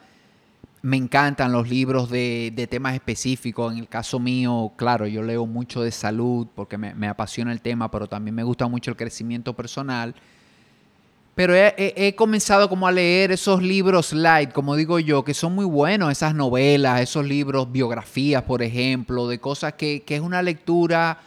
me 0.84 0.98
encantan 0.98 1.54
los 1.54 1.70
libros 1.70 2.10
de, 2.10 2.68
temas 2.70 2.94
específicos. 2.94 3.72
En 3.72 3.80
el 3.80 3.88
caso 3.88 4.20
mío, 4.20 4.74
claro, 4.76 5.08
yo 5.08 5.24
leo 5.24 5.46
mucho 5.46 5.82
de 5.82 5.92
salud 5.92 6.46
porque 6.54 6.78
me, 6.78 7.08
apasiona 7.08 7.54
el 7.54 7.62
tema, 7.62 7.90
pero 7.90 8.08
también 8.08 8.36
me 8.36 8.44
gusta 8.44 8.68
mucho 8.68 8.92
el 8.92 8.98
crecimiento 8.98 9.54
personal. 9.54 10.14
Pero 11.36 11.54
he, 11.56 12.14
comenzado 12.16 12.68
como 12.68 12.86
a 12.86 12.92
leer 12.92 13.32
esos 13.32 13.64
libros 13.64 14.12
light, 14.12 14.52
como 14.52 14.76
digo 14.76 15.00
yo, 15.00 15.24
que 15.24 15.34
son 15.34 15.56
muy 15.56 15.66
buenos, 15.66 16.12
esas 16.12 16.36
novelas, 16.36 17.00
esos 17.00 17.26
libros, 17.26 17.72
biografías, 17.72 18.44
por 18.44 18.62
ejemplo, 18.62 19.30
de 19.30 19.40
cosas 19.40 19.74
que, 19.74 20.04
es 20.06 20.22
una 20.22 20.42
lectura 20.42 21.18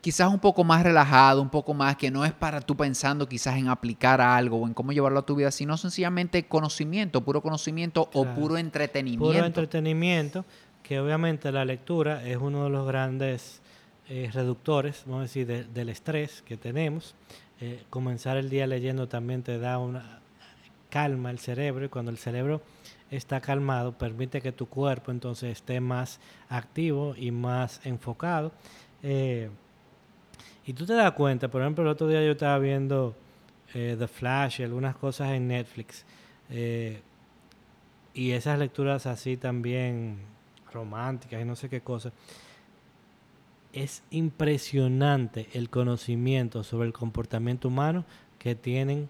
quizás 0.00 0.32
un 0.32 0.38
poco 0.38 0.64
más 0.64 0.82
relajada, 0.82 1.40
un 1.40 1.50
poco 1.50 1.74
más 1.74 1.96
que 1.96 2.10
no 2.10 2.24
es 2.24 2.32
para 2.32 2.60
tú 2.60 2.76
pensando 2.76 3.28
quizás 3.28 3.56
en 3.56 3.68
aplicar 3.68 4.20
algo 4.20 4.58
o 4.58 4.66
en 4.66 4.74
cómo 4.74 4.92
llevarlo 4.92 5.20
a 5.20 5.26
tu 5.26 5.34
vida, 5.34 5.50
sino 5.50 5.76
sencillamente 5.76 6.46
conocimiento, 6.46 7.22
puro 7.22 7.42
conocimiento 7.42 8.08
o 8.12 8.24
puro 8.26 8.56
entretenimiento. 8.56 9.32
Puro 9.32 9.44
entretenimiento, 9.44 10.44
que 10.82 11.00
obviamente 11.00 11.52
la 11.52 11.64
lectura 11.64 12.26
es 12.26 12.36
uno 12.36 12.64
de 12.64 12.70
los 12.70 12.86
grandes 12.86 13.60
eh, 14.08 14.30
reductores, 14.32 15.02
vamos 15.04 15.18
a 15.18 15.22
decir, 15.22 15.46
del 15.46 15.88
estrés 15.88 16.42
que 16.42 16.56
tenemos. 16.56 17.14
Eh, 17.60 17.82
comenzar 17.90 18.36
el 18.36 18.48
día 18.50 18.66
leyendo 18.66 19.08
también 19.08 19.42
te 19.42 19.58
da 19.58 19.78
una 19.78 20.20
calma 20.90 21.30
el 21.30 21.38
cerebro 21.38 21.84
y 21.84 21.88
cuando 21.88 22.10
el 22.10 22.18
cerebro 22.18 22.62
está 23.10 23.40
calmado 23.40 23.92
permite 23.92 24.40
que 24.40 24.52
tu 24.52 24.66
cuerpo 24.66 25.10
entonces 25.10 25.52
esté 25.52 25.80
más 25.80 26.20
activo 26.48 27.14
y 27.16 27.30
más 27.30 27.80
enfocado. 27.84 28.52
Eh, 29.02 29.50
y 30.68 30.72
tú 30.74 30.86
te 30.86 30.92
das 30.92 31.12
cuenta, 31.12 31.48
por 31.48 31.62
ejemplo, 31.62 31.82
el 31.82 31.90
otro 31.90 32.06
día 32.06 32.22
yo 32.22 32.32
estaba 32.32 32.58
viendo 32.58 33.16
eh, 33.74 33.96
The 33.98 34.06
Flash 34.06 34.60
y 34.60 34.64
algunas 34.64 34.94
cosas 34.96 35.30
en 35.30 35.48
Netflix. 35.48 36.04
y 36.50 36.98
y 38.18 38.32
esas 38.32 38.58
lecturas 38.58 39.06
así 39.06 39.36
también 39.36 40.18
románticas 40.72 41.40
y 41.40 41.44
no 41.44 41.54
sé 41.54 41.68
qué 41.68 41.82
cosa, 41.82 42.12
es 43.72 44.02
impresionante 44.10 45.48
el 45.52 45.70
conocimiento 45.70 46.64
sobre 46.64 46.88
el 46.88 46.92
comportamiento 46.92 47.68
humano 47.68 48.04
que 48.40 48.56
tienen 48.56 49.08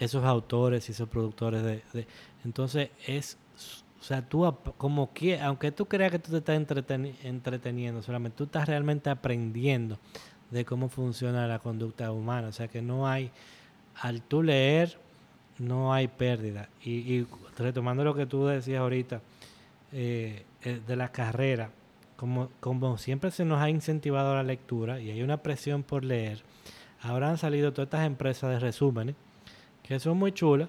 esos 0.00 0.24
autores 0.24 0.88
y 0.88 0.92
esos 0.92 1.08
productores 1.08 1.62
de, 1.62 2.06
entonces 2.44 2.90
es 3.06 3.38
o 4.00 4.02
sea 4.02 4.28
tú 4.28 4.52
como 4.78 5.12
que 5.12 5.38
aunque 5.40 5.70
tú 5.70 5.86
creas 5.86 6.10
que 6.10 6.18
tú 6.18 6.32
te 6.32 6.38
estás 6.38 6.56
entreteniendo 7.22 8.02
solamente 8.02 8.36
tú 8.36 8.44
estás 8.44 8.66
realmente 8.66 9.10
aprendiendo 9.10 9.98
de 10.50 10.64
cómo 10.64 10.88
funciona 10.88 11.46
la 11.46 11.58
conducta 11.58 12.12
humana. 12.12 12.48
O 12.48 12.52
sea 12.52 12.68
que 12.68 12.82
no 12.82 13.08
hay 13.08 13.30
al 13.94 14.22
tú 14.22 14.42
leer 14.42 14.98
no 15.60 15.92
hay 15.92 16.08
pérdida. 16.08 16.68
Y, 16.84 17.26
retomando 17.58 18.02
lo 18.02 18.14
que 18.14 18.24
tú 18.24 18.46
decías 18.46 18.80
ahorita 18.80 19.20
eh, 19.92 20.44
eh, 20.62 20.80
de 20.86 20.96
la 20.96 21.12
carrera 21.12 21.70
como, 22.16 22.48
como 22.60 22.96
siempre 22.96 23.30
se 23.30 23.44
nos 23.44 23.60
ha 23.60 23.68
incentivado 23.68 24.34
la 24.34 24.42
lectura 24.42 25.00
y 25.00 25.10
hay 25.10 25.22
una 25.22 25.38
presión 25.38 25.82
por 25.82 26.04
leer 26.04 26.42
ahora 27.02 27.28
han 27.28 27.38
salido 27.38 27.72
todas 27.72 27.88
estas 27.88 28.06
empresas 28.06 28.50
de 28.50 28.60
resúmenes 28.60 29.14
que 29.82 29.98
son 30.00 30.16
muy 30.16 30.32
chulas 30.32 30.68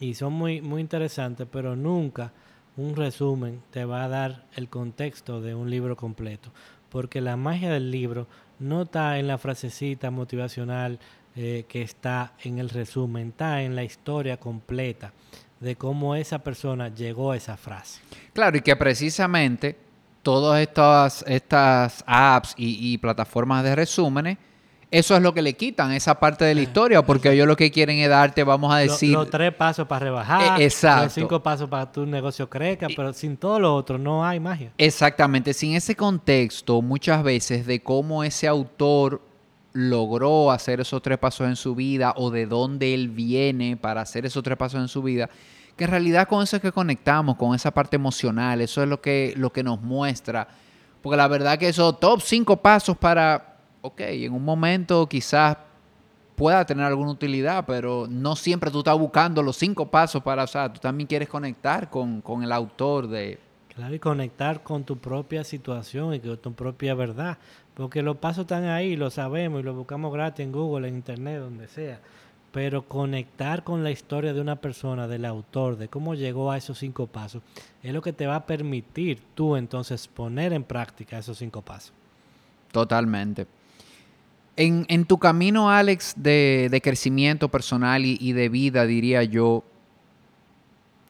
y 0.00 0.14
son 0.14 0.32
muy, 0.32 0.60
muy 0.62 0.80
interesantes, 0.80 1.46
pero 1.50 1.76
nunca 1.76 2.32
un 2.76 2.96
resumen 2.96 3.62
te 3.70 3.84
va 3.84 4.04
a 4.04 4.08
dar 4.08 4.44
el 4.56 4.68
contexto 4.68 5.40
de 5.40 5.54
un 5.54 5.70
libro 5.70 5.96
completo, 5.96 6.50
porque 6.88 7.20
la 7.20 7.36
magia 7.36 7.70
del 7.70 7.90
libro 7.90 8.26
no 8.62 8.82
está 8.82 9.18
en 9.18 9.26
la 9.26 9.38
frasecita 9.38 10.10
motivacional 10.10 10.98
eh, 11.34 11.64
que 11.68 11.82
está 11.82 12.32
en 12.42 12.58
el 12.58 12.68
resumen, 12.68 13.28
está 13.28 13.62
en 13.62 13.74
la 13.74 13.84
historia 13.84 14.38
completa 14.38 15.12
de 15.60 15.76
cómo 15.76 16.14
esa 16.14 16.38
persona 16.40 16.88
llegó 16.88 17.32
a 17.32 17.36
esa 17.36 17.56
frase. 17.56 18.00
Claro, 18.32 18.56
y 18.56 18.60
que 18.60 18.74
precisamente 18.76 19.76
todas 20.22 20.60
estas, 20.60 21.24
estas 21.26 22.04
apps 22.06 22.54
y 22.56 22.98
plataformas 22.98 23.64
de 23.64 23.76
resúmenes 23.76 24.38
eso 24.92 25.16
es 25.16 25.22
lo 25.22 25.32
que 25.32 25.40
le 25.40 25.54
quitan, 25.54 25.90
esa 25.92 26.20
parte 26.20 26.44
de 26.44 26.54
la 26.54 26.60
historia, 26.60 27.00
porque 27.00 27.32
ellos 27.32 27.46
lo 27.46 27.56
que 27.56 27.70
quieren 27.70 27.98
es 27.98 28.10
darte, 28.10 28.44
vamos 28.44 28.74
a 28.74 28.76
decir... 28.76 29.14
Los, 29.14 29.30
tres 29.30 29.54
pasos 29.54 29.88
para 29.88 30.04
rebajar, 30.04 30.60
e, 30.60 30.64
exacto. 30.66 31.04
los 31.04 31.12
cinco 31.14 31.42
pasos 31.42 31.66
para 31.70 31.86
que 31.86 31.92
tu 31.94 32.04
negocio 32.04 32.48
crezca, 32.50 32.88
pero 32.94 33.10
sin 33.14 33.38
todo 33.38 33.58
lo 33.58 33.74
otro 33.74 33.96
no 33.96 34.22
hay 34.22 34.38
magia. 34.38 34.70
Exactamente, 34.76 35.54
sin 35.54 35.74
ese 35.74 35.96
contexto 35.96 36.82
muchas 36.82 37.22
veces 37.22 37.64
de 37.64 37.82
cómo 37.82 38.22
ese 38.22 38.46
autor 38.46 39.22
logró 39.72 40.50
hacer 40.50 40.82
esos 40.82 41.00
tres 41.00 41.16
pasos 41.16 41.48
en 41.48 41.56
su 41.56 41.74
vida 41.74 42.12
o 42.18 42.30
de 42.30 42.44
dónde 42.44 42.92
él 42.92 43.08
viene 43.08 43.78
para 43.78 44.02
hacer 44.02 44.26
esos 44.26 44.42
tres 44.42 44.58
pasos 44.58 44.78
en 44.78 44.88
su 44.88 45.02
vida, 45.02 45.30
que 45.74 45.84
en 45.84 45.90
realidad 45.90 46.28
con 46.28 46.42
eso 46.42 46.56
es 46.56 46.60
que 46.60 46.70
conectamos, 46.70 47.36
con 47.36 47.54
esa 47.54 47.70
parte 47.70 47.96
emocional, 47.96 48.60
eso 48.60 48.82
es 48.82 48.88
lo 48.90 49.00
que, 49.00 49.32
lo 49.38 49.50
que 49.54 49.62
nos 49.62 49.80
muestra, 49.80 50.46
porque 51.00 51.16
la 51.16 51.28
verdad 51.28 51.58
que 51.58 51.68
esos 51.68 51.98
top 51.98 52.20
cinco 52.20 52.58
pasos 52.58 52.94
para 52.98 53.51
ok, 53.82 54.00
en 54.00 54.32
un 54.32 54.44
momento 54.44 55.08
quizás 55.08 55.56
pueda 56.36 56.64
tener 56.64 56.86
alguna 56.86 57.10
utilidad, 57.10 57.64
pero 57.66 58.06
no 58.08 58.34
siempre 58.36 58.70
tú 58.70 58.78
estás 58.78 58.98
buscando 58.98 59.42
los 59.42 59.56
cinco 59.56 59.86
pasos 59.86 60.22
para, 60.22 60.44
o 60.44 60.46
sea, 60.46 60.72
tú 60.72 60.80
también 60.80 61.06
quieres 61.06 61.28
conectar 61.28 61.90
con, 61.90 62.22
el 62.42 62.52
autor 62.52 63.08
de... 63.08 63.38
Claro, 63.74 63.94
y 63.94 63.98
conectar 63.98 64.62
con 64.62 64.84
tu 64.84 64.98
propia 64.98 65.44
situación 65.44 66.14
y 66.14 66.20
con 66.20 66.36
tu 66.38 66.52
propia 66.52 66.94
verdad, 66.94 67.38
porque 67.74 68.02
los 68.02 68.16
pasos 68.16 68.42
están 68.42 68.64
ahí, 68.64 68.96
lo 68.96 69.10
sabemos 69.10 69.60
y 69.60 69.62
lo 69.62 69.74
buscamos 69.74 70.12
gratis 70.12 70.44
en 70.44 70.52
Google, 70.52 70.88
en 70.88 70.96
Internet, 70.96 71.40
donde 71.40 71.68
sea, 71.68 72.00
pero 72.52 72.82
conectar 72.82 73.64
con 73.64 73.82
la 73.82 73.90
historia 73.90 74.34
de 74.34 74.40
una 74.40 74.56
persona, 74.56 75.08
del 75.08 75.24
autor, 75.24 75.76
de 75.76 75.88
cómo 75.88 76.14
llegó 76.14 76.50
a 76.50 76.58
esos 76.58 76.78
cinco 76.78 77.06
pasos, 77.06 77.42
es 77.82 77.92
lo 77.92 78.02
que 78.02 78.12
te 78.12 78.26
va 78.26 78.36
a 78.36 78.46
permitir 78.46 79.22
tú 79.34 79.56
entonces 79.56 80.06
poner 80.06 80.52
en 80.52 80.64
práctica 80.64 81.18
esos 81.18 81.38
cinco 81.38 81.62
pasos. 81.62 81.92
Totalmente. 82.72 83.46
En, 84.54 85.06
tu 85.06 85.18
camino, 85.18 85.70
Alex, 85.70 86.14
de, 86.16 86.80
crecimiento 86.82 87.48
personal 87.48 88.04
y, 88.04 88.32
de 88.32 88.48
vida, 88.50 88.84
diría 88.84 89.22
yo, 89.22 89.64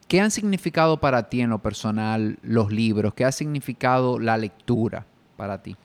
¿qué 0.07 0.21
han 0.21 0.31
significado 0.31 0.97
para 0.97 1.27
ti 1.29 1.41
en 1.41 1.49
lo 1.49 1.59
personal 1.59 2.37
los 2.41 2.71
libros? 2.71 3.13
¿Qué 3.13 3.25
ha 3.25 3.33
significado 3.33 4.17
la 4.17 4.37
lectura 4.37 5.05
para 5.35 5.61
ti? 5.61 5.75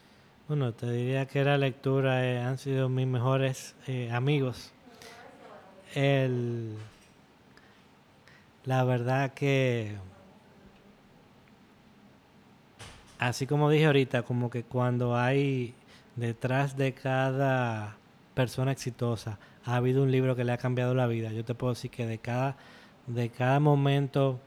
Bueno, 0.47 0.73
te 0.73 0.91
diría 0.91 1.27
que 1.27 1.43
la 1.43 1.59
lectura 1.59 2.25
eh, 2.25 2.41
han 2.41 2.59
sido 2.59 2.89
mis 2.89 3.09
mejores 3.09 3.75
eh, 3.89 4.09
amigos. 4.13 4.73
la 8.65 8.85
verdad 8.85 9.35
que, 9.35 9.97
así 13.19 13.49
como 13.49 13.69
dije 13.69 13.87
ahorita, 13.87 14.23
como 14.23 14.49
que 14.49 14.63
cuando 14.63 15.17
hay 15.17 15.75
detrás 16.19 16.77
de 16.77 16.95
cada 16.95 17.97
persona 18.35 18.73
exitosa 18.73 19.39
ha 19.65 19.77
habido 19.77 20.03
un 20.03 20.11
libro 20.11 20.35
que 20.35 20.45
le 20.45 20.53
ha 20.53 20.59
cambiado 20.59 20.95
la 20.95 21.07
vida. 21.07 21.33
Yo 21.33 21.45
te 21.45 21.55
puedo 21.55 21.75
decir 21.75 21.91
que 21.91 22.07
de 22.07 22.19
cada, 22.19 22.57
de 23.07 23.29
cada 23.31 23.61
momento 23.61 24.41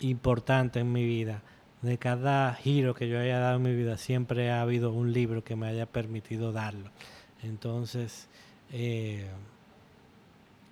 importante 0.00 0.80
en 0.80 0.92
mi 0.92 1.04
vida, 1.04 1.42
de 1.82 1.98
cada 1.98 2.54
giro 2.54 2.94
que 2.94 3.08
yo 3.08 3.18
haya 3.18 3.38
dado 3.38 3.56
en 3.56 3.62
mi 3.62 3.74
vida, 3.74 3.96
siempre 3.98 4.50
ha 4.50 4.62
habido 4.62 4.92
un 4.92 5.12
libro 5.12 5.44
que 5.44 5.56
me 5.56 5.66
haya 5.66 5.86
permitido 5.86 6.52
darlo. 6.52 6.90
Entonces, 7.42 8.28
eh, 8.72 9.28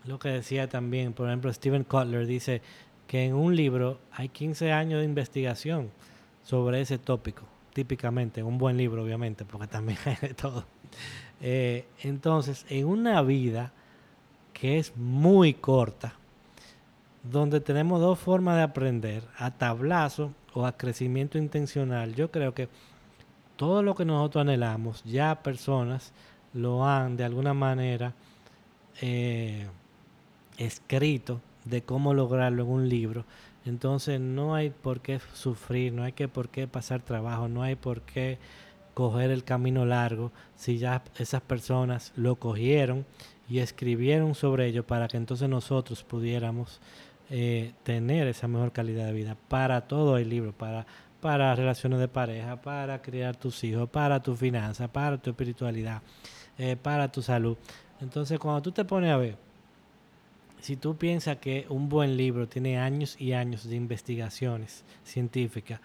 lo 0.07 0.19
que 0.19 0.31
decía 0.31 0.69
también, 0.69 1.13
por 1.13 1.29
ejemplo, 1.29 1.53
Steven 1.53 1.85
Kotler 1.85 2.27
dice 2.27 2.63
que 3.07 3.25
en 3.25 3.35
un 3.35 3.55
libro 3.55 3.99
hay 4.13 4.31
15 4.31 4.73
años 4.73 5.01
de 5.01 5.05
investigación 5.05 5.91
sobre 6.43 6.81
ese 6.81 6.99
tópico 6.99 7.52
típicamente, 7.73 8.43
un 8.43 8.59
buen 8.59 8.77
libro 8.77 9.03
obviamente, 9.03 9.45
porque 9.45 9.67
también 9.67 9.99
hay 10.05 10.17
de 10.21 10.35
todo. 10.35 10.65
Eh, 11.41 11.87
entonces, 12.03 12.67
en 12.69 12.87
una 12.87 13.23
vida 13.23 13.73
que 14.53 14.79
es 14.79 14.97
muy 14.97 15.55
corta, 15.55 16.15
donde 17.23 17.61
tenemos 17.61 18.01
dos 18.01 18.19
formas 18.19 18.57
de 18.57 18.63
aprender, 18.63 19.25
a 19.37 19.51
tablazo 19.51 20.33
o 20.55 20.67
a 20.67 20.77
crecimiento 20.77 21.39
intencional, 21.39 22.15
yo 22.15 22.31
creo 22.31 22.55
que 22.55 22.69
todo 23.57 23.83
lo 23.83 23.95
que 23.95 24.05
nosotros 24.05 24.43
anhelamos, 24.43 25.03
ya 25.05 25.43
personas 25.43 26.13
lo 26.53 26.87
han 26.87 27.17
de 27.17 27.25
alguna 27.25 27.55
manera 27.55 28.13
eh, 29.01 29.67
escrito 30.59 31.41
de 31.65 31.83
cómo 31.83 32.13
lograrlo 32.13 32.65
en 32.65 32.71
un 32.71 32.89
libro 32.89 33.25
entonces 33.65 34.21
no 34.21 34.55
hay 34.55 34.71
por 34.71 35.01
qué 35.01 35.21
sufrir, 35.35 35.93
no 35.93 36.03
hay 36.03 36.13
que 36.13 36.29
por 36.29 36.49
qué 36.49 36.67
pasar 36.67 37.03
trabajo, 37.03 37.49
no 37.49 37.63
hay 37.63 37.77
por 37.77 38.03
qué 38.03 38.39
coger 38.95 39.31
el 39.31 39.45
camino 39.45 39.87
largo 39.87 40.33
si 40.57 40.79
ya 40.79 41.03
esas 41.19 41.41
personas 41.43 42.13
lo 42.17 42.37
cogieron 42.37 43.07
y 43.49 43.59
escribieron 43.59 44.35
sobre 44.35 44.67
ello 44.67 44.87
para 44.87 45.09
que 45.09 45.17
entonces 45.17 45.49
nosotros 45.49 46.03
pudiéramos 46.03 46.81
eh, 47.31 47.73
tener 47.83 48.27
esa 48.29 48.49
mejor 48.49 48.73
calidad 48.73 49.07
de 49.07 49.13
vida. 49.13 49.37
Para 49.49 49.83
todo 49.83 50.19
el 50.19 50.29
libro, 50.29 50.53
para, 50.53 50.87
para 51.21 51.55
relaciones 51.55 51.99
de 51.99 52.09
pareja, 52.09 52.61
para 52.61 53.01
criar 53.01 53.37
tus 53.37 53.63
hijos, 53.65 53.89
para 53.89 54.23
tu 54.23 54.35
finanza, 54.35 54.89
para 54.89 55.19
tu 55.19 55.31
espiritualidad, 55.31 56.03
eh, 56.59 56.77
para 56.77 57.11
tu 57.11 57.23
salud. 57.23 57.57
Entonces 58.01 58.39
cuando 58.39 58.63
tú 58.63 58.73
te 58.73 58.85
pones 58.85 59.11
a 59.13 59.17
ver, 59.17 59.37
si 60.63 60.77
tú 60.77 60.97
piensas 60.97 61.39
que 61.39 61.67
un 61.69 61.89
buen 61.89 62.17
libro 62.17 62.49
tiene 62.49 62.79
años 62.79 63.17
y 63.19 63.33
años 63.33 63.69
de 63.69 63.75
investigaciones 63.75 64.85
científicas 65.05 65.81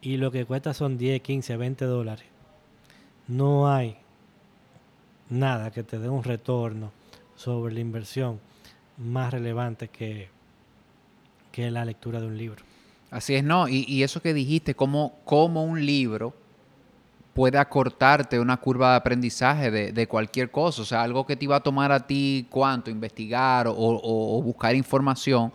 y 0.00 0.16
lo 0.16 0.30
que 0.30 0.46
cuesta 0.46 0.72
son 0.72 0.96
10, 0.96 1.20
15, 1.20 1.56
20 1.58 1.84
dólares, 1.84 2.24
no 3.28 3.70
hay 3.70 3.98
nada 5.28 5.70
que 5.70 5.82
te 5.82 5.98
dé 5.98 6.08
un 6.08 6.24
retorno 6.24 6.90
sobre 7.36 7.74
la 7.74 7.80
inversión 7.80 8.40
más 8.96 9.30
relevante 9.30 9.88
que, 9.88 10.28
que 11.52 11.70
la 11.70 11.84
lectura 11.84 12.20
de 12.20 12.26
un 12.26 12.38
libro. 12.38 12.64
Así 13.10 13.34
es, 13.34 13.44
no, 13.44 13.68
y, 13.68 14.02
eso 14.02 14.22
que 14.22 14.32
dijiste, 14.32 14.74
como, 14.74 15.18
como 15.24 15.64
un 15.64 15.84
libro 15.84 16.34
puede 17.34 17.58
acortarte 17.58 18.38
una 18.38 18.56
curva 18.56 18.92
de 18.92 18.96
aprendizaje 18.96 19.70
de, 19.70 20.06
cualquier 20.06 20.50
cosa. 20.50 20.82
O 20.82 20.84
sea, 20.84 21.02
algo 21.02 21.26
que 21.26 21.36
te 21.36 21.44
iba 21.44 21.56
a 21.56 21.60
tomar 21.60 21.92
a 21.92 22.06
ti 22.06 22.46
cuánto, 22.48 22.90
investigar 22.90 23.66
o, 23.68 24.40
buscar 24.42 24.74
información, 24.74 25.52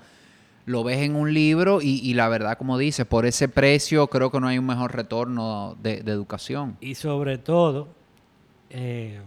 lo 0.66 0.84
ves 0.84 1.00
en 1.00 1.16
un 1.16 1.34
libro 1.34 1.80
y, 1.82 2.14
la 2.14 2.28
verdad, 2.28 2.58
como 2.58 2.78
dices, 2.78 3.06
por 3.06 3.26
ese 3.26 3.48
precio 3.48 4.08
creo 4.08 4.30
que 4.30 4.40
no 4.40 4.48
hay 4.48 4.60
un 4.60 4.68
mejor 4.68 4.94
retorno 4.94 5.76
de, 5.82 6.00
educación. 6.00 6.78
Y 6.82 6.96
sobre 6.96 7.38
todo, 7.38 7.88
eh, 8.70 9.22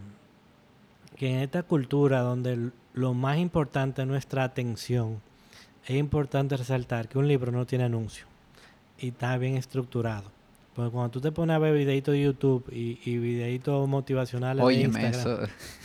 que 1.16 1.32
en 1.32 1.38
esta 1.40 1.62
cultura 1.62 2.20
donde 2.20 2.70
lo 2.92 3.14
más 3.14 3.38
importante 3.38 4.02
es 4.02 4.08
nuestra 4.08 4.44
atención, 4.44 5.20
es 5.86 5.96
importante 5.96 6.56
resaltar 6.56 7.08
que 7.08 7.18
un 7.18 7.26
libro 7.26 7.50
no 7.50 7.66
tiene 7.66 7.84
anuncio 7.84 8.26
y 8.98 9.08
está 9.08 9.36
bien 9.38 9.56
estructurado 9.56 10.41
Porque 10.74 10.90
cuando 10.90 11.10
tú 11.10 11.20
te 11.20 11.32
pones 11.32 11.54
a 11.54 11.58
ver 11.58 11.74
videitos 11.74 12.12
de 12.12 12.22
YouTube 12.22 12.64
y, 12.72 12.98
y 13.04 13.18
videitos 13.18 13.86
motivacionales 13.88 14.64
de 14.64 14.74
Instagram, 14.74 15.12
eso 15.12 15.38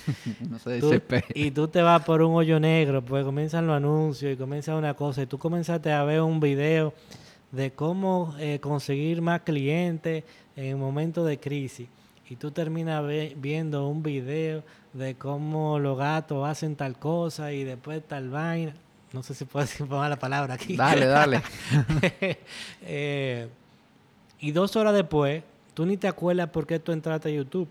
no 0.50 0.60
se 0.60 0.80
tú, 0.80 0.92
y 1.34 1.52
tú 1.52 1.68
te 1.68 1.82
vas 1.82 2.04
por 2.06 2.22
un 2.22 2.36
hoyo 2.36 2.60
negro, 2.60 3.04
pues 3.04 3.26
comienzan 3.26 3.68
los 3.68 3.76
anuncios 3.76 4.34
y 4.34 4.38
comienza 4.38 4.76
una 4.76 4.94
cosa, 4.94 5.24
y 5.24 5.26
tú 5.26 5.38
comenzaste 5.38 5.92
a 5.92 6.04
ver 6.06 6.22
un 6.22 6.40
video 6.40 6.94
de 7.52 7.72
cómo 7.72 8.34
eh, 8.40 8.60
conseguir 8.60 9.22
más 9.22 9.42
clientes 9.42 10.24
en 10.56 10.80
momentos 10.80 11.28
de 11.28 11.38
crisis 11.38 11.88
y 12.30 12.36
tú 12.36 12.52
terminas 12.52 13.04
viendo 13.38 13.88
un 13.88 14.04
video 14.04 14.64
de 14.94 15.16
cómo 15.16 15.80
los 15.80 15.98
gatos 15.98 16.48
hacen 16.48 16.76
tal 16.76 16.98
cosa 16.98 17.54
y 17.54 17.64
después 17.64 18.06
tal 18.06 18.30
vaina. 18.30 18.74
No 19.14 19.24
sé 19.24 19.34
si 19.34 19.46
puedo 19.46 19.66
decir 19.66 19.88
la 19.88 20.18
palabra 20.18 20.56
aquí. 20.56 20.76
Dale, 20.76 21.06
dale. 21.06 21.42
Eh, 22.82 23.48
y 24.40 24.52
dos 24.52 24.76
horas 24.76 24.94
después, 24.94 25.44
tú 25.74 25.86
ni 25.86 25.98
te 25.98 26.08
acuerdas 26.08 26.50
por 26.50 26.66
qué 26.66 26.80
tú 26.80 26.92
entraste 26.92 27.30
a 27.30 27.32
YouTube. 27.32 27.68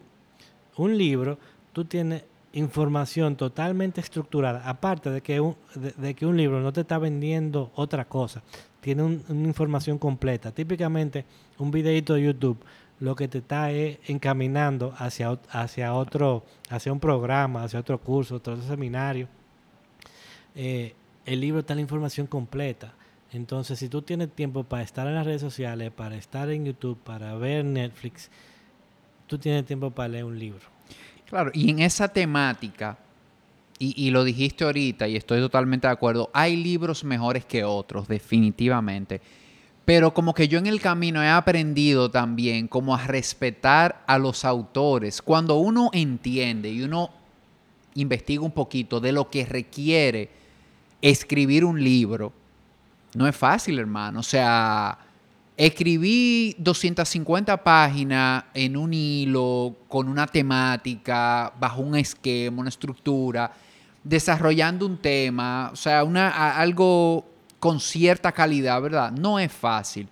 Un 0.76 0.96
libro, 0.96 1.38
tú 1.72 1.84
tienes 1.84 2.24
información 2.52 3.36
totalmente 3.36 4.00
estructurada, 4.00 4.68
aparte 4.68 5.10
de 5.10 5.20
que 5.20 5.40
un, 5.40 5.56
de, 5.74 6.14
que 6.14 6.24
un 6.24 6.36
libro 6.36 6.60
no 6.60 6.72
te 6.72 6.82
está 6.82 6.98
vendiendo 6.98 7.70
otra 7.74 8.06
cosa, 8.06 8.42
tiene 8.80 9.02
una 9.02 9.46
información 9.46 9.98
completa. 9.98 10.52
Típicamente, 10.52 11.24
un 11.58 11.70
videito 11.70 12.14
de 12.14 12.22
YouTube 12.22 12.58
lo 12.98 13.14
que 13.14 13.28
te 13.28 13.38
está 13.38 13.70
encaminando 13.70 14.94
hacia, 14.96 15.38
hacia 15.50 15.94
otro, 15.94 16.44
hacia 16.70 16.92
un 16.92 17.00
programa, 17.00 17.64
hacia 17.64 17.80
otro 17.80 17.98
curso, 18.00 18.36
otro 18.36 18.56
seminario. 18.62 19.28
Eh, 20.54 20.94
el 21.26 21.40
libro 21.40 21.60
está 21.60 21.74
la 21.74 21.82
información 21.82 22.26
completa. 22.26 22.94
Entonces, 23.36 23.78
si 23.78 23.90
tú 23.90 24.00
tienes 24.00 24.30
tiempo 24.30 24.64
para 24.64 24.82
estar 24.82 25.06
en 25.06 25.14
las 25.14 25.26
redes 25.26 25.42
sociales, 25.42 25.92
para 25.94 26.16
estar 26.16 26.48
en 26.48 26.64
YouTube, 26.64 26.96
para 27.04 27.34
ver 27.34 27.66
Netflix, 27.66 28.30
tú 29.26 29.36
tienes 29.36 29.66
tiempo 29.66 29.90
para 29.90 30.08
leer 30.08 30.24
un 30.24 30.38
libro. 30.38 30.62
Claro, 31.28 31.50
y 31.52 31.68
en 31.68 31.80
esa 31.80 32.08
temática, 32.08 32.96
y, 33.78 34.08
lo 34.08 34.24
dijiste 34.24 34.64
ahorita, 34.64 35.06
y 35.06 35.16
estoy 35.16 35.40
totalmente 35.40 35.86
de 35.86 35.92
acuerdo, 35.92 36.30
hay 36.32 36.56
libros 36.56 37.04
mejores 37.04 37.44
que 37.44 37.62
otros, 37.62 38.08
definitivamente. 38.08 39.20
Pero 39.84 40.14
como 40.14 40.32
que 40.32 40.48
yo 40.48 40.58
en 40.58 40.66
el 40.66 40.80
camino 40.80 41.22
he 41.22 41.28
aprendido 41.28 42.10
también 42.10 42.68
como 42.68 42.94
a 42.94 43.06
respetar 43.06 44.02
a 44.06 44.18
los 44.18 44.46
autores. 44.46 45.20
Cuando 45.20 45.56
uno 45.58 45.90
entiende 45.92 46.70
y 46.70 46.82
uno 46.82 47.10
investiga 47.96 48.42
un 48.42 48.52
poquito 48.52 48.98
de 48.98 49.12
lo 49.12 49.28
que 49.28 49.44
requiere 49.44 50.30
escribir 51.02 51.66
un 51.66 51.84
libro, 51.84 52.32
no 53.16 53.26
es 53.26 53.34
fácil, 53.34 53.78
hermano. 53.78 54.20
O 54.20 54.22
sea, 54.22 54.98
escribí 55.56 56.54
250 56.58 57.64
páginas 57.64 58.44
en 58.52 58.76
un 58.76 58.92
hilo, 58.92 59.74
con 59.88 60.08
una 60.08 60.26
temática, 60.26 61.50
bajo 61.58 61.80
un 61.80 61.96
esquema, 61.96 62.60
una 62.60 62.68
estructura, 62.68 63.50
desarrollando 64.04 64.84
un 64.84 64.98
tema, 64.98 65.70
o 65.72 65.76
sea, 65.76 66.04
una, 66.04 66.58
algo 66.58 67.24
con 67.58 67.80
cierta 67.80 68.32
calidad, 68.32 68.82
¿verdad? 68.82 69.10
No 69.10 69.38
es 69.38 69.50
fácil. 69.50 70.08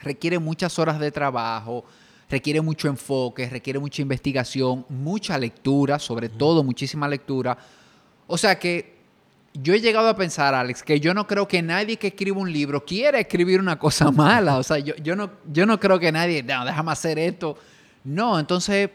Requiere 0.00 0.38
muchas 0.38 0.78
horas 0.78 1.00
de 1.00 1.10
trabajo, 1.10 1.84
requiere 2.30 2.60
mucho 2.60 2.86
enfoque, 2.86 3.50
requiere 3.50 3.80
mucha 3.80 4.02
investigación, 4.02 4.86
mucha 4.88 5.36
lectura, 5.36 5.98
sobre 5.98 6.28
todo 6.28 6.62
muchísima 6.62 7.08
lectura. 7.08 7.58
O 8.28 8.38
sea 8.38 8.56
que 8.56 8.99
yo 9.54 9.74
he 9.74 9.80
llegado 9.80 10.08
a 10.08 10.14
pensar, 10.14 10.54
Alex, 10.54 10.82
que 10.82 11.00
yo 11.00 11.12
no 11.12 11.26
creo 11.26 11.48
que 11.48 11.60
nadie 11.60 11.96
que 11.96 12.08
escriba 12.08 12.38
un 12.38 12.52
libro 12.52 12.84
quiera 12.84 13.18
escribir 13.18 13.60
una 13.60 13.78
cosa 13.78 14.10
mala. 14.12 14.58
O 14.58 14.62
sea, 14.62 14.78
yo, 14.78 14.94
yo, 14.96 15.16
no, 15.16 15.30
yo 15.52 15.66
no 15.66 15.80
creo 15.80 15.98
que 15.98 16.12
nadie, 16.12 16.42
no, 16.42 16.64
déjame 16.64 16.92
hacer 16.92 17.18
esto. 17.18 17.56
No, 18.04 18.38
entonces, 18.38 18.90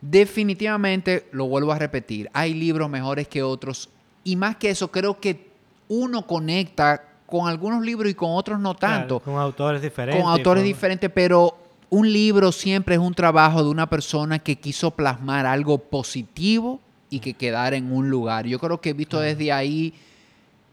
definitivamente, 0.00 1.28
lo 1.32 1.46
vuelvo 1.46 1.72
a 1.72 1.78
repetir, 1.78 2.30
hay 2.32 2.54
libros 2.54 2.88
mejores 2.88 3.28
que 3.28 3.42
otros. 3.42 3.88
Y 4.24 4.36
más 4.36 4.56
que 4.56 4.70
eso, 4.70 4.90
creo 4.90 5.20
que 5.20 5.50
uno 5.88 6.26
conecta 6.26 7.04
con 7.26 7.48
algunos 7.48 7.84
libros 7.84 8.10
y 8.10 8.14
con 8.14 8.30
otros 8.32 8.60
no 8.60 8.74
tanto. 8.74 9.20
con 9.20 9.36
autores 9.36 9.82
diferentes. 9.82 10.22
Con 10.22 10.30
autores 10.30 10.64
diferentes, 10.64 11.10
pero 11.12 11.56
un 11.90 12.10
libro 12.10 12.52
siempre 12.52 12.94
es 12.94 13.00
un 13.00 13.14
trabajo 13.14 13.62
de 13.62 13.70
una 13.70 13.88
persona 13.88 14.38
que 14.38 14.56
quiso 14.56 14.90
plasmar 14.92 15.44
algo 15.46 15.78
positivo 15.78 16.80
y 17.12 17.20
que 17.20 17.34
quedara 17.34 17.76
en 17.76 17.92
un 17.92 18.08
lugar. 18.08 18.46
Yo 18.46 18.58
creo 18.58 18.80
que 18.80 18.90
he 18.90 18.92
visto 18.94 19.20
desde 19.20 19.52
ahí, 19.52 19.92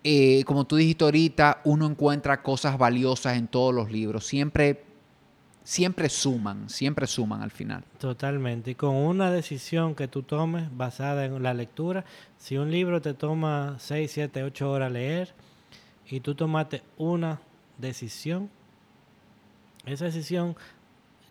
eh, 0.06 0.46
como 0.46 0.66
tú 0.66 0.78
dijiste 0.78 1.04
ahorita, 1.04 1.60
uno 1.66 1.86
encuentra 1.86 2.42
cosas 2.42 2.78
valiosas 2.78 3.36
en 3.36 3.48
todos 3.48 3.76
los 3.76 3.92
libros. 3.92 4.26
Siempre, 4.26 4.82
siempre 5.66 6.08
suman, 6.08 6.70
siempre 6.70 7.08
suman 7.08 7.42
al 7.42 7.52
final. 7.52 7.84
Totalmente. 8.00 8.72
Y 8.72 8.76
con 8.76 8.96
una 8.96 9.32
decisión 9.32 9.96
que 9.96 10.08
tú 10.08 10.24
tomes 10.24 10.70
basada 10.78 11.26
en 11.26 11.44
la 11.44 11.54
lectura, 11.54 12.06
si 12.38 12.58
un 12.58 12.72
libro 12.72 13.02
te 13.02 13.14
toma 13.14 13.76
6, 13.78 14.10
7, 14.10 14.44
8 14.44 14.72
horas 14.72 14.94
leer 14.94 15.34
y 16.10 16.22
tú 16.22 16.36
tomaste 16.36 16.84
una 16.98 17.42
decisión, 17.78 18.50
esa 19.86 20.06
decisión 20.06 20.56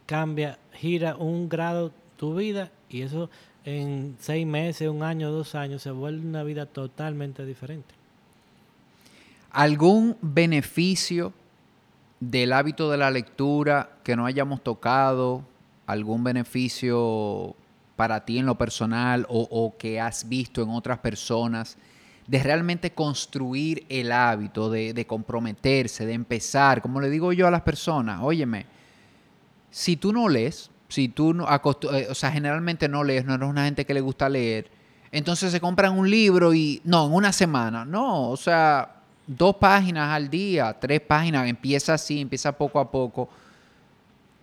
cambia, 0.04 0.58
gira 0.74 1.16
un 1.16 1.48
grado 1.48 1.92
tu 2.18 2.34
vida 2.34 2.70
y 2.90 3.00
eso 3.00 3.30
en 3.64 4.16
seis 4.20 4.46
meses, 4.46 4.88
un 4.88 5.02
año, 5.02 5.30
dos 5.30 5.54
años 5.54 5.82
se 5.82 5.90
vuelve 5.90 6.26
una 6.26 6.42
vida 6.42 6.66
totalmente 6.66 7.44
diferente. 7.44 7.94
¿Algún 9.50 10.16
beneficio 10.20 11.32
del 12.20 12.52
hábito 12.52 12.90
de 12.90 12.96
la 12.96 13.10
lectura 13.10 13.90
que 14.02 14.16
no 14.16 14.26
hayamos 14.26 14.62
tocado? 14.62 15.42
¿Algún 15.86 16.24
beneficio 16.24 17.54
para 17.96 18.24
ti 18.24 18.38
en 18.38 18.46
lo 18.46 18.56
personal 18.56 19.26
o, 19.28 19.74
que 19.76 20.00
has 20.00 20.28
visto 20.28 20.62
en 20.62 20.70
otras 20.70 20.98
personas 20.98 21.76
de 22.26 22.42
realmente 22.42 22.92
construir 22.92 23.84
el 23.88 24.12
hábito, 24.12 24.70
de, 24.70 24.92
de, 24.92 25.06
comprometerse, 25.06 26.06
de 26.06 26.12
empezar, 26.12 26.80
como 26.80 27.00
le 27.00 27.10
digo 27.10 27.32
yo 27.32 27.48
a 27.48 27.50
las 27.50 27.62
personas, 27.62 28.20
óyeme, 28.22 28.66
si 29.70 29.96
tú 29.96 30.12
no 30.12 30.28
lees, 30.28 30.70
si 30.88 31.08
tú 31.08 31.34
no, 31.34 31.46
eh, 31.46 32.06
o 32.10 32.14
sea, 32.14 32.30
generalmente 32.30 32.88
no 32.88 33.04
lees, 33.04 33.24
no 33.24 33.34
eres 33.34 33.48
una 33.48 33.64
gente 33.64 33.84
que 33.84 33.94
le 33.94 34.00
gusta 34.00 34.28
leer, 34.28 34.70
entonces 35.10 35.52
se 35.52 35.60
compran 35.60 35.98
un 35.98 36.10
libro 36.10 36.54
y, 36.54 36.80
no, 36.84 37.06
en 37.06 37.12
una 37.12 37.32
semana, 37.32 37.84
no, 37.84 38.30
o 38.30 38.36
sea, 38.36 38.96
dos 39.26 39.56
páginas 39.56 40.10
al 40.14 40.28
día, 40.28 40.76
tres 40.78 41.00
páginas, 41.00 41.48
empieza 41.48 41.94
así, 41.94 42.20
empieza 42.20 42.52
poco 42.52 42.80
a 42.80 42.90
poco 42.90 43.28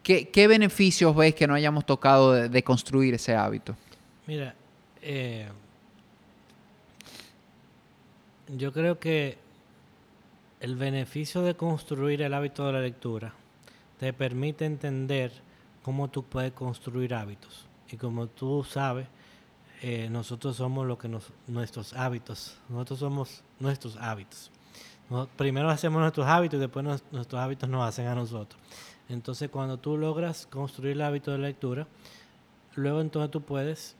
¿Qué, 0.06 0.48
beneficios 0.48 1.16
ves 1.16 1.34
que 1.34 1.48
no 1.48 1.56
hayamos 1.56 1.84
tocado 1.84 2.34
de, 2.34 2.64
construir 2.64 3.16
ese 3.16 3.36
hábito? 3.36 3.76
Mira, 4.28 4.54
eh, 5.02 5.50
yo 8.56 8.72
creo 8.72 9.00
que 9.00 9.40
el 10.60 10.76
beneficio 10.76 11.42
de 11.42 11.56
construir 11.56 12.22
el 12.22 12.36
hábito 12.36 12.68
de 12.68 12.74
la 12.74 12.82
lectura 12.82 13.34
te 14.00 14.14
permite 14.14 14.66
entender 14.66 15.32
cómo 15.86 16.08
tú 16.08 16.24
puedes 16.24 16.52
construir 16.52 17.14
hábitos. 17.14 17.68
Y 17.92 17.98
como 17.98 18.26
tú 18.26 18.64
sabes, 18.68 19.06
eh, 19.84 20.10
nosotros 20.10 20.56
somos 20.56 20.88
lo 20.88 20.98
que 20.98 21.08
nos, 21.08 21.32
nuestros 21.46 21.94
hábitos, 21.94 22.58
nosotros 22.70 22.98
somos 22.98 23.44
nuestros 23.60 23.96
hábitos. 23.98 24.50
primero 25.38 25.70
hacemos 25.70 26.02
nuestros 26.02 26.26
hábitos 26.26 26.58
y 26.58 26.62
después 26.62 26.84
nuestros 27.12 27.40
hábitos 27.40 27.70
nos 27.70 27.88
hacen 27.88 28.08
a 28.08 28.16
nosotros. 28.16 28.60
Entonces, 29.10 29.52
cuando 29.52 29.78
tú 29.78 29.96
logras 29.96 30.48
construir 30.48 30.94
el 30.94 31.04
hábito 31.04 31.32
de 31.32 31.38
lectura, 31.38 31.86
luego 32.74 33.00
entonces 33.00 33.30
tú 33.30 33.42
puedes 33.42 33.96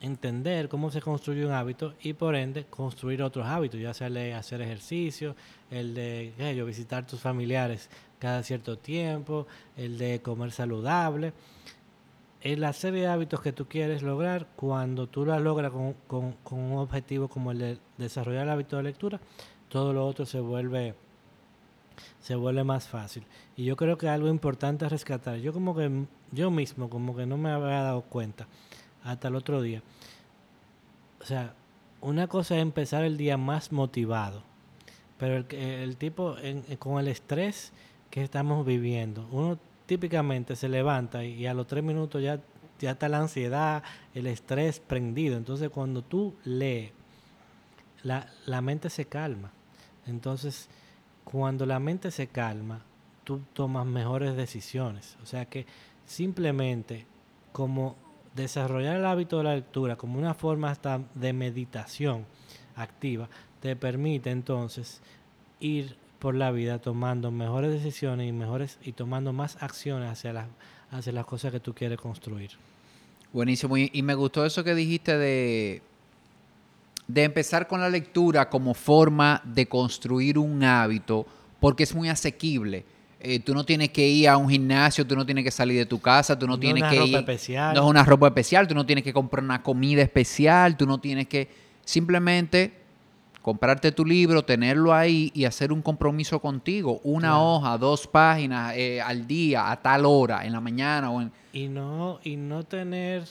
entender 0.00 0.68
cómo 0.68 0.90
se 0.90 1.00
construye 1.00 1.44
un 1.44 1.52
hábito 1.52 1.94
y 2.00 2.12
por 2.12 2.36
ende 2.36 2.66
construir 2.66 3.22
otros 3.22 3.46
hábitos, 3.46 3.80
ya 3.80 3.94
sea 3.94 4.06
el 4.06 4.14
de 4.14 4.34
hacer 4.34 4.60
ejercicio, 4.62 5.34
el 5.70 5.94
de 5.94 6.62
visitar 6.64 7.06
tus 7.06 7.20
familiares 7.20 7.90
cada 8.18 8.42
cierto 8.42 8.78
tiempo, 8.78 9.46
el 9.76 9.98
de 9.98 10.20
comer 10.20 10.52
saludable. 10.52 11.32
Es 12.40 12.58
la 12.58 12.72
serie 12.72 13.02
de 13.02 13.06
hábitos 13.08 13.40
que 13.40 13.52
tú 13.52 13.66
quieres 13.66 14.02
lograr, 14.02 14.46
cuando 14.54 15.08
tú 15.08 15.26
la 15.26 15.40
logras 15.40 15.72
con, 15.72 15.94
con 16.04 16.58
un 16.58 16.78
objetivo 16.78 17.28
como 17.28 17.50
el 17.50 17.58
de 17.58 17.78
desarrollar 17.96 18.44
el 18.44 18.50
hábito 18.50 18.76
de 18.76 18.84
lectura, 18.84 19.20
todo 19.68 19.92
lo 19.92 20.06
otro 20.06 20.24
se 20.24 20.40
vuelve 20.40 20.94
se 22.20 22.36
vuelve 22.36 22.62
más 22.62 22.86
fácil. 22.86 23.24
Y 23.56 23.64
yo 23.64 23.76
creo 23.76 23.98
que 23.98 24.08
algo 24.08 24.28
importante 24.28 24.84
a 24.84 24.88
rescatar, 24.88 25.38
yo 25.38 25.52
como 25.52 25.74
que 25.74 26.04
yo 26.30 26.50
mismo 26.50 26.88
como 26.88 27.16
que 27.16 27.26
no 27.26 27.36
me 27.36 27.50
había 27.50 27.82
dado 27.82 28.02
cuenta 28.02 28.46
hasta 29.04 29.28
el 29.28 29.36
otro 29.36 29.62
día. 29.62 29.82
O 31.20 31.24
sea, 31.24 31.54
una 32.00 32.28
cosa 32.28 32.56
es 32.56 32.62
empezar 32.62 33.04
el 33.04 33.16
día 33.16 33.36
más 33.36 33.72
motivado, 33.72 34.42
pero 35.18 35.36
el, 35.36 35.46
el 35.54 35.96
tipo 35.96 36.36
con 36.78 37.00
el 37.00 37.08
estrés 37.08 37.72
que 38.10 38.22
estamos 38.22 38.64
viviendo, 38.64 39.28
uno 39.32 39.58
típicamente 39.88 40.54
se 40.54 40.68
levanta 40.68 41.24
y, 41.24 41.46
a 41.46 41.54
los 41.54 41.66
tres 41.66 41.82
minutos 41.82 42.22
ya, 42.22 42.40
ya 42.78 42.92
está 42.92 43.08
la 43.08 43.18
ansiedad, 43.18 43.82
el 44.14 44.26
estrés 44.26 44.80
prendido. 44.80 45.36
Entonces 45.36 45.70
cuando 45.70 46.02
tú 46.02 46.34
lees, 46.44 46.92
la, 48.02 48.28
la 48.46 48.60
mente 48.60 48.90
se 48.90 49.06
calma. 49.06 49.50
Entonces, 50.06 50.68
cuando 51.24 51.66
la 51.66 51.78
mente 51.78 52.10
se 52.10 52.28
calma, 52.28 52.82
tú 53.24 53.40
tomas 53.54 53.86
mejores 53.86 54.36
decisiones. 54.36 55.16
O 55.22 55.26
sea 55.26 55.46
que 55.46 55.66
simplemente 56.06 57.06
como 57.52 57.96
desarrollar 58.42 58.96
el 58.96 59.04
hábito 59.04 59.38
de 59.38 59.44
la 59.44 59.54
lectura 59.54 59.96
como 59.96 60.18
una 60.18 60.34
forma 60.34 60.76
de 61.14 61.32
meditación 61.32 62.24
activa, 62.76 63.28
te 63.60 63.76
permite 63.76 64.30
entonces 64.30 65.00
ir 65.60 65.96
por 66.18 66.34
la 66.34 66.50
vida 66.50 66.78
tomando 66.78 67.30
mejores 67.30 67.72
decisiones 67.72 68.28
y 68.28 68.32
mejores 68.32 68.78
y 68.82 68.92
tomando 68.92 69.32
más 69.32 69.62
acciones 69.62 70.10
hacia 70.10 70.32
las 70.32 70.46
hacia 70.90 71.12
las 71.12 71.26
cosas 71.26 71.52
que 71.52 71.60
tú 71.60 71.74
quieres 71.74 71.98
construir. 71.98 72.50
Buenísimo. 73.32 73.76
Y, 73.76 74.02
me 74.02 74.14
gustó 74.14 74.44
eso 74.46 74.64
que 74.64 74.74
dijiste 74.74 75.18
de, 75.18 75.82
de 77.06 77.24
empezar 77.24 77.68
con 77.68 77.80
la 77.80 77.90
lectura 77.90 78.48
como 78.48 78.72
forma 78.72 79.42
de 79.44 79.66
construir 79.66 80.38
un 80.38 80.64
hábito, 80.64 81.26
porque 81.60 81.82
es 81.82 81.94
muy 81.94 82.08
asequible. 82.08 82.84
Eh, 83.20 83.40
tú 83.40 83.52
no 83.52 83.64
tienes 83.64 83.88
que 83.90 84.06
ir 84.06 84.28
a 84.28 84.36
un 84.36 84.48
gimnasio, 84.48 85.04
tú 85.04 85.16
no 85.16 85.26
tienes 85.26 85.42
que 85.42 85.50
salir 85.50 85.76
de 85.76 85.86
tu 85.86 86.00
casa, 86.00 86.38
tú 86.38 86.46
no, 86.46 86.58
tienes 86.58 86.84
que 86.84 86.98
ropa 86.98 87.18
Especial. 87.18 87.74
No 87.74 87.82
es 87.82 87.90
una 87.90 88.04
ropa 88.04 88.28
especial, 88.28 88.68
tú 88.68 88.74
no 88.74 88.86
tienes 88.86 89.02
que 89.02 89.12
comprar 89.12 89.42
una 89.42 89.62
comida 89.62 90.02
especial, 90.02 90.76
tú 90.76 90.86
no 90.86 90.98
tienes 90.98 91.26
que 91.26 91.48
simplemente 91.84 92.72
comprarte 93.42 93.90
tu 93.92 94.04
libro, 94.04 94.44
tenerlo 94.44 94.94
ahí 94.94 95.32
y 95.34 95.46
hacer 95.46 95.72
un 95.72 95.82
compromiso 95.82 96.38
contigo, 96.38 97.00
una 97.02 97.42
hoja, 97.42 97.76
dos 97.76 98.06
páginas 98.06 98.74
eh, 98.76 99.00
al 99.00 99.26
día, 99.26 99.70
a 99.70 99.80
tal 99.80 100.06
hora, 100.06 100.44
en 100.44 100.52
la 100.52 100.60
mañana 100.60 101.10
o 101.10 101.20
en... 101.20 101.32
Y 101.52 101.66
no, 101.66 102.20
y 102.22 102.36
no 102.36 102.62
tener 102.62 103.24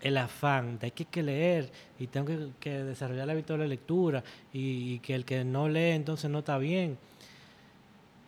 el 0.00 0.16
afán 0.16 0.78
de 0.78 0.92
que 0.92 1.02
hay 1.02 1.08
que 1.10 1.22
leer 1.22 1.70
y 1.98 2.06
tengo 2.06 2.28
que, 2.58 2.70
desarrollar 2.70 3.24
el 3.24 3.30
hábito 3.30 3.52
de 3.54 3.58
la 3.58 3.66
lectura 3.66 4.24
y, 4.52 4.98
que 5.00 5.14
el 5.14 5.24
que 5.24 5.44
no 5.44 5.68
lee 5.68 5.90
entonces 5.90 6.30
no 6.30 6.38
está 6.38 6.56
bien 6.56 6.96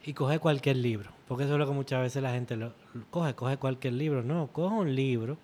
y 0.05 0.15
coge 0.15 0.39
cualquier 0.39 0.77
libro, 0.77 1.11
porque 1.29 1.45
eso 1.45 1.55
es 1.55 1.59
lo 1.59 1.67
que 1.67 1.73
muchas 1.73 2.01
veces 2.01 2.23
la 2.23 2.33
gente 2.33 2.57
lo, 2.57 2.73
coge, 3.11 3.35
coge 3.35 3.57
cualquier 3.57 3.95
libro, 3.95 4.23
no, 4.23 4.49
coge 4.49 4.75
un 4.75 4.95
libro 4.95 5.39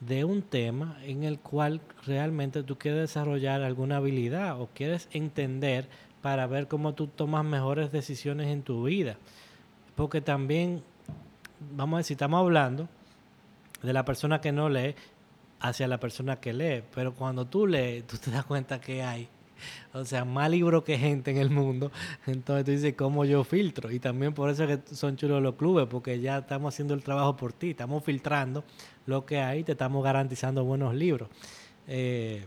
de 0.00 0.24
un 0.24 0.42
tema 0.42 0.98
en 1.02 1.24
el 1.24 1.38
cual 1.38 1.80
realmente 2.06 2.62
tú 2.62 2.78
quieres 2.78 3.00
desarrollar 3.00 3.62
alguna 3.62 3.98
habilidad 3.98 4.60
o 4.60 4.68
quieres 4.74 5.08
entender 5.12 5.88
para 6.22 6.46
ver 6.46 6.68
cómo 6.68 6.94
tú 6.94 7.06
tomas 7.06 7.44
mejores 7.44 7.92
decisiones 7.92 8.48
en 8.48 8.62
tu 8.62 8.84
vida. 8.84 9.16
Porque 9.94 10.20
también, 10.20 10.82
vamos 11.76 11.96
a 11.96 11.98
decir, 11.98 12.14
estamos 12.14 12.40
hablando 12.40 12.88
de 13.82 13.92
la 13.92 14.04
persona 14.04 14.40
que 14.40 14.52
no 14.52 14.68
lee 14.68 14.94
hacia 15.60 15.86
la 15.86 16.00
persona 16.00 16.40
que 16.40 16.52
lee, 16.52 16.82
pero 16.94 17.14
cuando 17.14 17.46
tú 17.46 17.66
lees, 17.66 18.06
tú 18.06 18.16
te 18.16 18.30
das 18.30 18.44
cuenta 18.44 18.80
que 18.80 19.02
hay 19.02 19.28
o 19.92 20.04
sea, 20.04 20.24
más 20.24 20.50
libros 20.50 20.84
que 20.84 20.98
gente 20.98 21.30
en 21.30 21.36
el 21.38 21.50
mundo. 21.50 21.90
Entonces 22.26 22.64
tú 22.64 22.70
dices, 22.70 22.94
¿cómo 22.96 23.24
yo 23.24 23.44
filtro? 23.44 23.90
Y 23.90 23.98
también 23.98 24.32
por 24.34 24.50
eso 24.50 24.64
es 24.64 24.78
que 24.78 24.94
son 24.94 25.16
chulos 25.16 25.42
los 25.42 25.54
clubes, 25.54 25.86
porque 25.88 26.20
ya 26.20 26.38
estamos 26.38 26.74
haciendo 26.74 26.94
el 26.94 27.02
trabajo 27.02 27.36
por 27.36 27.52
ti, 27.52 27.70
estamos 27.70 28.04
filtrando 28.04 28.64
lo 29.06 29.24
que 29.24 29.40
hay, 29.40 29.64
te 29.64 29.72
estamos 29.72 30.02
garantizando 30.04 30.64
buenos 30.64 30.94
libros. 30.94 31.28
Eh, 31.88 32.44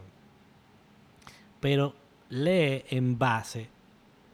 pero 1.60 1.94
lee 2.30 2.84
en 2.90 3.18
base 3.18 3.68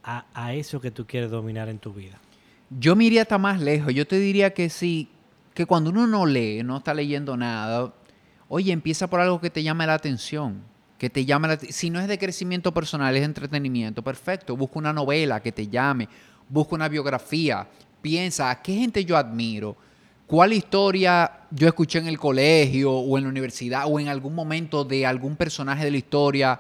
a, 0.04 0.26
a, 0.34 0.54
eso 0.54 0.80
que 0.80 0.92
tú 0.92 1.06
quieres 1.06 1.30
dominar 1.30 1.70
en 1.70 1.80
tu 1.80 1.94
vida. 1.94 2.20
Yo 2.70 2.96
me 2.96 3.06
iría 3.06 3.24
hasta 3.24 3.38
más 3.38 3.60
lejos. 3.62 3.94
Yo 3.94 4.08
te 4.08 4.20
diría 4.20 4.54
que 4.54 4.70
sí, 4.70 5.10
que 5.54 5.66
cuando 5.66 5.90
uno 5.90 6.08
no 6.08 6.26
lee, 6.26 6.64
no 6.64 6.78
está 6.78 6.94
leyendo 6.94 7.36
nada, 7.36 7.94
oye, 8.48 8.72
empieza 8.72 9.10
por 9.10 9.20
algo 9.20 9.40
que 9.42 9.50
te 9.50 9.64
llame 9.64 9.86
la 9.86 9.94
atención 9.96 10.69
que 11.00 11.10
te 11.10 11.26
llame 11.26 11.58
Si 11.70 11.90
no 11.90 12.00
es 12.00 12.08
de 12.08 12.20
crecimiento 12.20 12.74
personal, 12.74 13.16
es 13.16 13.22
de 13.22 13.26
entretenimiento, 13.26 14.04
perfecto. 14.04 14.56
Busca 14.58 14.78
una 14.78 14.94
novela 14.94 15.42
que 15.42 15.54
te 15.54 15.68
llame, 15.68 16.10
busca 16.50 16.76
una 16.76 16.90
biografía, 16.90 17.66
piensa, 18.02 18.52
¿a 18.52 18.62
qué 18.62 18.76
gente 18.76 19.06
yo 19.06 19.16
admiro? 19.16 19.78
¿Cuál 20.28 20.54
historia 20.54 21.32
yo 21.50 21.68
escuché 21.68 22.00
en 22.00 22.08
el 22.08 22.20
colegio 22.20 22.92
o 22.92 23.18
en 23.18 23.24
la 23.24 23.30
universidad 23.30 23.86
o 23.88 24.00
en 24.00 24.10
algún 24.10 24.36
momento 24.36 24.84
de 24.84 25.06
algún 25.06 25.38
personaje 25.38 25.86
de 25.86 25.92
la 25.92 25.98
historia 25.98 26.60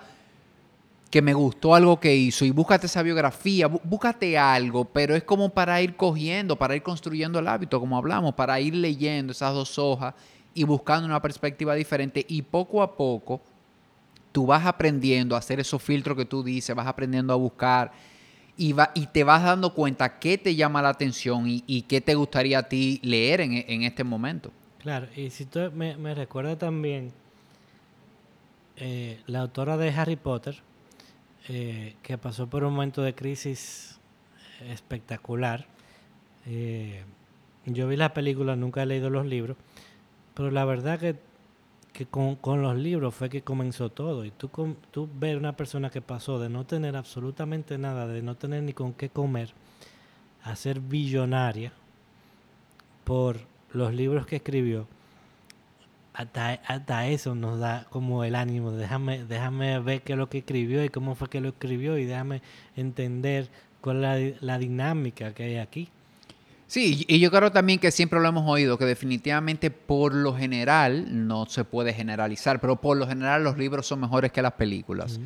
que 1.11 1.21
me 1.21 1.33
gustó 1.33 1.75
algo 1.75 1.99
que 1.99 2.15
hizo? 2.15 2.45
Y 2.45 2.51
búscate 2.51 2.87
esa 2.87 3.03
biografía, 3.03 3.67
búscate 3.67 4.37
algo, 4.37 4.85
pero 4.85 5.15
es 5.15 5.23
como 5.23 5.49
para 5.49 5.81
ir 5.81 5.97
cogiendo, 5.97 6.55
para 6.55 6.77
ir 6.77 6.81
construyendo 6.81 7.39
el 7.39 7.47
hábito, 7.47 7.79
como 7.79 7.97
hablamos, 7.97 8.33
para 8.35 8.59
ir 8.61 8.73
leyendo 8.73 9.33
esas 9.33 9.53
dos 9.53 9.77
hojas 9.77 10.15
y 10.53 10.63
buscando 10.63 11.05
una 11.05 11.21
perspectiva 11.21 11.75
diferente 11.75 12.25
y 12.27 12.41
poco 12.41 12.81
a 12.81 12.95
poco 12.95 13.41
tú 14.39 14.45
vas 14.45 14.65
aprendiendo 14.65 15.35
a 15.35 15.39
hacer 15.39 15.59
esos 15.59 15.83
filtros 15.83 16.15
que 16.15 16.23
tú 16.23 16.41
dices, 16.43 16.73
vas 16.73 16.87
aprendiendo 16.87 17.33
a 17.33 17.35
buscar 17.35 17.91
y, 18.55 18.71
va, 18.71 18.89
y 18.95 19.07
te 19.07 19.25
vas 19.25 19.43
dando 19.43 19.73
cuenta 19.73 20.17
qué 20.17 20.37
te 20.37 20.55
llama 20.55 20.81
la 20.81 20.87
atención 20.87 21.43
y, 21.45 21.81
qué 21.89 21.99
te 21.99 22.15
gustaría 22.15 22.59
a 22.59 22.63
ti 22.63 23.01
leer 23.03 23.41
en, 23.41 23.83
este 23.83 24.05
momento. 24.05 24.53
Claro, 24.77 25.07
y 25.13 25.29
si 25.29 25.43
tú 25.43 25.59
me, 25.75 25.97
me 25.97 26.15
recuerda 26.15 26.57
también 26.57 27.11
eh, 28.77 29.19
la 29.27 29.41
autora 29.41 29.75
de 29.75 29.89
Harry 29.89 30.15
Potter, 30.15 30.61
eh, 31.49 31.97
que 32.01 32.17
pasó 32.17 32.49
por 32.49 32.63
un 32.63 32.71
momento 32.71 33.01
de 33.01 33.13
crisis 33.13 33.99
espectacular. 34.69 35.65
Eh, 36.45 37.03
yo 37.65 37.89
vi 37.89 37.97
la 37.97 38.13
película, 38.13 38.55
nunca 38.55 38.83
he 38.83 38.85
leído 38.85 39.09
los 39.09 39.25
libros, 39.25 39.57
pero 40.33 40.49
la 40.49 40.63
verdad 40.63 40.97
que 40.97 41.17
que 41.93 42.05
con, 42.05 42.35
con, 42.35 42.61
los 42.61 42.77
libros 42.77 43.15
fue 43.15 43.29
que 43.29 43.41
comenzó 43.41 43.89
todo. 43.89 44.25
Y 44.25 44.31
tú, 44.31 44.49
tú 44.91 45.09
ver 45.19 45.37
una 45.37 45.55
persona 45.55 45.89
que 45.89 46.01
pasó 46.01 46.39
de 46.39 46.49
no 46.49 46.65
tener 46.65 46.95
absolutamente 46.95 47.77
nada, 47.77 48.07
de 48.07 48.21
no 48.21 48.35
tener 48.35 48.63
ni 48.63 48.73
con 48.73 48.93
qué 48.93 49.09
comer, 49.09 49.51
a 50.43 50.55
ser 50.55 50.79
billonaria 50.79 51.73
por 53.03 53.39
los 53.73 53.93
libros 53.93 54.25
que 54.25 54.37
escribió, 54.37 54.87
hasta, 56.13 56.51
hasta 56.65 57.07
eso 57.07 57.33
nos 57.33 57.59
da 57.59 57.85
como 57.89 58.23
el 58.23 58.35
ánimo. 58.35 58.71
Déjame, 58.71 59.23
déjame 59.23 59.79
ver 59.79 60.01
qué 60.01 60.13
es 60.13 60.19
lo 60.19 60.29
que 60.29 60.39
escribió 60.39 60.83
y 60.83 60.89
cómo 60.89 61.15
fue 61.15 61.29
que 61.29 61.41
lo 61.41 61.49
escribió 61.49 61.97
y 61.97 62.05
déjame 62.05 62.41
entender 62.75 63.49
cuál 63.81 64.03
es 64.03 64.41
la, 64.41 64.53
la 64.53 64.57
dinámica 64.59 65.33
que 65.33 65.43
hay 65.43 65.57
aquí. 65.57 65.89
Sí, 66.69 67.03
y 67.07 67.17
yo 67.17 67.31
creo 67.31 67.51
también 67.51 67.79
que 67.79 67.89
siempre 67.89 68.19
lo 68.19 68.27
hemos 68.27 68.47
oído, 68.47 68.77
que 68.77 68.85
definitivamente 68.85 69.71
por 69.71 70.13
lo 70.13 70.35
general, 70.35 71.27
no 71.27 71.47
se 71.47 71.63
puede 71.63 71.95
generalizar, 71.95 72.61
pero 72.61 72.75
por 72.75 72.95
lo 72.95 73.07
general 73.07 73.43
los 73.43 73.57
libros 73.57 73.87
son 73.87 74.01
mejores 74.01 74.31
que 74.31 74.43
las 74.43 74.53
películas. 74.53 75.19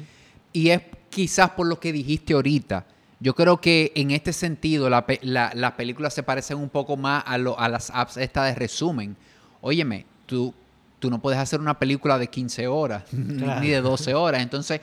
Y 0.53 0.69
es 0.69 0.83
quizás 1.09 1.49
por 1.49 1.67
lo 1.67 1.81
que 1.81 1.91
dijiste 1.91 2.33
ahorita. 2.33 2.85
Yo 3.19 3.35
creo 3.35 3.59
que 3.59 3.91
en 3.93 4.11
este 4.11 4.31
sentido 4.31 4.89
las 4.89 5.71
películas 5.73 6.13
se 6.13 6.23
parecen 6.23 6.59
un 6.59 6.69
poco 6.69 6.95
más 6.95 7.25
a, 7.27 7.33
a 7.33 7.67
las 7.67 7.89
apps 7.89 8.15
estas 8.15 8.47
de 8.47 8.55
resumen. 8.55 9.17
Óyeme, 9.59 10.05
tú, 10.25 10.53
tú 10.97 11.09
no 11.09 11.21
puedes 11.21 11.41
hacer 11.41 11.59
una 11.59 11.77
película 11.77 12.17
de 12.17 12.27
15 12.27 12.67
horas, 12.67 13.03
ni 13.11 13.67
de 13.67 13.81
12 13.81 14.13
horas. 14.13 14.41
Entonces, 14.41 14.79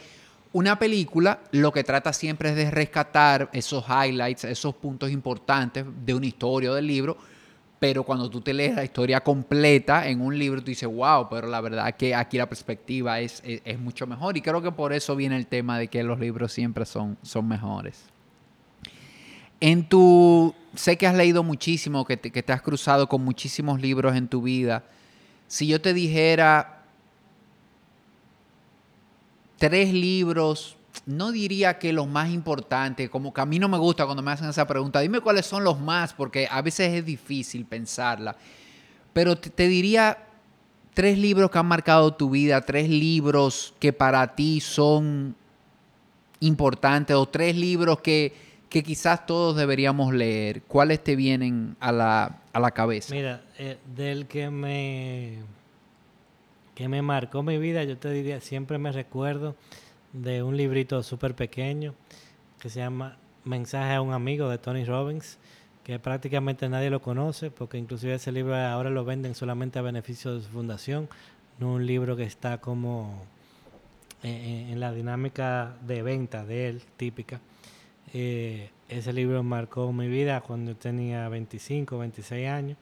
una 0.53 0.79
película 0.79 1.41
lo 1.53 1.73
que 1.73 1.85
trata 1.85 2.13
siempre 2.13 2.51
es 2.51 2.57
de 2.57 2.71
rescatar 2.71 3.51
esos 3.53 3.85
highlights, 3.89 4.45
esos 4.45 4.75
puntos 4.75 5.11
importantes 5.11 5.85
de 6.05 6.15
una 6.15 6.27
historia 6.27 6.73
o 6.73 6.75
del 6.75 6.87
libro, 6.87 7.17
pero 7.79 8.03
cuando 8.03 8.29
tú 8.29 8.41
te 8.41 8.53
lees 8.53 8.75
la 8.75 8.85
historia 8.85 9.21
completa 9.21 10.07
en 10.07 10.21
un 10.21 10.39
libro, 10.39 10.61
tú 10.61 10.67
dices, 10.67 10.89
wow, 10.89 11.29
pero 11.31 11.47
la 11.47 11.61
verdad 11.63 11.89
es 11.89 11.95
que 11.95 12.15
aquí 12.15 12.37
la 12.37 12.47
perspectiva 12.47 13.21
es, 13.21 13.43
es, 13.43 13.79
mucho 13.79 14.07
mejor. 14.07 14.37
Y 14.37 14.43
creo 14.43 14.61
que 14.61 14.71
por 14.71 14.93
eso 14.93 15.17
viene 15.17 15.37
el 15.37 15.47
tema 15.47 15.79
de 15.79 15.89
que 15.89 16.03
los 16.03 16.21
libros 16.21 16.53
siempre 16.53 16.85
son, 16.85 17.17
son 17.23 17.49
mejores. 17.49 18.05
En 19.61 19.89
tu, 19.89 20.55
sé 20.75 20.99
que 20.99 21.07
has 21.07 21.15
leído 21.15 21.43
muchísimo, 21.43 22.05
que 22.05 22.19
te, 22.19 22.31
que 22.31 22.43
te 22.43 22.53
has 22.53 22.61
cruzado 22.61 23.09
con 23.09 23.25
muchísimos 23.25 23.81
libros 23.81 24.15
en 24.15 24.29
tu 24.29 24.43
vida. 24.43 24.85
Si 25.49 25.67
yo 25.67 25.81
te 25.81 25.95
dijera, 25.95 26.80
tres 29.61 29.93
libros, 29.93 30.79
no 31.05 31.33
diría 31.33 31.79
que 31.79 31.93
los 31.93 32.09
más 32.09 32.31
importantes, 32.31 33.11
como 33.11 33.35
que 33.35 33.43
a 33.43 33.47
mí 33.47 33.59
no 33.59 33.69
me 33.69 33.77
gusta 33.77 34.07
cuando 34.07 34.23
me 34.23 34.31
hacen 34.31 34.49
esa 34.49 34.67
pregunta, 34.67 35.01
dime 35.01 35.21
cuáles 35.21 35.45
son 35.45 35.65
los 35.65 35.79
más, 35.79 36.15
porque 36.15 36.49
a 36.51 36.63
veces 36.63 36.95
es 36.95 37.05
difícil 37.05 37.67
pensarla, 37.67 38.37
pero 39.13 39.37
te, 39.37 39.69
diría 39.69 40.17
tres 40.95 41.19
libros 41.19 41.51
que 41.51 41.59
han 41.59 41.67
marcado 41.67 42.15
tu 42.15 42.31
vida, 42.31 42.63
tres 42.63 42.89
libros 42.89 43.75
que 43.79 43.93
para 43.93 44.35
ti 44.35 44.63
son 44.63 45.37
importantes 46.41 47.15
o 47.15 47.27
tres 47.27 47.55
libros 47.55 48.01
que, 48.01 48.33
quizás 48.71 49.27
todos 49.27 49.57
deberíamos 49.57 50.15
leer. 50.15 50.63
¿Cuáles 50.63 51.05
te 51.05 51.17
vienen 51.17 51.77
a 51.81 51.93
la, 51.93 52.71
cabeza? 52.71 53.15
Mira, 53.15 53.43
eh, 53.59 53.77
del 53.95 54.27
que 54.27 54.49
me 54.49 55.41
que 56.81 56.89
me 56.89 57.03
marcó 57.03 57.43
mi 57.43 57.59
vida, 57.59 57.85
yo 57.85 57.99
te 57.99 58.11
diría, 58.11 58.41
siempre 58.41 58.79
me 58.79 58.91
recuerdo 58.91 59.55
de 60.15 60.43
un 60.43 60.57
librito 60.57 61.03
súper 61.03 61.35
pequeño 61.35 61.95
que 62.59 62.71
se 62.71 62.81
llama 62.81 63.19
Mensaje 63.45 63.93
a 63.93 64.01
un 64.01 64.15
amigo 64.15 64.49
de 64.49 64.57
Tony 64.57 64.87
Robbins, 64.87 65.37
que 65.85 65.99
prácticamente 65.99 66.71
nadie 66.71 66.89
lo 66.89 67.03
conoce, 67.03 67.51
porque 67.51 67.77
inclusive 67.77 68.15
ese 68.15 68.33
libro 68.33 68.57
ahora 68.57 68.89
lo 68.89 69.05
venden 69.05 69.35
solamente 69.35 69.79
a 69.79 69.83
beneficio 69.83 70.35
de 70.35 70.41
su 70.41 70.49
fundación, 70.49 71.11
no 71.59 71.75
un 71.75 71.85
libro 71.85 72.17
que 72.17 72.23
está 72.23 72.63
como 72.63 73.27
en, 74.23 74.81
la 74.81 74.91
dinámica 74.91 75.77
de 75.87 76.01
venta 76.01 76.47
de 76.47 76.69
él, 76.69 76.83
típica. 76.97 77.43
Eh, 78.15 78.71
ese 78.89 79.13
libro 79.13 79.43
marcó 79.43 79.93
mi 79.93 80.09
vida 80.09 80.41
cuando 80.41 80.75
tenía 80.77 81.29
25, 81.29 81.99
26 81.99 82.49
años. 82.49 82.79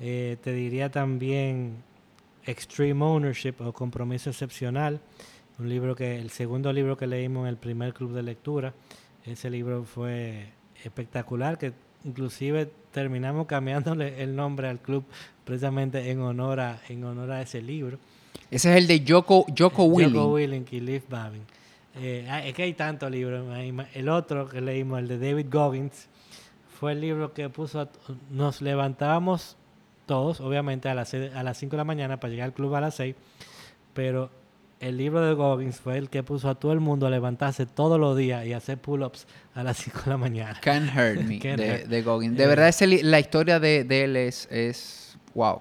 Eh, 0.00 0.36
te 0.42 0.52
diría 0.52 0.90
también 0.90 1.84
Extreme 2.46 3.04
Ownership 3.04 3.54
o 3.60 3.72
Compromiso 3.72 4.30
Excepcional, 4.30 5.00
un 5.58 5.68
libro 5.68 5.94
que, 5.94 6.18
el 6.18 6.30
segundo 6.30 6.72
libro 6.72 6.96
que 6.96 7.06
leímos 7.06 7.42
en 7.42 7.48
el 7.48 7.56
primer 7.56 7.92
club 7.92 8.12
de 8.12 8.22
lectura. 8.22 8.72
Ese 9.24 9.50
libro 9.50 9.84
fue 9.84 10.48
espectacular, 10.82 11.58
que 11.58 11.72
inclusive 12.04 12.70
terminamos 12.92 13.46
cambiándole 13.46 14.22
el 14.22 14.34
nombre 14.34 14.68
al 14.68 14.80
club 14.80 15.04
precisamente 15.44 16.10
en 16.10 16.20
honor 16.20 16.60
a, 16.60 16.80
en 16.88 17.04
honor 17.04 17.30
a 17.32 17.42
ese 17.42 17.60
libro. 17.60 17.98
Ese 18.50 18.70
es 18.70 18.76
el 18.78 18.86
de 18.86 19.04
Joko, 19.06 19.44
Joko 19.56 19.84
Willing. 19.84 20.14
Joko 20.14 20.34
Willing 20.34 20.66
y 20.70 20.80
Liv 20.80 21.02
Babin. 21.08 21.42
Eh, 21.96 22.26
es 22.46 22.54
que 22.54 22.62
hay 22.62 22.74
tantos 22.74 23.10
libros. 23.10 23.46
El 23.94 24.08
otro 24.08 24.48
que 24.48 24.60
leímos, 24.60 25.00
el 25.00 25.08
de 25.08 25.18
David 25.18 25.46
Goggins, 25.50 26.08
fue 26.78 26.92
el 26.92 27.00
libro 27.00 27.34
que 27.34 27.48
puso, 27.50 27.88
nos 28.30 28.62
levantábamos 28.62 29.56
todos, 30.10 30.40
obviamente 30.40 30.88
a 30.88 30.94
las, 30.94 31.14
a 31.14 31.42
las 31.44 31.56
5 31.56 31.70
de 31.70 31.76
la 31.76 31.84
mañana 31.84 32.18
para 32.18 32.32
llegar 32.32 32.46
al 32.46 32.52
club 32.52 32.74
a 32.74 32.80
las 32.80 32.96
6, 32.96 33.14
pero 33.94 34.28
el 34.80 34.96
libro 34.96 35.24
de 35.24 35.34
Goggins 35.34 35.78
fue 35.78 35.98
el 35.98 36.10
que 36.10 36.24
puso 36.24 36.48
a 36.48 36.56
todo 36.56 36.72
el 36.72 36.80
mundo 36.80 37.06
a 37.06 37.10
levantarse 37.10 37.64
todos 37.64 38.00
los 38.00 38.16
días 38.16 38.44
y 38.44 38.52
hacer 38.52 38.76
pull-ups 38.76 39.28
a 39.54 39.62
las 39.62 39.76
5 39.84 40.00
de 40.06 40.10
la 40.10 40.16
mañana. 40.16 40.58
Can't 40.60 40.90
Hurt 40.90 41.22
Me, 41.22 41.38
de, 41.86 42.02
Goggins. 42.02 42.36
De 42.36 42.44
verdad, 42.48 42.74
la 43.02 43.20
historia 43.20 43.60
de, 43.60 43.86
él 43.88 44.16
es, 44.16 44.48
es 44.50 45.16
wow. 45.32 45.60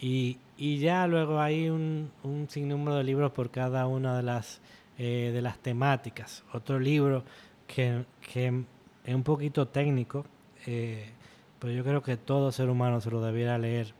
Y, 0.00 0.38
y 0.56 0.78
ya 0.78 1.06
luego 1.06 1.40
hay 1.40 1.68
un, 1.68 2.10
un 2.24 2.48
sinnúmero 2.50 2.96
de 2.96 3.04
libros 3.04 3.30
por 3.30 3.52
cada 3.52 3.86
una 3.86 4.16
de 4.16 4.24
las, 4.24 4.60
eh, 4.98 5.30
de 5.32 5.42
las 5.42 5.58
temáticas. 5.58 6.42
Otro 6.52 6.80
libro 6.80 7.22
que, 7.68 8.04
que 8.32 8.64
es 9.04 9.14
un 9.14 9.22
poquito 9.22 9.68
técnico, 9.68 10.26
eh, 10.66 11.12
pero 11.58 11.72
yo 11.72 11.84
creo 11.84 12.02
que 12.02 12.16
todo 12.16 12.52
ser 12.52 12.68
humano 12.68 13.00
se 13.00 13.10
lo 13.10 13.20
debiera 13.20 13.58
leer, 13.58 13.94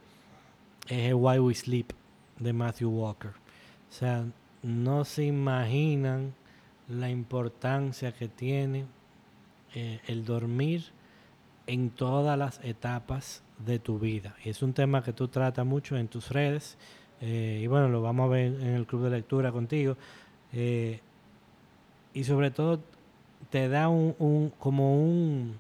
es 0.89 1.15
Why 1.15 1.39
We 1.39 1.55
Sleep 1.55 1.93
de 2.39 2.53
Matthew 2.53 2.91
Walker. 2.91 3.31
O 3.31 3.93
sea, 3.93 4.25
no 4.63 5.05
se 5.05 5.25
imaginan 5.25 6.35
la 6.89 7.11
importancia 7.11 8.13
que 8.13 8.29
tiene 8.29 8.87
eh, 9.75 10.01
el 10.07 10.25
dormir 10.25 10.85
en 11.67 11.91
todas 11.91 12.39
las 12.39 12.61
etapas 12.65 13.43
de 13.65 13.79
tu 13.79 13.99
vida. 13.99 14.37
Y 14.45 14.51
es 14.51 14.63
un 14.63 14.73
tema 14.73 15.03
que 15.03 15.13
tú 15.13 15.29
tratas 15.29 15.67
mucho 15.67 15.97
en 15.97 16.09
tus 16.09 16.31
redes. 16.31 16.77
Eh, 17.21 17.61
y 17.63 17.67
bueno, 17.67 17.89
lo 17.89 18.03
vamos 18.03 18.27
a 18.27 18.29
ver 18.29 18.47
en 18.47 18.75
el 18.75 18.87
club 18.87 19.05
de 19.05 19.11
lectura 19.11 19.53
contigo. 19.53 19.97
Eh, 20.53 21.01
y 22.15 22.25
sobre 22.25 22.51
todo 22.51 22.81
te 23.51 23.69
da 23.69 23.89
un, 23.89 24.53
como 24.59 24.97
un 24.97 25.59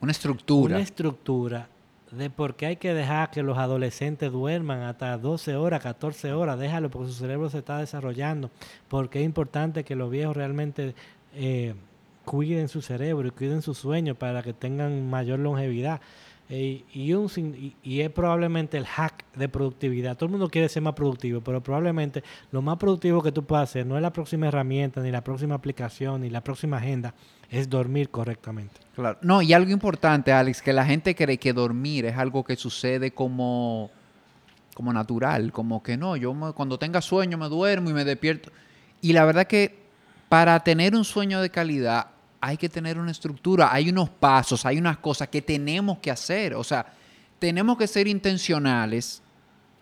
una 0.00 0.12
estructura. 0.12 0.76
Una 0.76 0.82
estructura 0.82 1.68
de 2.10 2.30
por 2.30 2.56
qué 2.56 2.66
hay 2.66 2.76
que 2.76 2.94
dejar 2.94 3.30
que 3.30 3.42
los 3.42 3.58
adolescentes 3.58 4.32
duerman 4.32 4.82
hasta 4.82 5.16
12 5.18 5.56
horas, 5.56 5.82
14 5.82 6.32
horas, 6.32 6.58
déjalo 6.58 6.90
porque 6.90 7.08
su 7.08 7.14
cerebro 7.14 7.50
se 7.50 7.58
está 7.58 7.78
desarrollando, 7.78 8.50
porque 8.88 9.20
es 9.20 9.24
importante 9.24 9.84
que 9.84 9.94
los 9.94 10.10
viejos 10.10 10.36
realmente 10.36 10.94
eh, 11.34 11.74
cuiden 12.24 12.68
su 12.68 12.82
cerebro 12.82 13.28
y 13.28 13.30
cuiden 13.30 13.62
su 13.62 13.74
sueño 13.74 14.14
para 14.14 14.42
que 14.42 14.52
tengan 14.52 15.08
mayor 15.08 15.38
longevidad. 15.38 16.00
Eh, 16.50 16.82
y, 16.94 17.12
un, 17.12 17.30
y, 17.82 18.00
es 18.00 18.10
probablemente 18.10 18.78
el 18.78 18.86
hack 18.86 19.24
de 19.34 19.50
productividad. 19.50 20.16
Todo 20.16 20.26
el 20.26 20.30
mundo 20.30 20.48
quiere 20.48 20.68
ser 20.70 20.82
más 20.82 20.94
productivo, 20.94 21.42
pero 21.42 21.62
probablemente 21.62 22.24
lo 22.52 22.62
más 22.62 22.78
productivo 22.78 23.22
que 23.22 23.32
tú 23.32 23.44
puedas 23.44 23.68
hacer 23.68 23.84
no 23.84 23.96
es 23.96 24.02
la 24.02 24.12
próxima 24.12 24.48
herramienta, 24.48 25.02
ni 25.02 25.10
la 25.10 25.22
próxima 25.22 25.54
aplicación, 25.54 26.22
ni 26.22 26.30
la 26.30 26.40
próxima 26.42 26.78
agenda, 26.78 27.12
es 27.50 27.68
dormir 27.68 28.08
correctamente. 28.08 28.80
Claro. 28.94 29.18
No, 29.20 29.42
y 29.42 29.52
algo 29.52 29.70
importante, 29.70 30.32
Alex, 30.32 30.62
que 30.62 30.72
la 30.72 30.86
gente 30.86 31.14
cree 31.14 31.36
que 31.36 31.52
dormir 31.52 32.06
es 32.06 32.16
algo 32.16 32.42
que 32.42 32.56
sucede 32.56 33.10
como, 33.10 33.90
como 34.72 34.90
natural, 34.90 35.52
como 35.52 35.82
que 35.82 35.98
no, 35.98 36.16
yo 36.16 36.34
cuando 36.54 36.78
tenga 36.78 37.02
sueño 37.02 37.36
me 37.36 37.48
duermo 37.48 37.90
y 37.90 37.92
me 37.92 38.06
despierto. 38.06 38.50
Y 39.02 39.12
la 39.12 39.26
verdad 39.26 39.46
que 39.46 39.76
para 40.30 40.58
tener 40.60 40.94
un 40.94 41.04
sueño 41.04 41.42
de 41.42 41.50
calidad 41.50 42.06
hay 42.40 42.56
que 42.56 42.68
tener 42.68 42.98
una 42.98 43.10
estructura, 43.10 43.72
hay 43.72 43.90
unos 43.90 44.08
pasos, 44.08 44.64
hay 44.64 44.78
unas 44.78 44.98
cosas 44.98 45.28
que 45.28 45.42
tenemos 45.42 45.98
que 45.98 46.10
hacer. 46.10 46.54
O 46.54 46.64
sea, 46.64 46.86
tenemos 47.38 47.76
que 47.76 47.86
ser 47.86 48.06
intencionales 48.06 49.22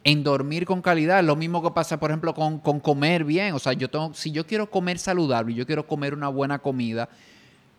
en 0.05 0.23
dormir 0.23 0.65
con 0.65 0.81
calidad. 0.81 1.23
Lo 1.23 1.37
mismo 1.37 1.63
que 1.63 1.71
pasa, 1.71 1.99
por 1.99 2.11
ejemplo, 2.11 2.35
con, 2.35 2.61
comer 2.61 3.25
bien. 3.25 3.55
O 3.55 3.59
sea, 3.59 3.73
yo 3.73 3.91
tengo, 3.91 4.15
si 4.15 4.31
yo 4.31 4.47
quiero 4.47 4.71
comer 4.71 4.99
saludable, 4.99 5.55
yo 5.55 5.67
quiero 5.67 5.87
comer 5.87 6.15
una 6.15 6.29
buena 6.29 6.59
comida, 6.59 7.09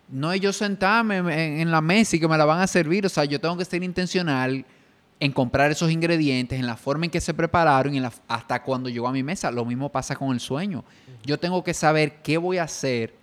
no 0.09 0.31
es 0.31 0.39
yo 0.39 0.53
sentarme 0.53 1.61
en, 1.61 1.71
la 1.71 1.81
mesa 1.81 2.15
y 2.15 2.19
que 2.19 2.27
me 2.27 2.37
la 2.37 2.45
van 2.45 2.61
a 2.61 2.67
servir. 2.67 3.05
O 3.05 3.09
sea, 3.09 3.25
yo 3.25 3.41
tengo 3.41 3.57
que 3.57 3.65
ser 3.65 3.83
intencional 3.83 4.65
en 5.19 5.31
comprar 5.31 5.71
esos 5.71 5.89
ingredientes, 5.89 6.59
en 6.59 6.67
la 6.67 6.77
forma 6.77 7.05
en 7.05 7.11
que 7.11 7.19
se 7.19 7.33
prepararon 7.33 7.95
y 7.95 8.01
hasta 8.27 8.61
cuando 8.61 8.89
llego 8.89 9.07
a 9.07 9.11
mi 9.11 9.23
mesa. 9.23 9.49
Lo 9.49 9.65
mismo 9.65 9.89
pasa 9.89 10.15
con 10.15 10.31
el 10.31 10.39
sueño. 10.39 10.83
Yo 11.25 11.39
tengo 11.39 11.63
que 11.63 11.73
saber 11.73 12.21
qué 12.21 12.37
voy 12.37 12.59
a 12.59 12.63
hacer 12.63 13.15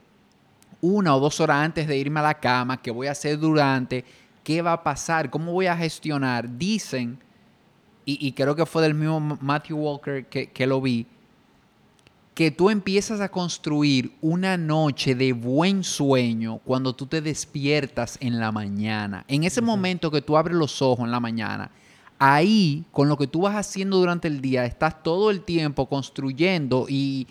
una 0.85 1.17
o 1.17 1.21
dos 1.21 1.41
horas 1.41 1.65
antes 1.65 1.87
de 1.87 1.97
irme 1.97 2.21
a 2.21 2.25
la 2.25 2.35
cama, 2.35 2.81
qué 2.83 2.91
voy 2.91 3.07
a 3.07 3.13
hacer 3.13 3.39
durante, 3.39 4.05
qué 4.43 4.61
va 4.61 4.75
a 4.75 4.83
pasar, 4.83 5.31
cómo 5.31 5.53
voy 5.53 5.67
a 5.67 5.77
gestionar. 5.77 6.59
Dicen, 6.59 7.19
y, 8.07 8.33
creo 8.33 8.55
que 8.55 8.67
fue 8.67 8.83
del 8.83 8.93
mismo 8.93 9.39
Matthew 9.41 9.79
Walker 9.79 10.27
que, 10.27 10.51
que 10.51 10.67
lo 10.67 10.83
vi, 10.83 11.07
que 12.35 12.51
tú 12.51 12.69
empiezas 12.69 13.23
a 13.23 13.31
construir 13.31 14.13
una 14.21 14.59
noche 14.59 15.15
de 15.15 15.33
buen 15.33 15.85
sueño 15.85 16.61
cuando 16.67 16.95
tú 16.95 17.07
te 17.07 17.23
despiertas 17.23 18.19
en 18.21 18.39
la 18.39 18.53
mañana. 18.53 19.25
En 19.27 19.45
ese 19.45 19.63
momento 19.63 20.11
que 20.11 20.21
tú 20.21 20.37
abres 20.37 20.55
los 20.55 20.83
ojos 20.83 21.07
en 21.07 21.13
la 21.13 21.21
mañana, 21.21 21.71
ahí, 22.19 22.85
con 22.93 23.09
lo 23.09 23.17
que 23.17 23.27
tú 23.27 23.43
vas 23.43 23.57
haciendo 23.57 23.97
durante 23.97 24.29
el 24.29 24.43
día, 24.43 24.67
estás 24.67 25.03
todo 25.03 25.31
el 25.31 25.41
tiempo 25.43 25.89
construyendo 25.89 26.85
y 26.91 27.27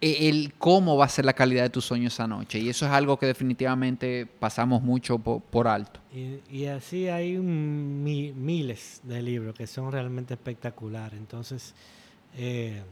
el 0.00 0.54
cómo 0.58 0.96
va 0.96 1.06
a 1.06 1.08
ser 1.08 1.24
la 1.24 1.32
calidad 1.32 1.64
de 1.64 1.70
tu 1.70 1.80
sueño 1.80 2.08
esa 2.08 2.26
noche. 2.26 2.58
Y 2.58 2.68
eso 2.68 2.86
es 2.86 2.92
algo 2.92 3.18
que 3.18 3.26
definitivamente 3.26 4.26
pasamos 4.26 4.82
mucho 4.82 5.18
por, 5.18 5.68
alto. 5.68 6.00
Y, 6.50 6.66
así 6.66 7.08
hay 7.08 7.36
miles 7.38 9.00
de 9.02 9.22
libros 9.22 9.54
que 9.56 9.66
son 9.66 9.90
realmente 9.90 10.34
espectaculares. 10.34 11.18
Entonces, 11.18 11.74
eh, 12.36 12.82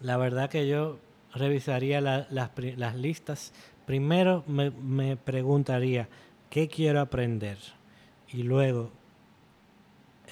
la 0.00 0.16
verdad 0.16 0.48
que 0.48 0.66
yo 0.66 0.98
revisaría 1.34 2.00
las, 2.00 2.94
listas. 2.96 3.52
Primero 3.86 4.44
me, 4.46 5.16
preguntaría, 5.16 6.08
¿qué 6.50 6.68
quiero 6.68 7.00
aprender? 7.00 7.58
Y 8.32 8.44
luego 8.44 8.90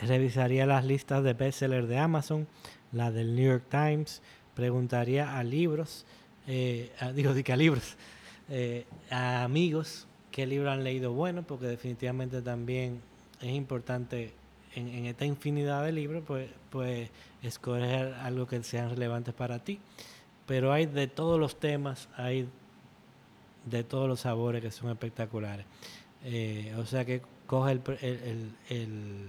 revisaría 0.00 0.66
las 0.66 0.84
listas 0.84 1.22
de 1.22 1.34
bestsellers 1.34 1.88
de 1.88 1.98
Amazon, 1.98 2.48
la 2.92 3.10
del 3.10 3.36
New 3.36 3.44
York 3.44 3.64
Times, 3.70 4.22
preguntaría 4.54 5.38
a 5.38 5.44
libros, 5.44 6.04
eh, 6.46 6.90
digo, 7.14 7.30
a 7.30 7.56
libros, 7.56 7.96
eh, 8.48 8.84
a 9.10 9.44
amigos 9.44 10.06
qué 10.32 10.46
libro 10.46 10.70
han 10.70 10.82
leído 10.82 11.12
bueno, 11.12 11.42
porque 11.42 11.66
definitivamente 11.66 12.42
también 12.42 13.00
es 13.40 13.50
importante 13.50 14.32
en, 14.74 15.06
esta 15.06 15.26
infinidad 15.26 15.84
de 15.84 15.92
libros, 15.92 16.24
pues, 16.26 16.48
pues 16.70 17.10
escoger 17.42 18.14
algo 18.14 18.46
que 18.46 18.62
sean 18.64 18.88
relevantes 18.90 19.34
para 19.34 19.58
ti. 19.58 19.78
Pero 20.46 20.72
hay 20.72 20.86
de 20.86 21.06
todos 21.06 21.38
los 21.38 21.60
temas, 21.60 22.08
hay 22.16 22.48
de 23.66 23.84
todos 23.84 24.08
los 24.08 24.20
sabores 24.20 24.62
que 24.62 24.70
son 24.70 24.90
espectaculares. 24.90 25.66
Eh, 26.24 26.74
o 26.78 26.86
sea 26.86 27.04
que 27.04 27.20
coge 27.46 27.72
el 27.72 28.54
el 28.70 29.28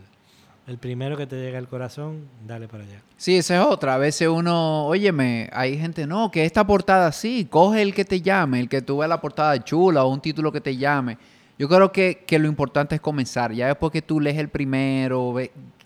primero 0.80 1.18
que 1.18 1.28
te 1.28 1.36
llega 1.36 1.58
al 1.58 1.68
corazón, 1.68 2.28
dale 2.48 2.68
para 2.68 2.84
allá. 2.84 3.02
Sí, 3.18 3.38
esa 3.38 3.56
es 3.56 3.66
otra. 3.66 3.96
A 3.96 3.98
veces 3.98 4.28
uno, 4.30 4.86
óyeme, 4.86 5.50
hay 5.52 5.78
gente, 5.78 6.08
no, 6.08 6.32
que 6.32 6.46
esta 6.46 6.66
portada 6.66 7.12
sí, 7.12 7.48
coge 7.50 7.82
el 7.82 7.94
que 7.94 8.06
te 8.06 8.22
llame, 8.22 8.60
el 8.60 8.70
que 8.70 8.82
tú 8.82 8.98
veas 8.98 9.10
la 9.10 9.20
portada 9.20 9.62
chula 9.64 10.04
o 10.04 10.10
un 10.10 10.22
título 10.22 10.52
que 10.52 10.62
te 10.62 10.78
llame. 10.78 11.18
Yo 11.60 11.68
creo 11.70 11.92
que, 11.92 12.26
lo 12.40 12.48
importante 12.48 12.96
es 12.96 13.02
comenzar. 13.02 13.52
Ya 13.54 13.68
después 13.68 13.92
que 13.92 14.02
tú 14.02 14.20
lees 14.20 14.38
el 14.38 14.50
primero, 14.50 15.36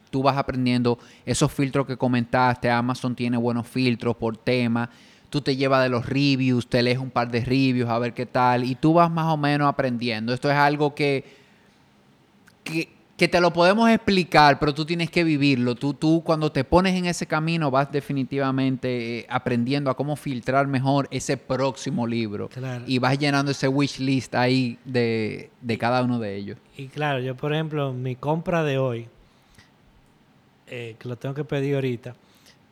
tú 0.10 0.24
vas 0.24 0.38
aprendiendo 0.38 0.98
esos 1.26 1.52
filtros 1.52 1.86
que 1.86 1.98
comentaste. 1.98 2.70
Amazon 2.70 3.16
tiene 3.16 3.38
buenos 3.38 3.68
filtros 3.68 4.16
por 4.16 4.38
tema. 4.38 4.90
Tú 5.30 5.42
te 5.42 5.56
llevas 5.56 5.84
de 5.84 5.90
los 5.90 6.06
reviews, 6.06 6.68
te 6.68 6.82
lees 6.82 7.00
un 7.00 7.12
par 7.12 7.30
de 7.30 7.44
reviews 7.44 7.90
a 7.90 8.00
ver 8.00 8.14
qué 8.14 8.26
tal. 8.26 8.64
Y 8.64 8.76
tú 8.76 8.94
vas 8.94 9.12
más 9.12 9.26
o 9.34 9.38
menos 9.38 9.68
aprendiendo. 9.68 10.34
Esto 10.34 10.50
es 10.50 10.56
algo 10.56 10.96
que, 10.96 11.26
que 12.64 12.97
que 13.18 13.28
te 13.28 13.42
lo 13.42 13.52
podemos 13.52 13.90
explicar, 13.90 14.60
pero 14.60 14.76
tú 14.76 14.86
tienes 14.86 15.10
que 15.10 15.24
vivirlo. 15.24 15.74
Tú, 15.74 15.96
tú 15.96 16.22
cuando 16.24 16.52
te 16.52 16.64
pones 16.64 16.96
en 16.96 17.08
ese 17.08 17.26
camino 17.26 17.72
vas 17.72 17.92
definitivamente 17.92 19.20
eh, 19.20 19.26
aprendiendo 19.28 19.90
a 19.90 19.96
cómo 19.96 20.16
filtrar 20.16 20.68
mejor 20.68 21.08
ese 21.10 21.36
próximo 21.36 22.06
libro. 22.06 22.48
Y 22.86 23.00
vas 23.00 23.18
llenando 23.18 23.52
ese 23.52 23.68
wish 23.68 24.00
list 24.00 24.36
ahí 24.36 24.78
de, 24.86 25.50
cada 25.80 26.04
uno 26.04 26.20
de 26.20 26.36
ellos. 26.36 26.58
Y 26.78 26.88
claro, 26.90 27.20
yo 27.20 27.36
por 27.36 27.54
ejemplo, 27.54 27.92
mi 27.92 28.16
compra 28.16 28.64
de 28.64 28.78
hoy, 28.78 29.08
eh, 30.68 30.96
que 31.00 31.10
lo 31.10 31.16
tengo 31.16 31.34
que 31.34 31.44
pedir 31.44 31.74
ahorita, 31.74 32.16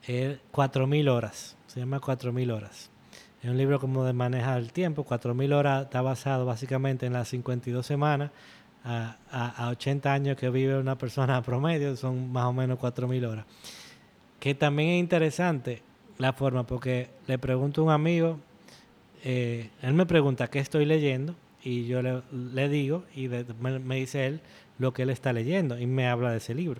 es 0.06 0.38
4.000 0.54 1.10
horas. 1.10 1.58
Se 1.66 1.80
llama 1.80 2.00
4.000 2.00 2.54
horas. 2.54 2.92
Es 3.42 3.50
un 3.50 3.58
libro 3.58 3.80
como 3.80 4.06
de 4.06 4.14
manejar 4.14 4.60
el 4.60 4.72
tiempo. 4.72 5.06
4.000 5.08 5.54
horas 5.56 5.86
está 5.86 6.04
basado 6.04 6.46
básicamente 6.46 7.08
en 7.08 7.14
las 7.14 7.30
52 7.30 7.84
semanas 7.84 8.30
a, 8.86 9.18
a, 9.32 9.70
80 9.70 10.14
años 10.14 10.38
que 10.38 10.50
vive 10.50 10.78
una 10.78 10.98
persona 10.98 11.42
promedio, 11.44 11.96
son 11.96 12.32
más 12.32 12.46
o 12.46 12.54
menos 12.54 12.80
4.000 12.80 13.28
horas. 13.28 13.46
Que 14.40 14.54
también 14.54 14.90
es 14.90 15.00
interesante 15.00 15.82
la 16.18 16.34
forma, 16.34 16.66
porque 16.66 17.10
le 17.28 17.38
pregunto 17.38 17.82
a 17.82 17.84
un 17.86 17.92
amigo, 17.92 18.40
eh, 19.24 19.70
él 19.82 19.94
me 19.94 20.06
pregunta 20.06 20.50
qué 20.50 20.60
estoy 20.60 20.86
leyendo 20.86 21.36
y 21.64 21.88
yo 21.88 22.02
le, 22.04 22.70
digo 22.70 23.06
y 23.16 23.28
me, 23.28 23.96
dice 23.96 24.28
él 24.28 24.40
lo 24.78 24.94
que 24.94 25.02
él 25.02 25.10
está 25.10 25.34
leyendo 25.34 25.80
y 25.80 25.88
me 25.88 26.08
habla 26.08 26.32
de 26.32 26.38
ese 26.38 26.54
libro. 26.54 26.80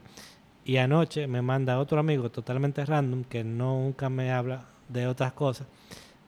Y 0.64 0.78
anoche 0.78 1.28
me 1.28 1.42
manda 1.42 1.80
otro 1.80 2.00
amigo 2.00 2.30
totalmente 2.30 2.86
random 2.86 3.24
que 3.24 3.44
nunca 3.44 4.10
me 4.10 4.32
habla 4.32 4.66
de 4.90 5.08
otras 5.08 5.34
cosas, 5.34 5.68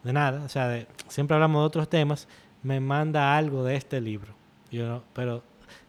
de 0.04 0.12
nada, 0.12 0.44
o 0.44 0.50
sea, 0.50 0.88
siempre 1.08 1.36
hablamos 1.36 1.62
de 1.62 1.68
otros 1.68 1.90
temas, 1.90 2.28
me 2.64 2.80
manda 2.80 3.38
algo 3.38 3.64
de 3.64 3.76
este 3.76 4.02
libro. 4.02 4.34
Yo 4.72 5.04
pero 5.14 5.44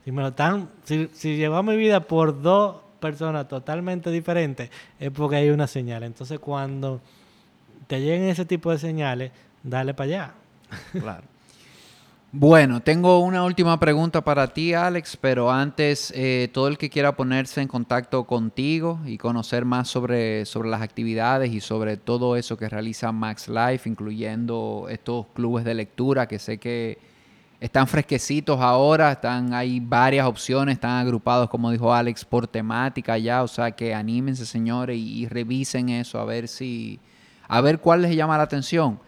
si 0.09 0.12
me 0.12 0.22
lo 0.22 0.28
están, 0.28 0.70
si, 0.84 1.11
si 1.12 1.36
llevó 1.36 1.62
mi 1.62 1.76
vida 1.76 2.00
por 2.00 2.40
dos 2.40 2.76
personas 2.98 3.46
totalmente 3.46 4.11
diferentes, 4.11 4.70
es 4.98 5.11
porque 5.11 5.36
hay 5.36 5.50
una 5.50 5.66
señal. 5.66 6.02
Entonces 6.02 6.38
cuando 6.38 7.02
te 7.86 8.00
lleguen 8.00 8.30
ese 8.30 8.46
tipo 8.46 8.70
de 8.70 8.78
señales, 8.78 9.32
dale 9.62 9.92
para 9.92 10.06
allá. 10.06 10.34
Claro. 10.98 11.24
Bueno, 12.32 12.80
tengo 12.80 13.18
una 13.18 13.44
última 13.44 13.78
pregunta 13.78 14.22
para 14.24 14.46
ti, 14.46 14.72
Alex, 14.72 15.18
pero 15.18 15.50
antes, 15.50 16.11
eh, 16.16 16.48
todo 16.54 16.68
el 16.68 16.78
que 16.78 16.88
quiera 16.88 17.14
ponerse 17.14 17.61
en 17.61 17.68
contacto 17.68 18.24
contigo 18.24 19.00
y 19.04 19.18
conocer 19.18 19.66
más 19.66 19.88
sobre, 19.88 20.46
sobre 20.46 20.70
las 20.70 20.80
actividades 20.80 21.52
y 21.52 21.61
sobre 21.61 21.98
todo 21.98 22.34
eso 22.34 22.56
que 22.56 22.70
realiza 22.70 23.12
Max 23.12 23.46
Life, 23.46 23.86
incluyendo 23.86 24.86
estos 24.88 25.26
clubes 25.34 25.66
de 25.66 25.74
lectura 25.74 26.26
que 26.26 26.38
sé 26.38 26.56
que 26.56 27.18
están 27.61 27.86
fresquecitos 27.86 28.61
ahora, 28.61 29.12
están, 29.12 29.52
hay 29.52 29.80
varias 29.80 30.26
opciones, 30.26 30.74
están 30.74 31.04
agrupados, 31.04 31.48
como 31.48 31.70
dijo 31.70 31.92
Alex, 31.92 32.24
por 32.24 32.46
temática 32.46 33.18
ya, 33.18 33.42
o 33.42 33.48
sea 33.48 33.72
que 33.72 33.94
anímense, 33.94 34.46
señores, 34.46 34.96
y, 34.96 35.22
y 35.22 35.26
revisen 35.26 35.88
eso, 35.88 36.20
a 36.20 36.24
ver 36.24 36.48
si, 36.48 37.00
a 37.48 37.61
ver 37.61 37.80
cuál 37.80 38.02
les 38.02 38.14
llama 38.14 38.36
la 38.36 38.44
atención 38.44 39.00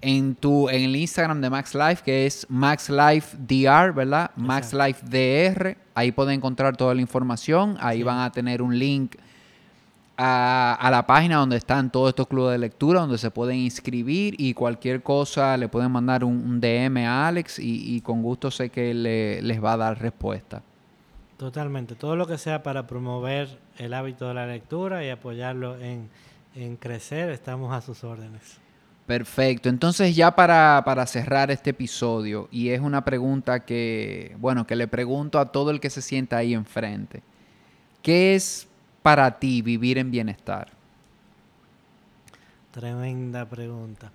en 0.00 0.34
tu 0.34 0.68
en 0.68 0.84
el 0.84 0.96
Instagram 0.96 1.40
de 1.40 1.50
Max 1.50 1.74
Life, 1.74 2.02
que 2.04 2.26
es 2.26 2.46
Max 2.48 2.88
Life 2.88 3.36
DR, 3.38 3.92
¿verdad? 3.92 4.30
Max 4.36 4.72
Life 4.72 5.04
DR. 5.04 5.76
Ahí 5.94 6.12
pueden 6.12 6.34
encontrar 6.34 6.76
toda 6.76 6.94
la 6.94 7.00
información. 7.00 7.76
Ahí 7.80 8.02
van 8.02 8.20
a 8.20 8.30
tener 8.30 8.62
un 8.62 8.78
link 8.78 9.16
a, 10.18 10.88
la 10.90 11.06
página 11.06 11.36
donde 11.36 11.56
están 11.56 11.90
todos 11.90 12.10
estos 12.10 12.26
clubes 12.26 12.52
de 12.52 12.58
lectura, 12.58 13.00
donde 13.00 13.18
se 13.18 13.30
pueden 13.30 13.56
inscribir 13.56 14.34
y 14.38 14.52
cualquier 14.52 15.02
cosa 15.02 15.56
le 15.56 15.68
pueden 15.68 15.90
mandar 15.90 16.24
un, 16.24 16.60
DM 16.60 17.06
a 17.06 17.28
Alex 17.28 17.58
y, 17.58 18.00
con 18.00 18.22
gusto 18.22 18.50
sé 18.50 18.68
que 18.70 18.92
le, 18.92 19.40
les 19.40 19.62
va 19.62 19.72
a 19.72 19.76
dar 19.76 20.00
respuesta. 20.00 20.62
Totalmente. 21.36 21.94
Todo 21.94 22.16
lo 22.16 22.26
que 22.26 22.36
sea 22.36 22.62
para 22.62 22.86
promover 22.86 23.58
el 23.78 23.94
hábito 23.94 24.28
de 24.28 24.34
la 24.34 24.46
lectura 24.46 25.04
y 25.04 25.10
apoyarlo 25.10 25.76
en 25.80 26.76
crecer, 26.78 27.30
estamos 27.30 27.72
a 27.72 27.80
sus 27.80 28.02
órdenes. 28.04 28.58
Perfecto. 29.08 29.70
Entonces 29.70 30.14
ya 30.14 30.36
para, 30.36 31.06
cerrar 31.06 31.50
este 31.50 31.70
episodio, 31.70 32.46
y 32.50 32.68
es 32.68 32.80
una 32.80 33.06
pregunta 33.06 33.64
que, 33.64 34.36
bueno, 34.38 34.66
que 34.66 34.76
le 34.76 34.86
pregunto 34.86 35.38
a 35.38 35.50
todo 35.50 35.70
el 35.70 35.80
que 35.80 35.88
se 35.88 36.02
sienta 36.02 36.36
ahí 36.36 36.52
enfrente. 36.52 37.22
¿Qué 38.02 38.34
es 38.34 38.67
para 39.02 39.38
ti 39.38 39.62
vivir 39.62 39.98
en 39.98 40.10
bienestar? 40.10 40.70
Tremenda 42.72 43.48
pregunta. 43.48 44.12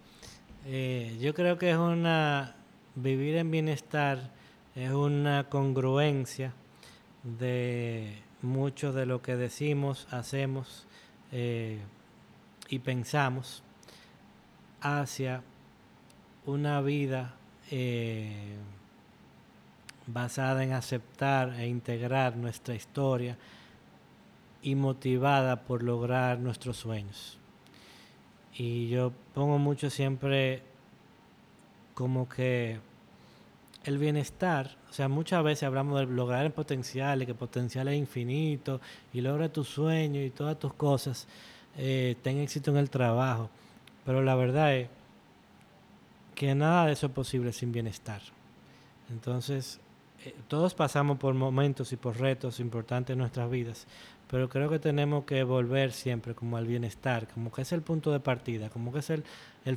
Eh, 0.65 1.17
yo 1.19 1.33
creo 1.33 1.57
que 1.57 1.71
es 1.71 1.77
una, 1.77 2.55
vivir 2.95 3.35
en 3.35 3.51
bienestar 3.51 4.31
es 4.75 4.91
una 4.91 5.49
congruencia 5.49 6.53
de 7.23 8.21
mucho 8.41 8.91
de 8.91 9.05
lo 9.05 9.21
que 9.21 9.35
decimos, 9.35 10.07
hacemos 10.11 10.87
eh, 11.31 11.79
y 12.69 12.79
pensamos 12.79 13.63
hacia 14.81 15.41
una 16.45 16.81
vida 16.81 17.35
eh, 17.71 18.55
basada 20.07 20.63
en 20.63 20.73
aceptar 20.73 21.53
e 21.59 21.67
integrar 21.67 22.35
nuestra 22.35 22.75
historia 22.75 23.37
y 24.63 24.75
motivada 24.75 25.63
por 25.63 25.83
lograr 25.83 26.39
nuestros 26.39 26.77
sueños. 26.77 27.37
Y 28.55 28.87
yo 28.87 29.11
pongo 29.33 29.59
mucho 29.59 29.89
siempre 29.89 30.63
como 31.93 32.27
que 32.29 32.79
el 33.83 33.97
bienestar, 33.97 34.77
o 34.89 34.93
sea, 34.93 35.09
muchas 35.09 35.43
veces 35.43 35.63
hablamos 35.63 35.99
de 35.99 36.05
lograr 36.05 36.45
el 36.45 36.51
potencial 36.51 37.25
que 37.25 37.31
el 37.31 37.37
potencial 37.37 37.87
es 37.89 37.97
infinito 37.97 38.79
y 39.13 39.21
logra 39.21 39.49
tus 39.49 39.67
sueños 39.67 40.23
y 40.25 40.29
todas 40.29 40.57
tus 40.57 40.73
cosas, 40.73 41.27
eh, 41.77 42.15
ten 42.21 42.37
éxito 42.37 42.71
en 42.71 42.77
el 42.77 42.89
trabajo. 42.89 43.49
Pero 44.05 44.21
la 44.21 44.35
verdad 44.35 44.75
es 44.75 44.89
que 46.35 46.55
nada 46.55 46.87
de 46.87 46.93
eso 46.93 47.07
es 47.07 47.11
posible 47.11 47.51
sin 47.51 47.71
bienestar. 47.71 48.21
Entonces, 49.09 49.79
eh, 50.25 50.33
todos 50.47 50.73
pasamos 50.73 51.17
por 51.17 51.33
momentos 51.33 51.91
y 51.91 51.97
por 51.97 52.17
retos 52.17 52.59
importantes 52.59 53.13
en 53.13 53.19
nuestras 53.19 53.49
vidas, 53.49 53.85
pero 54.33 54.49
creo 54.49 54.67
que 54.67 54.79
tenemos 54.79 55.25
que 55.25 55.43
volver 55.43 55.91
siempre 55.91 56.33
como 56.33 56.57
al 56.57 56.65
bienestar, 56.65 57.27
como 57.27 57.51
que 57.51 57.61
es 57.61 57.71
el 57.71 57.83
punto 57.83 58.11
de 58.11 58.19
partida, 58.19 58.71
como 58.71 58.91
que 58.91 58.97
es 58.97 59.11
el, 59.11 59.23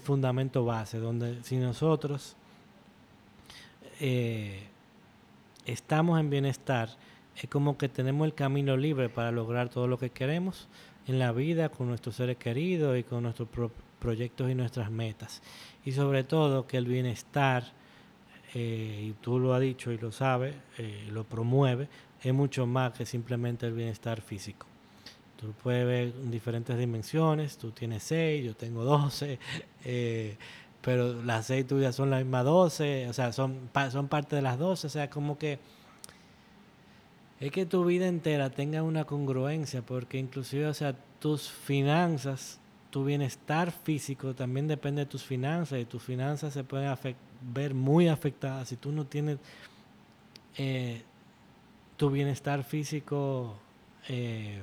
fundamento 0.01 0.65
base, 0.65 0.97
donde 0.97 1.43
si 1.43 1.59
nosotros 1.59 2.37
eh, 4.01 4.63
estamos 5.67 6.19
en 6.19 6.31
bienestar, 6.31 6.89
es 7.37 7.51
como 7.51 7.77
que 7.77 7.91
tenemos 7.91 8.25
el 8.25 8.33
camino 8.33 8.79
libre 8.79 9.11
para 9.11 9.31
lograr 9.31 9.69
todo 9.69 9.89
lo 9.89 9.99
que 9.99 10.09
queremos 10.09 10.69
en 11.07 11.19
la 11.19 11.33
vida, 11.33 11.69
con 11.69 11.89
nuestros 11.89 12.17
seres 12.17 12.39
queridos 12.39 12.97
y 12.97 13.03
con 13.03 13.25
nuestros 13.25 13.51
proyectos 13.99 14.51
y 14.51 14.55
nuestras 14.55 14.91
metas. 14.91 15.43
Y 15.85 15.93
sobre 15.93 16.25
todo 16.25 16.67
que 16.67 16.79
el 16.79 16.87
bienestar, 16.87 17.75
eh, 18.55 19.09
y 19.09 19.13
tú 19.21 19.39
lo 19.39 19.53
has 19.53 19.61
dicho 19.61 19.93
y 19.93 19.99
lo 19.99 20.13
sabes, 20.13 20.57
eh, 20.79 21.07
lo 21.13 21.25
promueve, 21.25 21.89
es 22.23 22.35
mucho 22.35 22.67
más 22.67 22.93
que 22.93 23.07
simplemente 23.07 23.67
el 23.67 23.73
bienestar 23.73 24.21
físico. 24.21 24.67
Tú 25.37 25.53
puedes 25.63 25.87
ver 25.87 26.15
en 26.23 26.31
diferentes 26.31 26.79
dimensiones, 26.79 27.59
tú 27.59 27.71
tienes 27.71 28.03
seis, 28.03 28.45
yo 28.45 28.57
tengo 28.57 28.85
doce, 28.85 29.39
eh, 29.85 30.37
pero 30.81 31.23
las 31.23 31.47
seis 31.47 31.67
tuyas 31.67 31.95
son 31.95 32.11
las 32.11 32.23
mismas 32.23 32.45
doce, 32.45 33.09
o 33.09 33.13
sea, 33.13 33.33
son, 33.33 33.71
son 33.91 34.09
parte 34.09 34.37
de 34.37 34.43
las 34.43 34.59
doce, 34.59 34.87
o 34.87 34.91
sea, 34.91 35.11
como 35.11 35.37
que 35.39 35.59
es 37.39 37.53
que 37.53 37.67
tu 37.67 37.85
vida 37.85 38.07
entera 38.07 38.49
tenga 38.49 38.83
una 38.83 39.05
congruencia, 39.05 39.83
porque 39.83 40.19
inclusive, 40.19 40.67
o 40.67 40.75
sea, 40.75 40.97
tus 41.21 41.51
finanzas 41.51 42.61
tu 42.97 43.05
bienestar 43.05 43.73
físico 43.73 44.35
también 44.35 44.69
depende 44.69 45.03
de 45.03 45.07
tus 45.07 45.23
finanzas 45.23 45.79
y 45.79 45.85
tus 45.85 46.03
finanzas 46.03 46.55
se 46.55 46.65
pueden 46.65 46.97
ver 47.43 47.75
muy 47.75 48.09
afectadas 48.09 48.69
si 48.71 48.77
tú 48.77 48.91
no 48.91 49.05
tienes 49.05 49.37
eh, 50.57 51.03
tu 51.97 52.11
bienestar 52.11 52.65
físico 52.65 53.57
eh, 54.09 54.61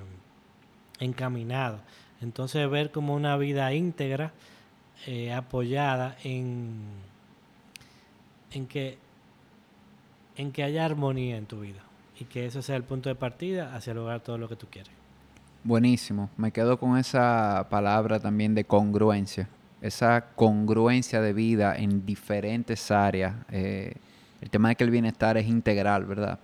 encaminado. 0.99 1.79
Entonces 2.21 2.69
ver 2.69 2.91
como 2.91 3.15
una 3.15 3.35
vida 3.37 3.73
íntegra 3.73 4.31
eh, 5.05 5.33
apoyada 5.33 6.15
en, 6.23 6.81
en, 8.51 8.67
que, 8.67 8.97
en 10.37 10.51
que 10.51 10.63
haya 10.63 10.85
armonía 10.85 11.37
en 11.37 11.45
tu 11.45 11.61
vida 11.61 11.81
y 12.19 12.25
que 12.25 12.45
eso 12.45 12.61
sea 12.61 12.75
el 12.75 12.83
punto 12.83 13.09
de 13.09 13.15
partida 13.15 13.75
hacia 13.75 13.93
lograr 13.93 14.21
todo 14.21 14.37
lo 14.37 14.47
que 14.47 14.55
tú 14.55 14.67
quieres. 14.69 14.93
Buenísimo. 15.63 16.29
Me 16.37 16.51
quedo 16.51 16.77
con 16.77 16.97
esa 16.97 17.67
palabra 17.69 18.19
también 18.19 18.53
de 18.55 18.65
congruencia. 18.65 19.49
Esa 19.81 20.27
congruencia 20.35 21.19
de 21.19 21.33
vida 21.33 21.75
en 21.75 22.05
diferentes 22.05 22.91
áreas. 22.91 23.35
Eh, 23.51 23.93
el 24.41 24.49
tema 24.49 24.69
de 24.69 24.75
que 24.75 24.83
el 24.83 24.91
bienestar 24.91 25.37
es 25.37 25.47
integral, 25.47 26.05
¿verdad? 26.05 26.39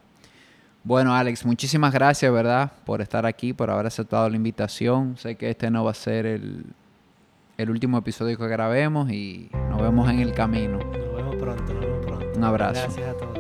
Bueno, 0.90 1.14
Alex, 1.14 1.46
muchísimas 1.46 1.94
gracias, 1.94 2.34
¿verdad? 2.34 2.72
Por 2.84 3.00
estar 3.00 3.24
aquí, 3.28 3.54
por 3.54 3.70
haber 3.70 3.86
aceptado 3.86 4.28
la 4.28 4.36
invitación. 4.36 5.18
Sé 5.18 5.36
que 5.36 5.52
este 5.52 5.70
no 5.70 5.84
va 5.84 5.92
a 5.92 5.94
ser 5.94 6.26
el, 6.26 6.66
el 7.60 7.70
último 7.70 8.00
episodio 8.00 8.36
que 8.40 8.48
grabemos 8.48 9.12
y 9.12 9.52
nos 9.70 9.80
vemos 9.84 10.10
en 10.10 10.18
el 10.18 10.34
camino. 10.34 10.80
Nos 10.80 11.16
vemos 11.16 11.36
pronto, 11.36 11.74
nos 11.76 11.80
vemos 11.80 12.06
pronto. 12.08 12.26
Un 12.36 12.44
abrazo. 12.44 12.82
Gracias 12.82 13.08
a 13.08 13.14
todos. 13.20 13.39